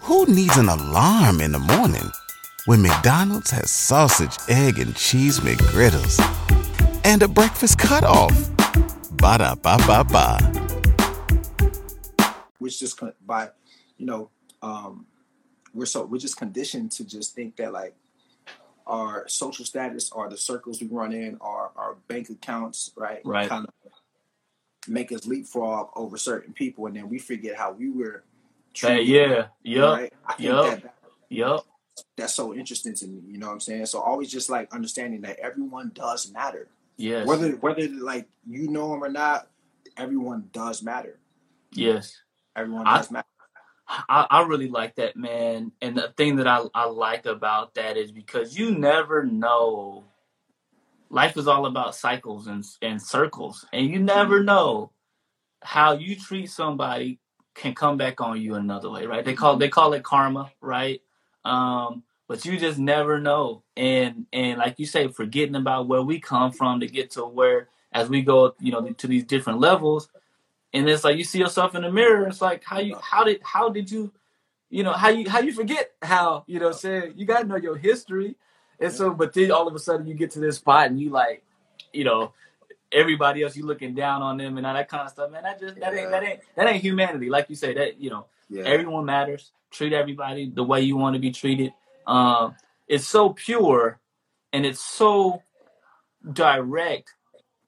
Who 0.00 0.26
needs 0.26 0.56
an 0.58 0.68
alarm 0.68 1.40
in 1.40 1.52
the 1.52 1.58
morning 1.58 2.10
when 2.66 2.82
McDonald's 2.82 3.50
has 3.50 3.70
sausage, 3.70 4.36
egg, 4.48 4.78
and 4.78 4.94
cheese 4.96 5.40
McGriddles 5.40 6.18
and 7.04 7.22
a 7.22 7.28
breakfast 7.28 7.78
cutoff? 7.78 8.32
Ba 9.18 9.38
da 9.38 9.54
ba 9.54 9.76
ba 9.86 10.04
ba. 10.04 10.38
which 12.58 12.78
just 12.80 12.96
con- 12.96 13.12
by 13.26 13.48
you 13.98 14.06
know 14.06 14.30
um 14.62 15.06
we're 15.74 15.84
so 15.86 16.04
we're 16.04 16.18
just 16.18 16.36
conditioned 16.38 16.90
to 16.90 17.04
just 17.04 17.34
think 17.34 17.56
that 17.56 17.72
like 17.72 17.94
our 18.86 19.26
social 19.28 19.64
status 19.64 20.10
or 20.12 20.28
the 20.30 20.36
circles 20.36 20.80
we 20.80 20.86
run 20.88 21.12
in 21.12 21.36
or 21.40 21.70
our 21.76 21.96
bank 22.08 22.28
accounts 22.30 22.90
right 22.96 23.20
Right. 23.24 23.48
kind 23.48 23.66
of 23.66 23.92
make 24.88 25.12
us 25.12 25.26
leapfrog 25.26 25.88
over 25.96 26.16
certain 26.16 26.52
people 26.54 26.86
and 26.86 26.96
then 26.96 27.08
we 27.10 27.18
forget 27.18 27.56
how 27.56 27.72
we 27.72 27.90
were 27.90 28.24
Hey, 28.74 29.04
treated 29.04 29.08
yeah, 29.08 29.46
yep, 29.62 29.92
right 29.92 30.12
i 30.26 30.32
think 30.34 30.48
yep, 30.48 30.82
that 30.82 30.94
yep, 31.28 31.60
that's 32.16 32.34
so 32.34 32.54
interesting 32.54 32.94
to 32.94 33.06
me. 33.06 33.20
You 33.26 33.38
know 33.38 33.48
what 33.48 33.54
I'm 33.54 33.60
saying? 33.60 33.86
So 33.86 34.00
always 34.00 34.30
just 34.30 34.50
like 34.50 34.72
understanding 34.72 35.22
that 35.22 35.38
everyone 35.38 35.92
does 35.94 36.30
matter, 36.32 36.68
yes, 36.96 37.26
whether 37.26 37.52
whether 37.56 37.88
like 37.88 38.28
you 38.46 38.68
know 38.68 38.90
them 38.90 39.04
or 39.04 39.08
not. 39.08 39.48
Everyone 39.96 40.48
does 40.52 40.82
matter. 40.82 41.20
yes. 41.72 42.20
Everyone 42.56 42.86
I- 42.86 42.98
does 42.98 43.10
matter. 43.10 43.26
I, 43.86 44.26
I 44.30 44.42
really 44.44 44.68
like 44.68 44.94
that, 44.96 45.16
man. 45.16 45.72
And 45.82 45.96
the 45.96 46.12
thing 46.16 46.36
that 46.36 46.46
I, 46.46 46.62
I 46.74 46.86
like 46.86 47.26
about 47.26 47.74
that 47.74 47.96
is 47.96 48.10
because 48.10 48.56
you 48.58 48.70
never 48.70 49.24
know. 49.24 50.04
Life 51.10 51.36
is 51.36 51.46
all 51.46 51.66
about 51.66 51.94
cycles 51.94 52.46
and, 52.46 52.64
and 52.82 53.00
circles, 53.00 53.64
and 53.72 53.86
you 53.86 54.00
never 54.00 54.38
mm-hmm. 54.38 54.46
know 54.46 54.90
how 55.62 55.92
you 55.92 56.16
treat 56.16 56.50
somebody 56.50 57.20
can 57.54 57.74
come 57.74 57.96
back 57.96 58.20
on 58.20 58.40
you 58.40 58.54
another 58.54 58.90
way, 58.90 59.06
right? 59.06 59.24
They 59.24 59.34
call 59.34 59.56
they 59.56 59.68
call 59.68 59.92
it 59.92 60.02
karma, 60.02 60.50
right? 60.60 61.00
Um, 61.44 62.02
but 62.26 62.44
you 62.44 62.58
just 62.58 62.78
never 62.78 63.20
know, 63.20 63.62
and 63.76 64.26
and 64.32 64.58
like 64.58 64.78
you 64.78 64.86
say, 64.86 65.08
forgetting 65.08 65.56
about 65.56 65.88
where 65.88 66.02
we 66.02 66.20
come 66.20 66.52
from 66.52 66.80
to 66.80 66.86
get 66.86 67.10
to 67.12 67.24
where 67.24 67.68
as 67.92 68.08
we 68.08 68.22
go, 68.22 68.54
you 68.60 68.72
know, 68.72 68.90
to 68.90 69.06
these 69.06 69.24
different 69.24 69.60
levels, 69.60 70.08
and 70.72 70.88
it's 70.88 71.04
like 71.04 71.18
you 71.18 71.24
see 71.24 71.38
yourself 71.38 71.74
in 71.74 71.82
the 71.82 71.92
mirror. 71.92 72.26
It's 72.26 72.40
like 72.40 72.64
how 72.64 72.78
you 72.78 72.96
how 73.00 73.24
did 73.24 73.40
how 73.42 73.68
did 73.68 73.90
you 73.90 74.10
you 74.70 74.82
know 74.82 74.92
how 74.92 75.10
you 75.10 75.28
how 75.28 75.40
you 75.40 75.52
forget 75.52 75.92
how 76.02 76.44
you 76.46 76.58
know 76.58 76.72
saying? 76.72 77.12
You 77.16 77.26
got 77.26 77.42
to 77.42 77.46
know 77.46 77.56
your 77.56 77.76
history. 77.76 78.36
And 78.80 78.92
so 78.92 79.12
but 79.12 79.32
then 79.32 79.52
all 79.52 79.68
of 79.68 79.74
a 79.74 79.78
sudden 79.78 80.06
you 80.06 80.14
get 80.14 80.32
to 80.32 80.40
this 80.40 80.56
spot 80.56 80.88
and 80.88 80.98
you 81.00 81.10
like 81.10 81.44
you 81.92 82.04
know 82.04 82.32
everybody 82.90 83.42
else 83.42 83.56
you 83.56 83.66
looking 83.66 83.94
down 83.94 84.22
on 84.22 84.36
them 84.36 84.56
and 84.56 84.66
all 84.66 84.74
that 84.74 84.88
kind 84.88 85.02
of 85.02 85.10
stuff. 85.10 85.30
Man 85.30 85.42
that 85.42 85.60
just 85.60 85.78
that 85.78 85.94
ain't 85.94 86.10
that 86.10 86.24
ain't 86.24 86.40
that 86.56 86.66
ain't 86.68 86.82
humanity. 86.82 87.28
Like 87.28 87.50
you 87.50 87.54
say 87.54 87.74
that 87.74 88.00
you 88.00 88.10
know 88.10 88.26
Yeah, 88.48 88.62
everyone 88.64 89.04
matters 89.04 89.52
treat 89.74 89.92
everybody 89.92 90.50
the 90.54 90.62
way 90.62 90.80
you 90.80 90.96
want 90.96 91.14
to 91.14 91.20
be 91.20 91.30
treated 91.32 91.72
um 92.06 92.54
it's 92.88 93.06
so 93.06 93.30
pure 93.30 93.98
and 94.52 94.64
it's 94.64 94.80
so 94.80 95.42
direct 96.32 97.14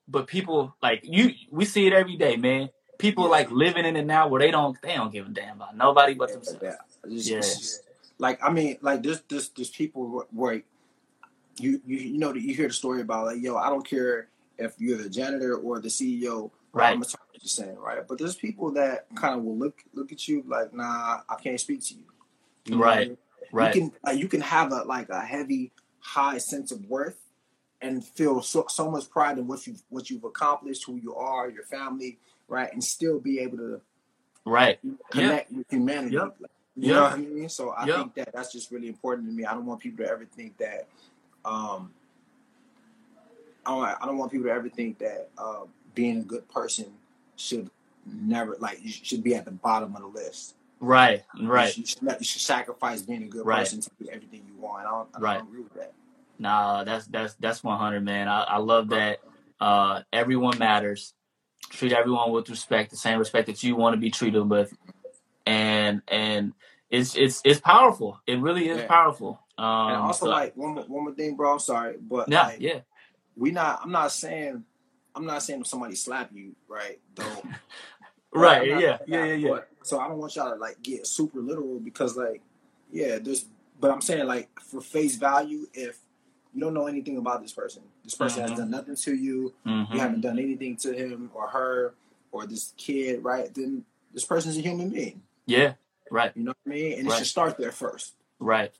but 0.08 0.26
people 0.26 0.74
like 0.82 1.00
you 1.02 1.32
we 1.50 1.64
see 1.64 1.86
it 1.86 1.92
every 1.92 2.16
day 2.16 2.36
man 2.36 2.70
people 2.98 3.28
like 3.28 3.50
living 3.50 3.84
in 3.84 3.96
it 3.96 4.06
now 4.06 4.28
where 4.28 4.40
they 4.40 4.50
don't 4.50 4.80
they 4.82 4.94
don't 4.94 5.12
give 5.12 5.26
a 5.26 5.30
damn 5.30 5.56
about 5.56 5.76
nobody 5.76 6.14
but 6.14 6.32
themselves 6.32 6.62
yeah. 6.62 6.76
It's- 7.04 7.28
Yeah. 7.28 7.40
just- 7.40 7.82
like 8.18 8.42
I 8.42 8.50
mean, 8.50 8.78
like 8.80 9.02
this 9.02 9.20
this 9.28 9.48
there's 9.50 9.68
people 9.68 10.24
where- 10.32 10.62
you 11.58 11.80
you 11.86 11.96
you 11.98 12.18
know 12.18 12.32
that 12.32 12.40
you 12.40 12.54
hear 12.54 12.68
the 12.68 12.72
story 12.72 13.02
about 13.02 13.26
like 13.26 13.42
yo 13.42 13.56
I 13.56 13.68
don't 13.68 13.86
care 13.86 14.28
if 14.58 14.74
you're 14.78 14.96
the 14.96 15.10
janitor 15.10 15.56
or 15.56 15.80
the 15.80 15.88
CEO. 15.88 16.50
Right. 16.72 16.94
I'm 16.94 17.02
what 17.36 17.44
you're 17.44 17.66
saying, 17.66 17.78
right? 17.78 18.06
But 18.06 18.18
there's 18.18 18.34
people 18.34 18.72
that 18.72 19.06
kind 19.14 19.34
of 19.38 19.44
will 19.44 19.56
look 19.56 19.82
look 19.94 20.12
at 20.12 20.26
you 20.26 20.42
like, 20.46 20.72
nah, 20.74 21.20
I 21.28 21.34
can't 21.42 21.60
speak 21.60 21.82
to 21.86 21.94
you. 21.94 22.04
You 22.64 22.76
know 22.76 22.80
Right. 22.80 23.08
mean? 23.08 23.18
right 23.52 23.74
You 23.74 23.80
can 23.80 23.92
like, 24.04 24.18
you 24.18 24.28
can 24.28 24.40
have 24.40 24.72
a 24.72 24.82
like 24.84 25.08
a 25.10 25.20
heavy, 25.20 25.72
high 26.00 26.38
sense 26.38 26.72
of 26.72 26.84
worth, 26.86 27.18
and 27.80 28.04
feel 28.04 28.42
so 28.42 28.64
so 28.68 28.90
much 28.90 29.10
pride 29.10 29.38
in 29.38 29.46
what 29.46 29.66
you 29.66 29.76
what 29.88 30.10
you've 30.10 30.24
accomplished, 30.24 30.84
who 30.84 30.96
you 30.96 31.14
are, 31.14 31.48
your 31.50 31.64
family, 31.64 32.18
right, 32.48 32.72
and 32.72 32.82
still 32.82 33.20
be 33.20 33.38
able 33.38 33.58
to 33.58 33.80
right 34.44 34.78
connect 35.10 35.52
with 35.52 35.66
humanity. 35.70 36.14
Yep. 36.14 36.36
You 36.78 36.88
Yep. 36.88 36.96
know 36.96 37.02
what 37.04 37.12
I 37.12 37.16
mean? 37.16 37.48
So 37.48 37.70
I 37.76 37.86
Yep. 37.86 37.96
think 37.96 38.14
that 38.14 38.32
that's 38.34 38.52
just 38.52 38.70
really 38.70 38.88
important 38.88 39.28
to 39.28 39.34
me. 39.34 39.44
I 39.44 39.54
don't 39.54 39.66
want 39.66 39.80
people 39.80 40.04
to 40.04 40.10
ever 40.10 40.24
think 40.24 40.56
that. 40.58 40.88
Um, 41.44 41.92
I 43.64 43.70
don't, 43.70 44.02
I 44.02 44.06
don't 44.06 44.18
want 44.18 44.30
people 44.30 44.46
to 44.46 44.52
ever 44.52 44.68
think 44.68 44.98
that 44.98 45.30
uh, 45.38 45.64
being 45.94 46.18
a 46.18 46.22
good 46.22 46.48
person 46.48 46.92
should 47.36 47.70
never 48.06 48.56
like 48.60 48.78
you 48.82 48.90
should 48.90 49.22
be 49.22 49.34
at 49.34 49.44
the 49.44 49.50
bottom 49.50 49.94
of 49.96 50.02
the 50.02 50.08
list. 50.08 50.54
right 50.80 51.24
right 51.42 51.76
you 51.76 51.86
should, 51.86 52.02
you 52.02 52.24
should 52.24 52.40
sacrifice 52.42 53.02
being 53.02 53.22
a 53.24 53.26
good 53.26 53.46
Right. 53.46 53.60
person 53.60 53.80
to 53.80 53.90
do 54.00 54.08
everything 54.10 54.44
you 54.46 54.60
want. 54.60 54.86
I 54.86 54.90
don't, 54.90 55.08
I 55.14 55.18
Right. 55.20 55.38
don't 55.38 55.48
agree 55.48 55.62
with 55.62 55.74
that. 55.74 55.92
Nah, 56.38 56.84
that's 56.84 57.06
that's 57.06 57.34
that's 57.34 57.64
one 57.64 57.78
hundred, 57.78 58.04
man. 58.04 58.28
I, 58.28 58.42
I 58.42 58.56
love 58.58 58.90
that. 58.90 59.20
Uh, 59.60 60.02
everyone 60.12 60.58
matters. 60.58 61.14
Treat 61.70 61.92
everyone 61.92 62.30
with 62.30 62.48
respect, 62.50 62.90
the 62.90 62.96
same 62.96 63.18
respect 63.18 63.46
that 63.46 63.62
you 63.62 63.74
want 63.74 63.94
to 63.94 64.00
be 64.00 64.10
treated 64.10 64.42
with, 64.48 64.72
and 65.46 66.02
and 66.08 66.52
it's 66.90 67.16
it's 67.16 67.40
it's 67.44 67.58
powerful. 67.60 68.20
It 68.26 68.38
really 68.38 68.68
is 68.68 68.78
Yeah. 68.78 68.86
powerful. 68.86 69.40
Um, 69.58 69.64
and 69.88 69.96
also, 69.96 70.26
so- 70.26 70.30
like 70.30 70.56
one 70.56 70.74
more, 70.74 70.84
one 70.84 71.04
more 71.04 71.14
thing, 71.14 71.36
bro. 71.36 71.54
I'm 71.54 71.58
sorry, 71.58 71.96
but 71.98 72.28
yeah, 72.28 72.42
like, 72.48 72.60
yeah, 72.60 72.80
we 73.36 73.50
not. 73.50 73.80
I'm 73.82 73.90
not 73.92 74.12
saying. 74.12 74.64
I'm 75.16 75.24
not 75.26 75.42
saying 75.42 75.62
if 75.62 75.66
somebody 75.66 75.94
slap 75.94 76.30
you, 76.32 76.54
right? 76.68 77.00
Don't 77.14 77.44
right, 78.34 78.68
not- 78.68 78.80
yeah, 78.80 78.98
yeah, 79.06 79.24
yeah, 79.24 79.34
yeah. 79.34 79.48
But, 79.50 79.68
so 79.82 79.98
I 79.98 80.08
don't 80.08 80.18
want 80.18 80.36
y'all 80.36 80.50
to 80.52 80.56
like 80.56 80.82
get 80.82 81.06
super 81.06 81.40
literal 81.40 81.80
because 81.80 82.16
like, 82.16 82.42
yeah, 82.92 83.18
there's. 83.18 83.46
But 83.80 83.90
I'm 83.90 84.00
saying 84.00 84.26
like 84.26 84.48
for 84.60 84.80
face 84.80 85.16
value, 85.16 85.66
if 85.74 85.98
you 86.54 86.60
don't 86.60 86.72
know 86.74 86.86
anything 86.86 87.16
about 87.18 87.42
this 87.42 87.52
person, 87.52 87.82
this 88.04 88.14
person 88.14 88.42
Mhm. 88.44 88.48
has 88.48 88.58
done 88.58 88.70
nothing 88.70 88.96
to 88.96 89.14
you, 89.14 89.52
you 89.64 89.70
Mhm. 89.70 89.96
haven't 89.98 90.20
done 90.22 90.38
anything 90.38 90.76
to 90.78 90.92
him 90.92 91.30
or 91.34 91.48
her 91.48 91.94
or 92.32 92.46
this 92.46 92.72
kid, 92.76 93.22
right? 93.22 93.52
Then 93.54 93.84
this 94.14 94.24
person's 94.24 94.56
a 94.56 94.60
human 94.60 94.88
being. 94.90 95.22
Yeah, 95.46 95.74
right. 96.10 96.32
You 96.34 96.44
know 96.44 96.54
what 96.62 96.72
I 96.72 96.74
mean? 96.74 96.98
And 96.98 97.06
it 97.08 97.12
should 97.18 97.26
start 97.26 97.58
there 97.58 97.72
first. 97.72 98.14
Right. 98.38 98.72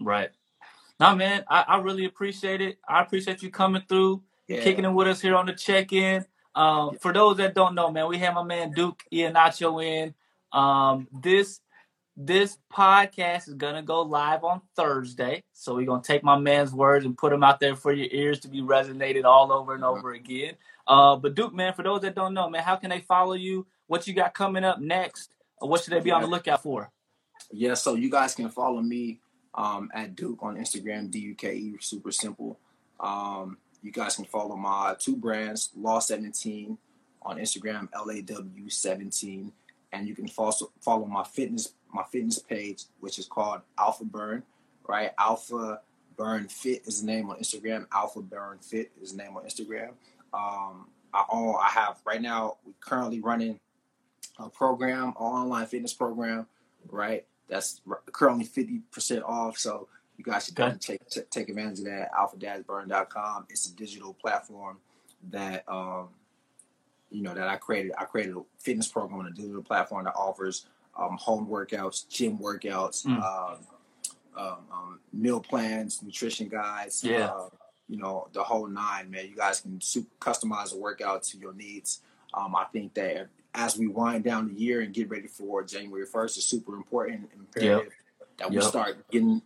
Right. 0.00 0.30
No, 0.98 1.14
man, 1.14 1.44
I, 1.48 1.62
I 1.68 1.78
really 1.80 2.04
appreciate 2.06 2.60
it. 2.60 2.78
I 2.88 3.02
appreciate 3.02 3.42
you 3.42 3.50
coming 3.50 3.82
through, 3.88 4.22
Yeah. 4.48 4.62
kicking 4.62 4.84
it 4.84 4.90
with 4.90 5.08
us 5.08 5.20
here 5.20 5.36
on 5.36 5.46
the 5.46 5.52
check 5.52 5.92
in. 5.92 6.24
Um, 6.54 6.98
for 6.98 7.12
those 7.12 7.38
that 7.38 7.54
don't 7.54 7.74
know, 7.74 7.90
man, 7.90 8.08
we 8.08 8.18
have 8.18 8.34
my 8.34 8.42
man 8.42 8.72
Duke 8.72 9.02
Ihenacho 9.12 9.82
in. 9.84 10.14
Um, 10.52 11.08
this 11.12 11.60
this 12.14 12.58
podcast 12.70 13.48
is 13.48 13.54
gonna 13.54 13.82
go 13.82 14.02
live 14.02 14.44
on 14.44 14.60
Thursday, 14.76 15.44
so 15.52 15.74
we're 15.74 15.86
gonna 15.86 16.02
take 16.02 16.22
my 16.22 16.36
man's 16.36 16.72
words 16.72 17.06
and 17.06 17.16
put 17.16 17.30
them 17.30 17.42
out 17.42 17.58
there 17.58 17.74
for 17.74 17.92
your 17.92 18.08
ears 18.10 18.40
to 18.40 18.48
be 18.48 18.60
resonated 18.60 19.24
all 19.24 19.50
over 19.50 19.74
and 19.74 19.84
over 19.84 20.12
again. 20.12 20.54
Uh, 20.86 21.16
but 21.16 21.34
Duke, 21.34 21.54
man, 21.54 21.72
for 21.72 21.82
those 21.82 22.02
that 22.02 22.14
don't 22.14 22.34
know, 22.34 22.50
man, 22.50 22.62
how 22.62 22.76
can 22.76 22.90
they 22.90 23.00
follow 23.00 23.32
you? 23.32 23.66
What 23.86 24.06
you 24.06 24.12
got 24.12 24.34
coming 24.34 24.64
up 24.64 24.78
next? 24.80 25.34
what 25.66 25.82
should 25.82 25.92
they 25.92 26.00
be 26.00 26.10
on 26.10 26.22
the 26.22 26.28
lookout 26.28 26.62
for? 26.62 26.90
Yeah, 27.50 27.74
so 27.74 27.94
you 27.94 28.10
guys 28.10 28.34
can 28.34 28.48
follow 28.48 28.80
me 28.80 29.20
um, 29.54 29.90
at 29.94 30.14
Duke 30.14 30.42
on 30.42 30.56
Instagram, 30.56 31.10
D 31.10 31.18
U 31.20 31.34
K 31.34 31.54
E, 31.54 31.76
super 31.80 32.12
simple. 32.12 32.58
Um, 33.00 33.58
you 33.82 33.90
guys 33.90 34.16
can 34.16 34.24
follow 34.24 34.56
my 34.56 34.94
two 34.98 35.16
brands, 35.16 35.70
Law 35.76 35.98
17 35.98 36.78
on 37.22 37.38
Instagram, 37.38 37.88
LAW 37.94 38.68
17, 38.68 39.52
and 39.92 40.08
you 40.08 40.14
can 40.14 40.28
follow 40.28 40.72
follow 40.80 41.06
my 41.06 41.24
fitness 41.24 41.74
my 41.92 42.04
fitness 42.04 42.38
page, 42.38 42.84
which 43.00 43.18
is 43.18 43.26
called 43.26 43.60
Alpha 43.78 44.04
Burn, 44.04 44.42
right? 44.88 45.10
Alpha 45.18 45.80
Burn 46.16 46.48
Fit 46.48 46.86
is 46.86 47.00
the 47.02 47.06
name 47.06 47.28
on 47.28 47.38
Instagram. 47.38 47.86
Alpha 47.92 48.22
Burn 48.22 48.58
Fit 48.58 48.90
is 49.00 49.12
the 49.12 49.18
name 49.22 49.36
on 49.36 49.44
Instagram. 49.44 49.90
Um, 50.32 50.88
I 51.12 51.24
own, 51.30 51.54
I 51.60 51.68
have 51.68 52.00
right 52.06 52.22
now. 52.22 52.56
We're 52.64 52.72
currently 52.80 53.20
running 53.20 53.60
a 54.38 54.48
program, 54.48 55.08
an 55.08 55.14
online 55.18 55.66
fitness 55.66 55.92
program, 55.92 56.46
right? 56.88 57.26
That's 57.48 57.82
currently 58.12 58.44
fifty 58.44 58.80
percent 58.90 59.22
off. 59.24 59.58
So 59.58 59.88
you 60.24 60.32
guys 60.32 60.46
should 60.46 60.58
okay. 60.58 60.76
take 60.78 61.08
t- 61.08 61.20
take 61.30 61.48
advantage 61.48 61.80
of 61.80 61.84
that. 61.86 62.10
AlphaDashBurn.com. 62.12 63.46
It's 63.48 63.66
a 63.66 63.74
digital 63.74 64.14
platform 64.14 64.78
that 65.30 65.64
um, 65.68 66.08
you 67.10 67.22
know 67.22 67.34
that 67.34 67.48
I 67.48 67.56
created. 67.56 67.92
I 67.98 68.04
created 68.04 68.36
a 68.36 68.42
fitness 68.58 68.88
program 68.88 69.20
on 69.20 69.26
a 69.26 69.30
digital 69.30 69.62
platform 69.62 70.04
that 70.04 70.14
offers 70.14 70.66
um, 70.96 71.16
home 71.18 71.46
workouts, 71.46 72.08
gym 72.08 72.38
workouts, 72.38 73.06
mm. 73.06 73.22
um, 74.36 75.00
meal 75.12 75.40
plans, 75.40 76.02
nutrition 76.02 76.48
guides. 76.48 77.02
Yeah. 77.04 77.26
Uh, 77.26 77.48
you 77.88 77.98
know 77.98 78.28
the 78.32 78.42
whole 78.42 78.66
nine, 78.66 79.10
man. 79.10 79.26
You 79.28 79.36
guys 79.36 79.60
can 79.60 79.80
super 79.80 80.08
customize 80.20 80.74
a 80.74 80.78
workout 80.78 81.24
to 81.24 81.38
your 81.38 81.52
needs. 81.52 82.00
Um, 82.32 82.56
I 82.56 82.64
think 82.72 82.94
that 82.94 83.28
as 83.54 83.76
we 83.76 83.86
wind 83.86 84.24
down 84.24 84.48
the 84.48 84.54
year 84.54 84.80
and 84.80 84.94
get 84.94 85.10
ready 85.10 85.28
for 85.28 85.62
January 85.62 86.06
first, 86.06 86.36
it's 86.36 86.46
super 86.46 86.74
important 86.74 87.28
and 87.32 87.40
imperative 87.40 87.92
yep. 87.92 88.28
that 88.38 88.50
we 88.50 88.56
yep. 88.56 88.64
start 88.64 89.10
getting, 89.10 89.42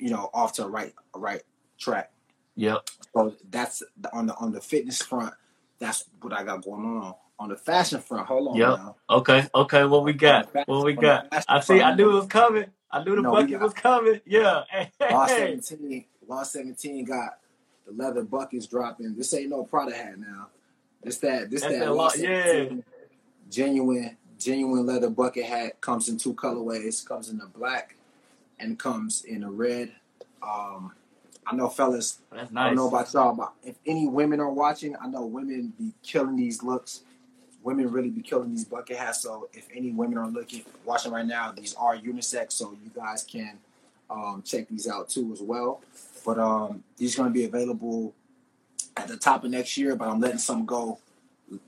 you 0.00 0.10
know, 0.10 0.30
off 0.34 0.54
to 0.54 0.64
a 0.64 0.68
right 0.68 0.94
a 1.14 1.18
right 1.18 1.42
track. 1.78 2.10
Yep. 2.56 2.88
So 3.14 3.34
that's 3.50 3.82
on 4.12 4.26
the 4.26 4.34
on 4.36 4.52
the 4.52 4.60
fitness 4.60 5.02
front. 5.02 5.34
That's 5.78 6.04
what 6.20 6.32
I 6.32 6.44
got 6.44 6.64
going 6.64 6.84
on 6.84 7.14
on 7.40 7.48
the 7.48 7.56
fashion 7.56 8.00
front. 8.00 8.26
Hold 8.26 8.48
on. 8.48 8.56
Yep. 8.56 8.68
Now. 8.68 8.96
Okay. 9.08 9.48
Okay. 9.54 9.84
What 9.84 10.04
we 10.04 10.12
got? 10.12 10.52
Fashion, 10.52 10.64
what 10.66 10.84
we 10.84 10.92
got? 10.92 11.28
I 11.48 11.60
see. 11.60 11.80
I 11.80 11.94
knew 11.94 12.10
it 12.10 12.14
was 12.14 12.26
coming. 12.26 12.66
I 12.90 13.02
knew 13.02 13.16
the 13.16 13.22
no, 13.22 13.32
bucket 13.32 13.52
got, 13.52 13.62
was 13.62 13.72
coming. 13.72 14.20
Yeah. 14.26 14.64
Law 15.00 15.26
seventeen. 15.26 16.04
Law 16.28 16.42
seventeen 16.42 17.04
got 17.04 17.38
the 17.86 17.92
leather 17.92 18.22
buckets 18.22 18.66
dropping. 18.66 19.16
This 19.16 19.32
ain't 19.34 19.48
no 19.48 19.64
Prada 19.64 19.94
hat 19.94 20.18
now. 20.18 20.48
This 21.02 21.16
that. 21.18 21.50
This 21.50 21.62
That's 21.62 21.74
that. 21.74 21.80
that 21.80 21.94
law, 21.94 22.10
yeah. 22.16 22.68
Genuine. 23.50 24.16
Genuine 24.38 24.86
leather 24.86 25.10
bucket 25.10 25.44
hat 25.44 25.80
comes 25.80 26.08
in 26.08 26.18
two 26.18 26.34
colorways. 26.34 27.04
Comes 27.06 27.30
in 27.30 27.38
the 27.38 27.46
black, 27.46 27.96
and 28.60 28.78
comes 28.78 29.24
in 29.24 29.42
a 29.42 29.50
red. 29.50 29.92
Um, 30.42 30.92
I 31.46 31.56
know, 31.56 31.68
fellas. 31.68 32.20
Nice. 32.32 32.48
I 32.54 32.66
don't 32.66 32.76
know 32.76 32.88
about 32.88 33.12
y'all, 33.12 33.34
but 33.34 33.52
if 33.64 33.76
any 33.86 34.06
women 34.06 34.40
are 34.40 34.50
watching, 34.50 34.94
I 34.96 35.08
know 35.08 35.24
women 35.26 35.72
be 35.78 35.92
killing 36.02 36.36
these 36.36 36.62
looks 36.62 37.02
women 37.62 37.90
really 37.90 38.10
be 38.10 38.22
killing 38.22 38.50
these 38.50 38.64
bucket 38.64 38.96
hats. 38.96 39.22
So 39.22 39.48
if 39.52 39.68
any 39.74 39.90
women 39.90 40.18
are 40.18 40.28
looking 40.28 40.64
watching 40.84 41.12
right 41.12 41.26
now, 41.26 41.52
these 41.52 41.74
are 41.74 41.96
unisex, 41.96 42.52
so 42.52 42.76
you 42.82 42.90
guys 42.94 43.22
can 43.22 43.58
um, 44.08 44.42
check 44.44 44.68
these 44.68 44.88
out 44.88 45.08
too 45.08 45.32
as 45.32 45.40
well. 45.40 45.82
But 46.24 46.38
um, 46.38 46.84
these 46.96 47.14
are 47.14 47.22
going 47.22 47.32
to 47.32 47.38
be 47.38 47.44
available 47.44 48.14
at 48.96 49.08
the 49.08 49.16
top 49.16 49.44
of 49.44 49.50
next 49.50 49.76
year. 49.76 49.96
But 49.96 50.08
I'm 50.08 50.20
letting 50.20 50.38
some 50.38 50.64
go. 50.64 50.98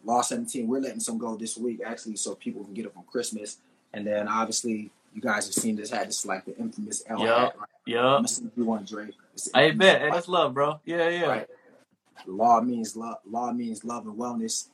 Law 0.05 0.23
17, 0.23 0.69
we're 0.69 0.79
letting 0.79 1.01
some 1.01 1.19
go 1.19 1.35
this 1.35 1.57
week 1.57 1.81
actually, 1.85 2.15
so 2.15 2.37
people 2.37 2.63
can 2.63 2.73
get 2.73 2.87
it 2.87 2.95
from 2.95 3.03
Christmas. 3.11 3.59
And 3.93 4.07
then 4.07 4.29
obviously 4.29 4.93
you 5.15 5.21
guys 5.21 5.47
have 5.47 5.55
seen 5.55 5.77
this 5.77 5.91
hat. 5.91 6.07
This 6.07 6.21
is 6.21 6.27
like 6.27 6.45
the 6.45 6.57
infamous 6.57 7.03
L 7.09 7.21
yep. 7.21 7.29
hat. 7.29 7.59
Right? 7.59 7.69
Yeah. 7.87 8.17
I'm 8.17 8.27
you 8.57 8.65
want 8.65 8.89
Dre. 8.89 9.09
I 9.55 9.71
bet. 9.73 10.03
Hey, 10.03 10.11
that's 10.11 10.29
love, 10.29 10.55
bro. 10.55 10.81
Yeah, 10.85 11.09
yeah. 11.09 11.27
Right. 11.27 11.49
Law 12.27 12.61
means 12.61 12.97
love. 12.97 13.19
Law 13.29 13.53
means 13.53 13.85
love 13.85 14.07
and 14.07 14.17
wellness. 14.17 14.69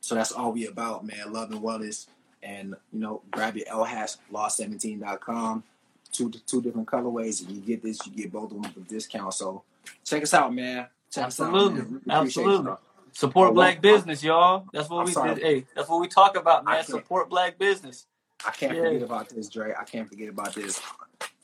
So 0.00 0.14
that's 0.14 0.32
all 0.32 0.52
we 0.52 0.66
about, 0.66 1.04
man. 1.04 1.32
Love 1.32 1.50
and 1.50 1.60
wellness. 1.60 2.06
And, 2.42 2.76
you 2.92 3.00
know, 3.00 3.22
grab 3.30 3.56
your 3.56 3.66
L 3.68 3.84
hash, 3.84 4.12
law17.com. 4.32 5.64
Two 6.12 6.30
two 6.46 6.62
different 6.62 6.88
colorways. 6.88 7.46
And 7.46 7.56
you 7.56 7.60
get 7.60 7.82
this, 7.82 7.98
you 8.06 8.12
get 8.12 8.32
both 8.32 8.52
of 8.52 8.62
them 8.62 8.72
for 8.72 8.80
discount. 8.80 9.34
So 9.34 9.62
check 10.04 10.22
us 10.22 10.32
out, 10.32 10.54
man. 10.54 10.86
Check 11.10 11.24
Absolutely. 11.24 11.80
Out, 11.80 11.90
man. 11.90 12.02
Absolutely. 12.08 12.72
Support 13.12 13.50
oh, 13.50 13.52
black 13.52 13.80
business, 13.82 14.22
y'all. 14.22 14.66
That's 14.72 14.88
what 14.88 15.00
I'm 15.00 15.06
we 15.06 15.12
sorry. 15.12 15.34
did. 15.34 15.44
Hey, 15.44 15.66
that's 15.74 15.88
what 15.88 16.00
we 16.00 16.08
talk 16.08 16.36
about, 16.36 16.64
man. 16.64 16.84
Support 16.84 17.28
black 17.28 17.58
business. 17.58 18.06
I 18.46 18.50
can't 18.50 18.74
yeah. 18.74 18.84
forget 18.84 19.02
about 19.02 19.28
this, 19.28 19.48
Dre. 19.48 19.74
I 19.78 19.84
can't 19.84 20.08
forget 20.08 20.28
about 20.28 20.54
this. 20.54 20.80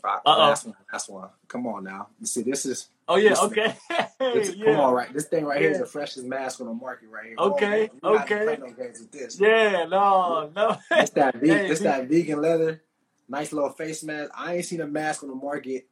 Last 0.04 0.66
one. 0.66 0.76
Last 0.92 1.08
one. 1.08 1.28
Come 1.48 1.66
on 1.66 1.84
now. 1.84 2.08
You 2.20 2.26
see, 2.26 2.42
this 2.42 2.66
is. 2.66 2.88
Oh 3.08 3.16
yeah. 3.16 3.34
Okay. 3.40 3.74
This, 4.18 4.54
yeah. 4.56 4.66
Come 4.66 4.80
on, 4.80 4.94
right. 4.94 5.12
This 5.12 5.26
thing 5.26 5.44
right 5.44 5.60
here 5.60 5.70
is 5.70 5.78
the 5.78 5.86
freshest 5.86 6.26
mask 6.26 6.60
on 6.60 6.66
the 6.66 6.74
market 6.74 7.08
right 7.08 7.26
here. 7.26 7.36
Okay. 7.38 7.90
Oh, 8.02 8.18
okay. 8.20 8.58
No 8.60 8.70
games 8.70 9.00
with 9.00 9.12
this. 9.12 9.40
Yeah. 9.40 9.84
No. 9.84 10.50
No. 10.54 10.76
It's 10.90 11.10
that. 11.12 11.36
Ve- 11.40 11.48
hey, 11.48 11.74
that 11.74 12.08
vegan 12.08 12.40
leather. 12.40 12.82
Nice 13.28 13.52
little 13.52 13.70
face 13.70 14.04
mask. 14.04 14.30
I 14.36 14.56
ain't 14.56 14.64
seen 14.66 14.82
a 14.82 14.86
mask 14.86 15.22
on 15.22 15.30
the 15.30 15.34
market 15.34 15.86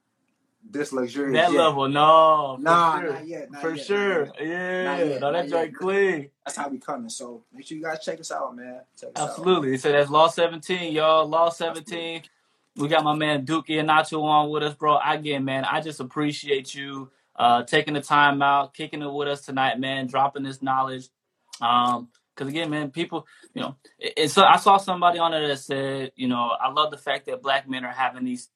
this 0.69 0.93
luxurious. 0.93 1.35
That 1.35 1.53
yet. 1.53 1.59
level, 1.59 1.89
no. 1.89 2.57
Nah, 2.61 3.01
sure. 3.01 3.13
not 3.13 3.27
yet. 3.27 3.51
Not 3.51 3.63
for 3.63 3.75
yet, 3.75 3.87
sure. 3.87 4.25
Yeah. 4.41 4.99
Yet, 4.99 5.21
no, 5.21 5.33
that's 5.33 5.53
right 5.53 5.75
clean. 5.75 6.31
That's 6.45 6.57
how 6.57 6.69
we 6.69 6.79
coming. 6.79 7.09
So 7.09 7.45
make 7.53 7.67
sure 7.67 7.77
you 7.77 7.85
guys 7.85 8.05
check 8.05 8.21
us 8.21 8.31
out, 8.31 8.55
man. 8.57 8.81
Check 8.99 9.11
us 9.17 9.31
Absolutely. 9.31 9.75
Out. 9.75 9.81
So 9.81 9.93
that's 9.93 10.11
Law 10.11 10.29
17, 10.29 10.93
y'all. 10.93 11.27
Law 11.29 11.51
17. 11.51 12.23
We 12.77 12.89
got 12.89 13.05
my 13.05 13.15
man 13.15 13.45
Duke 13.45 13.67
Nacho 13.67 14.23
on 14.23 14.51
with 14.51 14.63
us, 14.63 14.75
bro. 14.75 14.99
Again, 15.05 15.45
man, 15.45 15.65
I 15.65 15.81
just 15.81 16.01
appreciate 16.01 16.75
you 16.75 17.11
uh, 17.37 17.65
taking 17.65 17.95
the 17.95 18.01
time 18.01 18.41
out, 18.41 18.75
kicking 18.75 19.03
it 19.03 19.13
with 19.13 19.29
us 19.29 19.43
tonight, 19.43 19.79
man, 19.79 20.07
dropping 20.07 20.43
this 20.43 20.63
knowledge. 20.63 21.09
Um, 21.61 22.09
because 22.35 22.49
again, 22.49 22.71
man, 22.71 22.91
people, 22.91 23.27
you 23.53 23.61
know, 23.61 23.77
and 24.17 24.31
so 24.31 24.43
I 24.43 24.57
saw 24.57 24.79
somebody 24.79 25.19
on 25.19 25.35
it 25.35 25.47
that 25.47 25.59
said, 25.59 26.13
you 26.17 26.29
know, 26.29 26.51
I 26.59 26.71
love 26.71 26.91
the 26.91 26.97
fact 26.97 27.27
that 27.27 27.43
black 27.43 27.69
men 27.69 27.85
are 27.85 27.93
having 27.93 28.25
these 28.25 28.49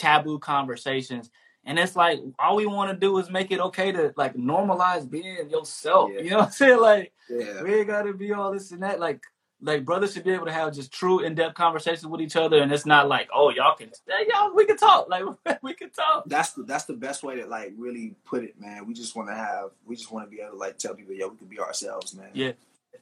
taboo 0.00 0.38
conversations. 0.38 1.30
And 1.64 1.78
it's 1.78 1.94
like 1.94 2.20
all 2.38 2.56
we 2.56 2.66
want 2.66 2.90
to 2.90 2.96
do 2.96 3.18
is 3.18 3.30
make 3.30 3.50
it 3.50 3.60
okay 3.60 3.92
to 3.92 4.12
like 4.16 4.34
normalize 4.34 5.08
being 5.08 5.50
yourself. 5.50 6.10
Yeah. 6.12 6.20
You 6.20 6.30
know 6.30 6.38
what 6.38 6.46
I'm 6.46 6.52
saying? 6.52 6.80
Like 6.80 7.12
yeah. 7.28 7.62
we 7.62 7.74
ain't 7.74 7.86
gotta 7.86 8.12
be 8.14 8.32
all 8.32 8.52
this 8.52 8.72
and 8.72 8.82
that. 8.82 8.98
Like 8.98 9.22
like 9.62 9.84
brothers 9.84 10.14
should 10.14 10.24
be 10.24 10.30
able 10.30 10.46
to 10.46 10.52
have 10.52 10.74
just 10.74 10.92
true 10.92 11.20
in-depth 11.20 11.54
conversations 11.54 12.06
with 12.06 12.20
each 12.20 12.36
other 12.36 12.62
and 12.62 12.72
it's 12.72 12.86
not 12.86 13.08
like 13.08 13.28
oh 13.34 13.50
y'all 13.50 13.76
can 13.76 13.90
y'all 14.28 14.54
we 14.54 14.64
can 14.64 14.76
talk 14.76 15.08
like 15.08 15.22
we 15.62 15.74
can 15.74 15.90
talk 15.90 16.24
that's 16.26 16.52
the 16.52 16.62
that's 16.62 16.84
the 16.84 16.94
best 16.94 17.22
way 17.22 17.36
to 17.36 17.46
like 17.46 17.72
really 17.76 18.14
put 18.24 18.42
it 18.42 18.58
man 18.60 18.86
we 18.86 18.94
just 18.94 19.14
want 19.14 19.28
to 19.28 19.34
have 19.34 19.70
we 19.84 19.94
just 19.94 20.10
want 20.10 20.24
to 20.24 20.34
be 20.34 20.40
able 20.40 20.52
to 20.52 20.56
like 20.56 20.78
tell 20.78 20.94
people 20.94 21.12
yeah 21.12 21.26
we 21.26 21.36
can 21.36 21.46
be 21.46 21.60
ourselves 21.60 22.14
man 22.14 22.30
yeah 22.32 22.52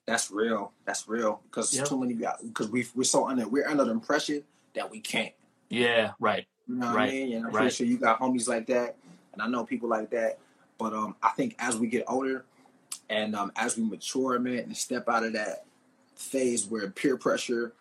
that's 0.06 0.30
real 0.30 0.72
that's 0.84 1.08
real 1.08 1.40
because 1.44 1.74
yep. 1.74 1.86
too 1.86 1.98
many 1.98 2.14
because 2.42 2.68
we 2.68 2.86
we're 2.94 3.04
so 3.04 3.28
under 3.28 3.46
we're 3.48 3.68
under 3.68 3.84
the 3.84 3.90
impression 3.90 4.42
that 4.74 4.90
we 4.90 5.00
can't 5.00 5.32
yeah 5.68 6.12
right 6.18 6.46
you 6.68 6.76
know 6.76 6.86
what 6.86 6.96
right. 6.96 7.08
I 7.08 7.12
mean 7.12 7.32
and 7.32 7.46
I'm 7.46 7.52
right. 7.52 7.60
pretty 7.60 7.74
sure 7.74 7.86
you 7.86 7.98
got 7.98 8.20
homies 8.20 8.48
like 8.48 8.66
that 8.66 8.96
and 9.32 9.42
I 9.42 9.48
know 9.48 9.64
people 9.64 9.88
like 9.88 10.10
that 10.10 10.38
but 10.78 10.92
um 10.92 11.16
I 11.22 11.30
think 11.30 11.54
as 11.58 11.76
we 11.76 11.88
get 11.88 12.04
older 12.08 12.44
and 13.08 13.34
um 13.34 13.52
as 13.56 13.76
we 13.76 13.84
mature 13.84 14.38
man 14.38 14.58
and 14.58 14.76
step 14.76 15.08
out 15.08 15.24
of 15.24 15.32
that 15.32 15.64
phase 16.18 16.66
where 16.66 16.90
peer 16.90 17.16
pressure 17.16 17.72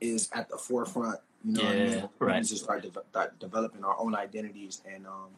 is 0.00 0.28
at 0.32 0.48
the 0.48 0.56
forefront. 0.56 1.18
You 1.44 1.52
know, 1.52 1.62
yeah, 1.62 1.68
what 1.68 1.76
I 1.76 1.84
mean? 1.84 2.08
right. 2.20 2.42
We 2.42 2.48
just 2.48 2.64
start 2.64 2.82
de- 2.82 3.30
developing 3.38 3.84
our 3.84 3.98
own 3.98 4.14
identities 4.14 4.82
and 4.90 5.06
um, 5.06 5.30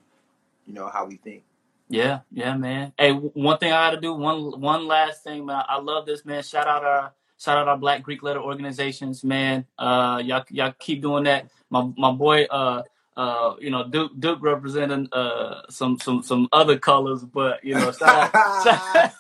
you 0.66 0.74
know 0.74 0.88
how 0.88 1.06
we 1.06 1.16
think. 1.16 1.44
Yeah, 1.88 2.20
yeah, 2.30 2.54
man. 2.56 2.92
Hey, 2.98 3.12
one 3.12 3.58
thing 3.58 3.72
I 3.72 3.90
got 3.90 3.94
to 3.94 4.00
do 4.00 4.12
one 4.12 4.60
one 4.60 4.86
last 4.86 5.22
thing, 5.22 5.46
man. 5.46 5.64
I 5.68 5.78
love 5.80 6.06
this, 6.06 6.24
man. 6.24 6.42
Shout 6.42 6.66
out 6.66 6.84
our 6.84 7.12
shout 7.38 7.56
out 7.56 7.68
our 7.68 7.78
Black 7.78 8.02
Greek 8.02 8.22
letter 8.22 8.40
organizations, 8.40 9.24
man. 9.24 9.64
Uh, 9.78 10.20
y'all 10.24 10.44
y'all 10.50 10.74
keep 10.78 11.00
doing 11.00 11.24
that. 11.24 11.48
My 11.70 11.90
my 11.96 12.12
boy, 12.12 12.44
uh, 12.44 12.82
uh, 13.18 13.56
you 13.60 13.68
know, 13.68 13.82
Duke 13.82 14.12
Duke 14.18 14.38
representing 14.40 15.08
uh 15.10 15.62
some 15.68 15.98
some 15.98 16.22
some 16.22 16.48
other 16.52 16.78
colors, 16.78 17.24
but 17.24 17.64
you 17.64 17.74
know, 17.74 17.90
shout 17.90 18.32
out, 18.32 18.32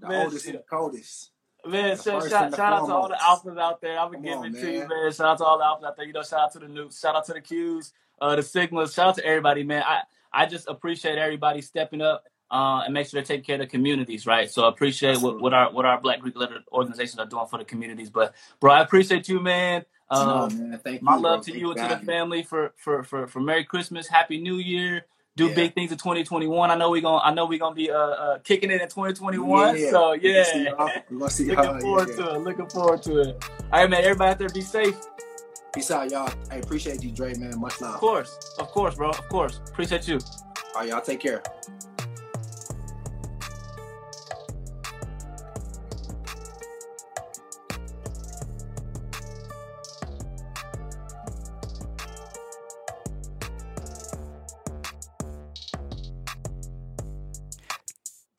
the 0.00 0.08
man, 0.08 0.24
oldest 0.26 0.46
and 0.46 0.54
the 0.54 0.62
coldest. 0.70 1.30
Man, 1.66 1.96
shout, 1.96 2.22
shout, 2.30 2.54
shout 2.54 2.72
out 2.72 2.86
to 2.86 2.94
all 2.94 3.08
the 3.08 3.16
alphas 3.16 3.58
out 3.60 3.80
there. 3.80 3.98
I'm 3.98 4.12
gonna 4.12 4.24
give 4.24 4.38
on, 4.38 4.54
it 4.54 4.60
to 4.60 4.72
you, 4.72 4.86
man. 4.86 5.12
Shout 5.12 5.26
out 5.26 5.38
to 5.38 5.44
all 5.44 5.58
the 5.58 5.64
alphas 5.64 5.88
out 5.88 5.96
there. 5.96 6.06
You 6.06 6.12
know, 6.12 6.22
shout 6.22 6.40
out 6.40 6.52
to 6.52 6.60
the 6.60 6.66
Nupes, 6.66 7.00
shout 7.00 7.16
out 7.16 7.26
to 7.26 7.32
the 7.32 7.40
Qs, 7.40 7.90
uh, 8.20 8.36
the 8.36 8.42
Sigmas, 8.42 8.94
shout 8.94 9.08
out 9.08 9.14
to 9.16 9.24
everybody, 9.26 9.64
man. 9.64 9.82
I, 9.84 10.02
I 10.32 10.46
just 10.46 10.68
appreciate 10.68 11.18
everybody 11.18 11.62
stepping 11.62 12.00
up 12.00 12.26
uh, 12.52 12.82
and 12.84 12.94
make 12.94 13.08
sure 13.08 13.20
they 13.20 13.26
take 13.26 13.44
care 13.44 13.56
of 13.56 13.60
the 13.60 13.66
communities, 13.66 14.24
right? 14.24 14.48
So 14.48 14.66
I 14.66 14.68
appreciate 14.68 15.18
what, 15.20 15.40
what 15.40 15.52
our 15.52 15.72
what 15.72 15.84
our 15.84 16.00
Black 16.00 16.20
Greek 16.20 16.36
letter 16.36 16.60
organizations 16.70 17.18
are 17.18 17.26
doing 17.26 17.46
for 17.48 17.58
the 17.58 17.64
communities. 17.64 18.10
But 18.10 18.34
bro, 18.60 18.72
I 18.72 18.82
appreciate 18.82 19.28
you, 19.28 19.40
man. 19.40 19.84
Um, 20.12 20.26
no, 20.58 20.64
man. 20.68 20.80
Thank 20.84 21.02
my 21.02 21.16
you, 21.16 21.20
love 21.22 21.44
bro. 21.44 21.52
to 21.54 21.58
you 21.58 21.70
and 21.72 21.80
to 21.88 21.96
the 21.96 22.04
family 22.06 22.42
for, 22.42 22.72
for 22.76 23.02
for 23.02 23.26
for 23.26 23.40
Merry 23.40 23.64
Christmas, 23.64 24.06
Happy 24.08 24.40
New 24.40 24.56
Year. 24.56 25.06
do 25.36 25.46
Yeah. 25.48 25.54
big 25.54 25.74
things 25.74 25.90
in 25.90 25.96
2021. 25.98 26.70
I 26.70 26.74
know 26.74 26.90
we 26.90 27.00
gonna 27.00 27.22
I 27.24 27.32
know 27.32 27.46
we 27.46 27.58
gonna 27.58 27.74
be 27.74 27.90
uh, 27.90 27.96
uh 27.96 28.38
kicking 28.40 28.70
it 28.70 28.82
in 28.82 28.88
2021. 28.88 29.78
Yeah. 29.78 29.90
So 29.90 30.12
yeah, 30.12 30.44
see 30.44 30.64
y'all. 30.64 30.90
We 31.10 31.18
gonna 31.18 31.30
see 31.30 31.44
looking 31.54 31.80
forward 31.80 32.08
Yeah. 32.10 32.16
to 32.16 32.34
it. 32.34 32.38
Looking 32.40 32.68
forward 32.68 33.02
to 33.04 33.20
it. 33.20 33.44
All 33.72 33.80
right, 33.80 33.88
man. 33.90 34.04
Everybody 34.04 34.30
out 34.32 34.38
there, 34.38 34.48
be 34.50 34.60
safe. 34.60 34.96
Peace 35.72 35.90
out, 35.90 36.10
y'all. 36.10 36.30
Hey, 36.50 36.60
appreciate 36.60 37.02
you, 37.02 37.10
Dre, 37.10 37.32
man. 37.38 37.58
Much 37.58 37.80
love. 37.80 37.94
Of 37.94 38.00
course, 38.00 38.56
of 38.58 38.68
course, 38.68 38.94
bro. 38.94 39.08
Of 39.08 39.26
course. 39.30 39.60
Appreciate 39.70 40.06
you. 40.06 40.18
All 40.74 40.80
right, 40.82 40.88
y'all. 40.90 41.00
Take 41.00 41.20
care. 41.20 41.42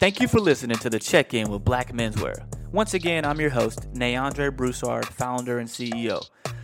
Thank 0.04 0.20
you 0.20 0.28
for 0.28 0.42
listening 0.42 0.76
to 0.80 0.90
the 0.90 1.00
Check 1.00 1.34
In 1.34 1.50
with 1.50 1.64
Black 1.64 1.94
Menswear. 1.94 2.44
Once 2.74 2.94
again, 2.94 3.24
I'm 3.24 3.40
your 3.40 3.52
host, 3.52 3.90
Neandre 3.94 4.54
Broussard, 4.54 5.06
founder 5.06 5.60
and 5.60 5.70
CEO. 5.70 6.22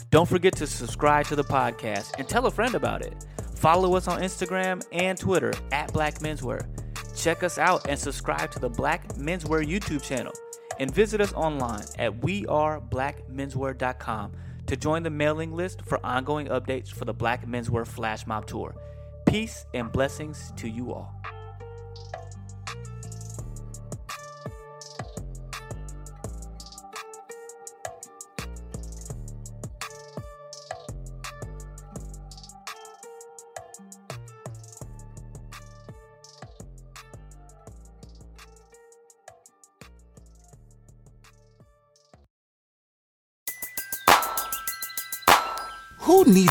Don't 0.09 0.27
forget 0.27 0.57
to 0.57 0.67
subscribe 0.67 1.25
to 1.27 1.37
the 1.37 1.45
podcast 1.45 2.19
and 2.19 2.27
tell 2.27 2.47
a 2.47 2.51
friend 2.51 2.75
about 2.75 3.01
it. 3.01 3.25
Follow 3.55 3.95
us 3.95 4.09
on 4.09 4.21
Instagram 4.21 4.85
and 4.91 5.17
Twitter 5.17 5.53
at 5.71 5.93
Black 5.93 6.15
Menswear. 6.15 6.67
Check 7.15 7.43
us 7.43 7.57
out 7.57 7.87
and 7.87 7.97
subscribe 7.97 8.51
to 8.51 8.59
the 8.59 8.67
Black 8.67 9.07
Menswear 9.13 9.65
YouTube 9.65 10.03
channel. 10.03 10.33
And 10.77 10.93
visit 10.93 11.21
us 11.21 11.31
online 11.31 11.85
at 11.97 12.19
weareblackmenswear.com 12.19 14.31
to 14.67 14.75
join 14.75 15.01
the 15.01 15.09
mailing 15.09 15.55
list 15.55 15.81
for 15.83 16.05
ongoing 16.05 16.47
updates 16.47 16.89
for 16.89 17.05
the 17.05 17.13
Black 17.13 17.47
Menswear 17.47 17.87
Flash 17.87 18.27
Mob 18.27 18.47
Tour. 18.47 18.75
Peace 19.25 19.65
and 19.73 19.89
blessings 19.93 20.51
to 20.57 20.67
you 20.67 20.91
all. 20.91 21.15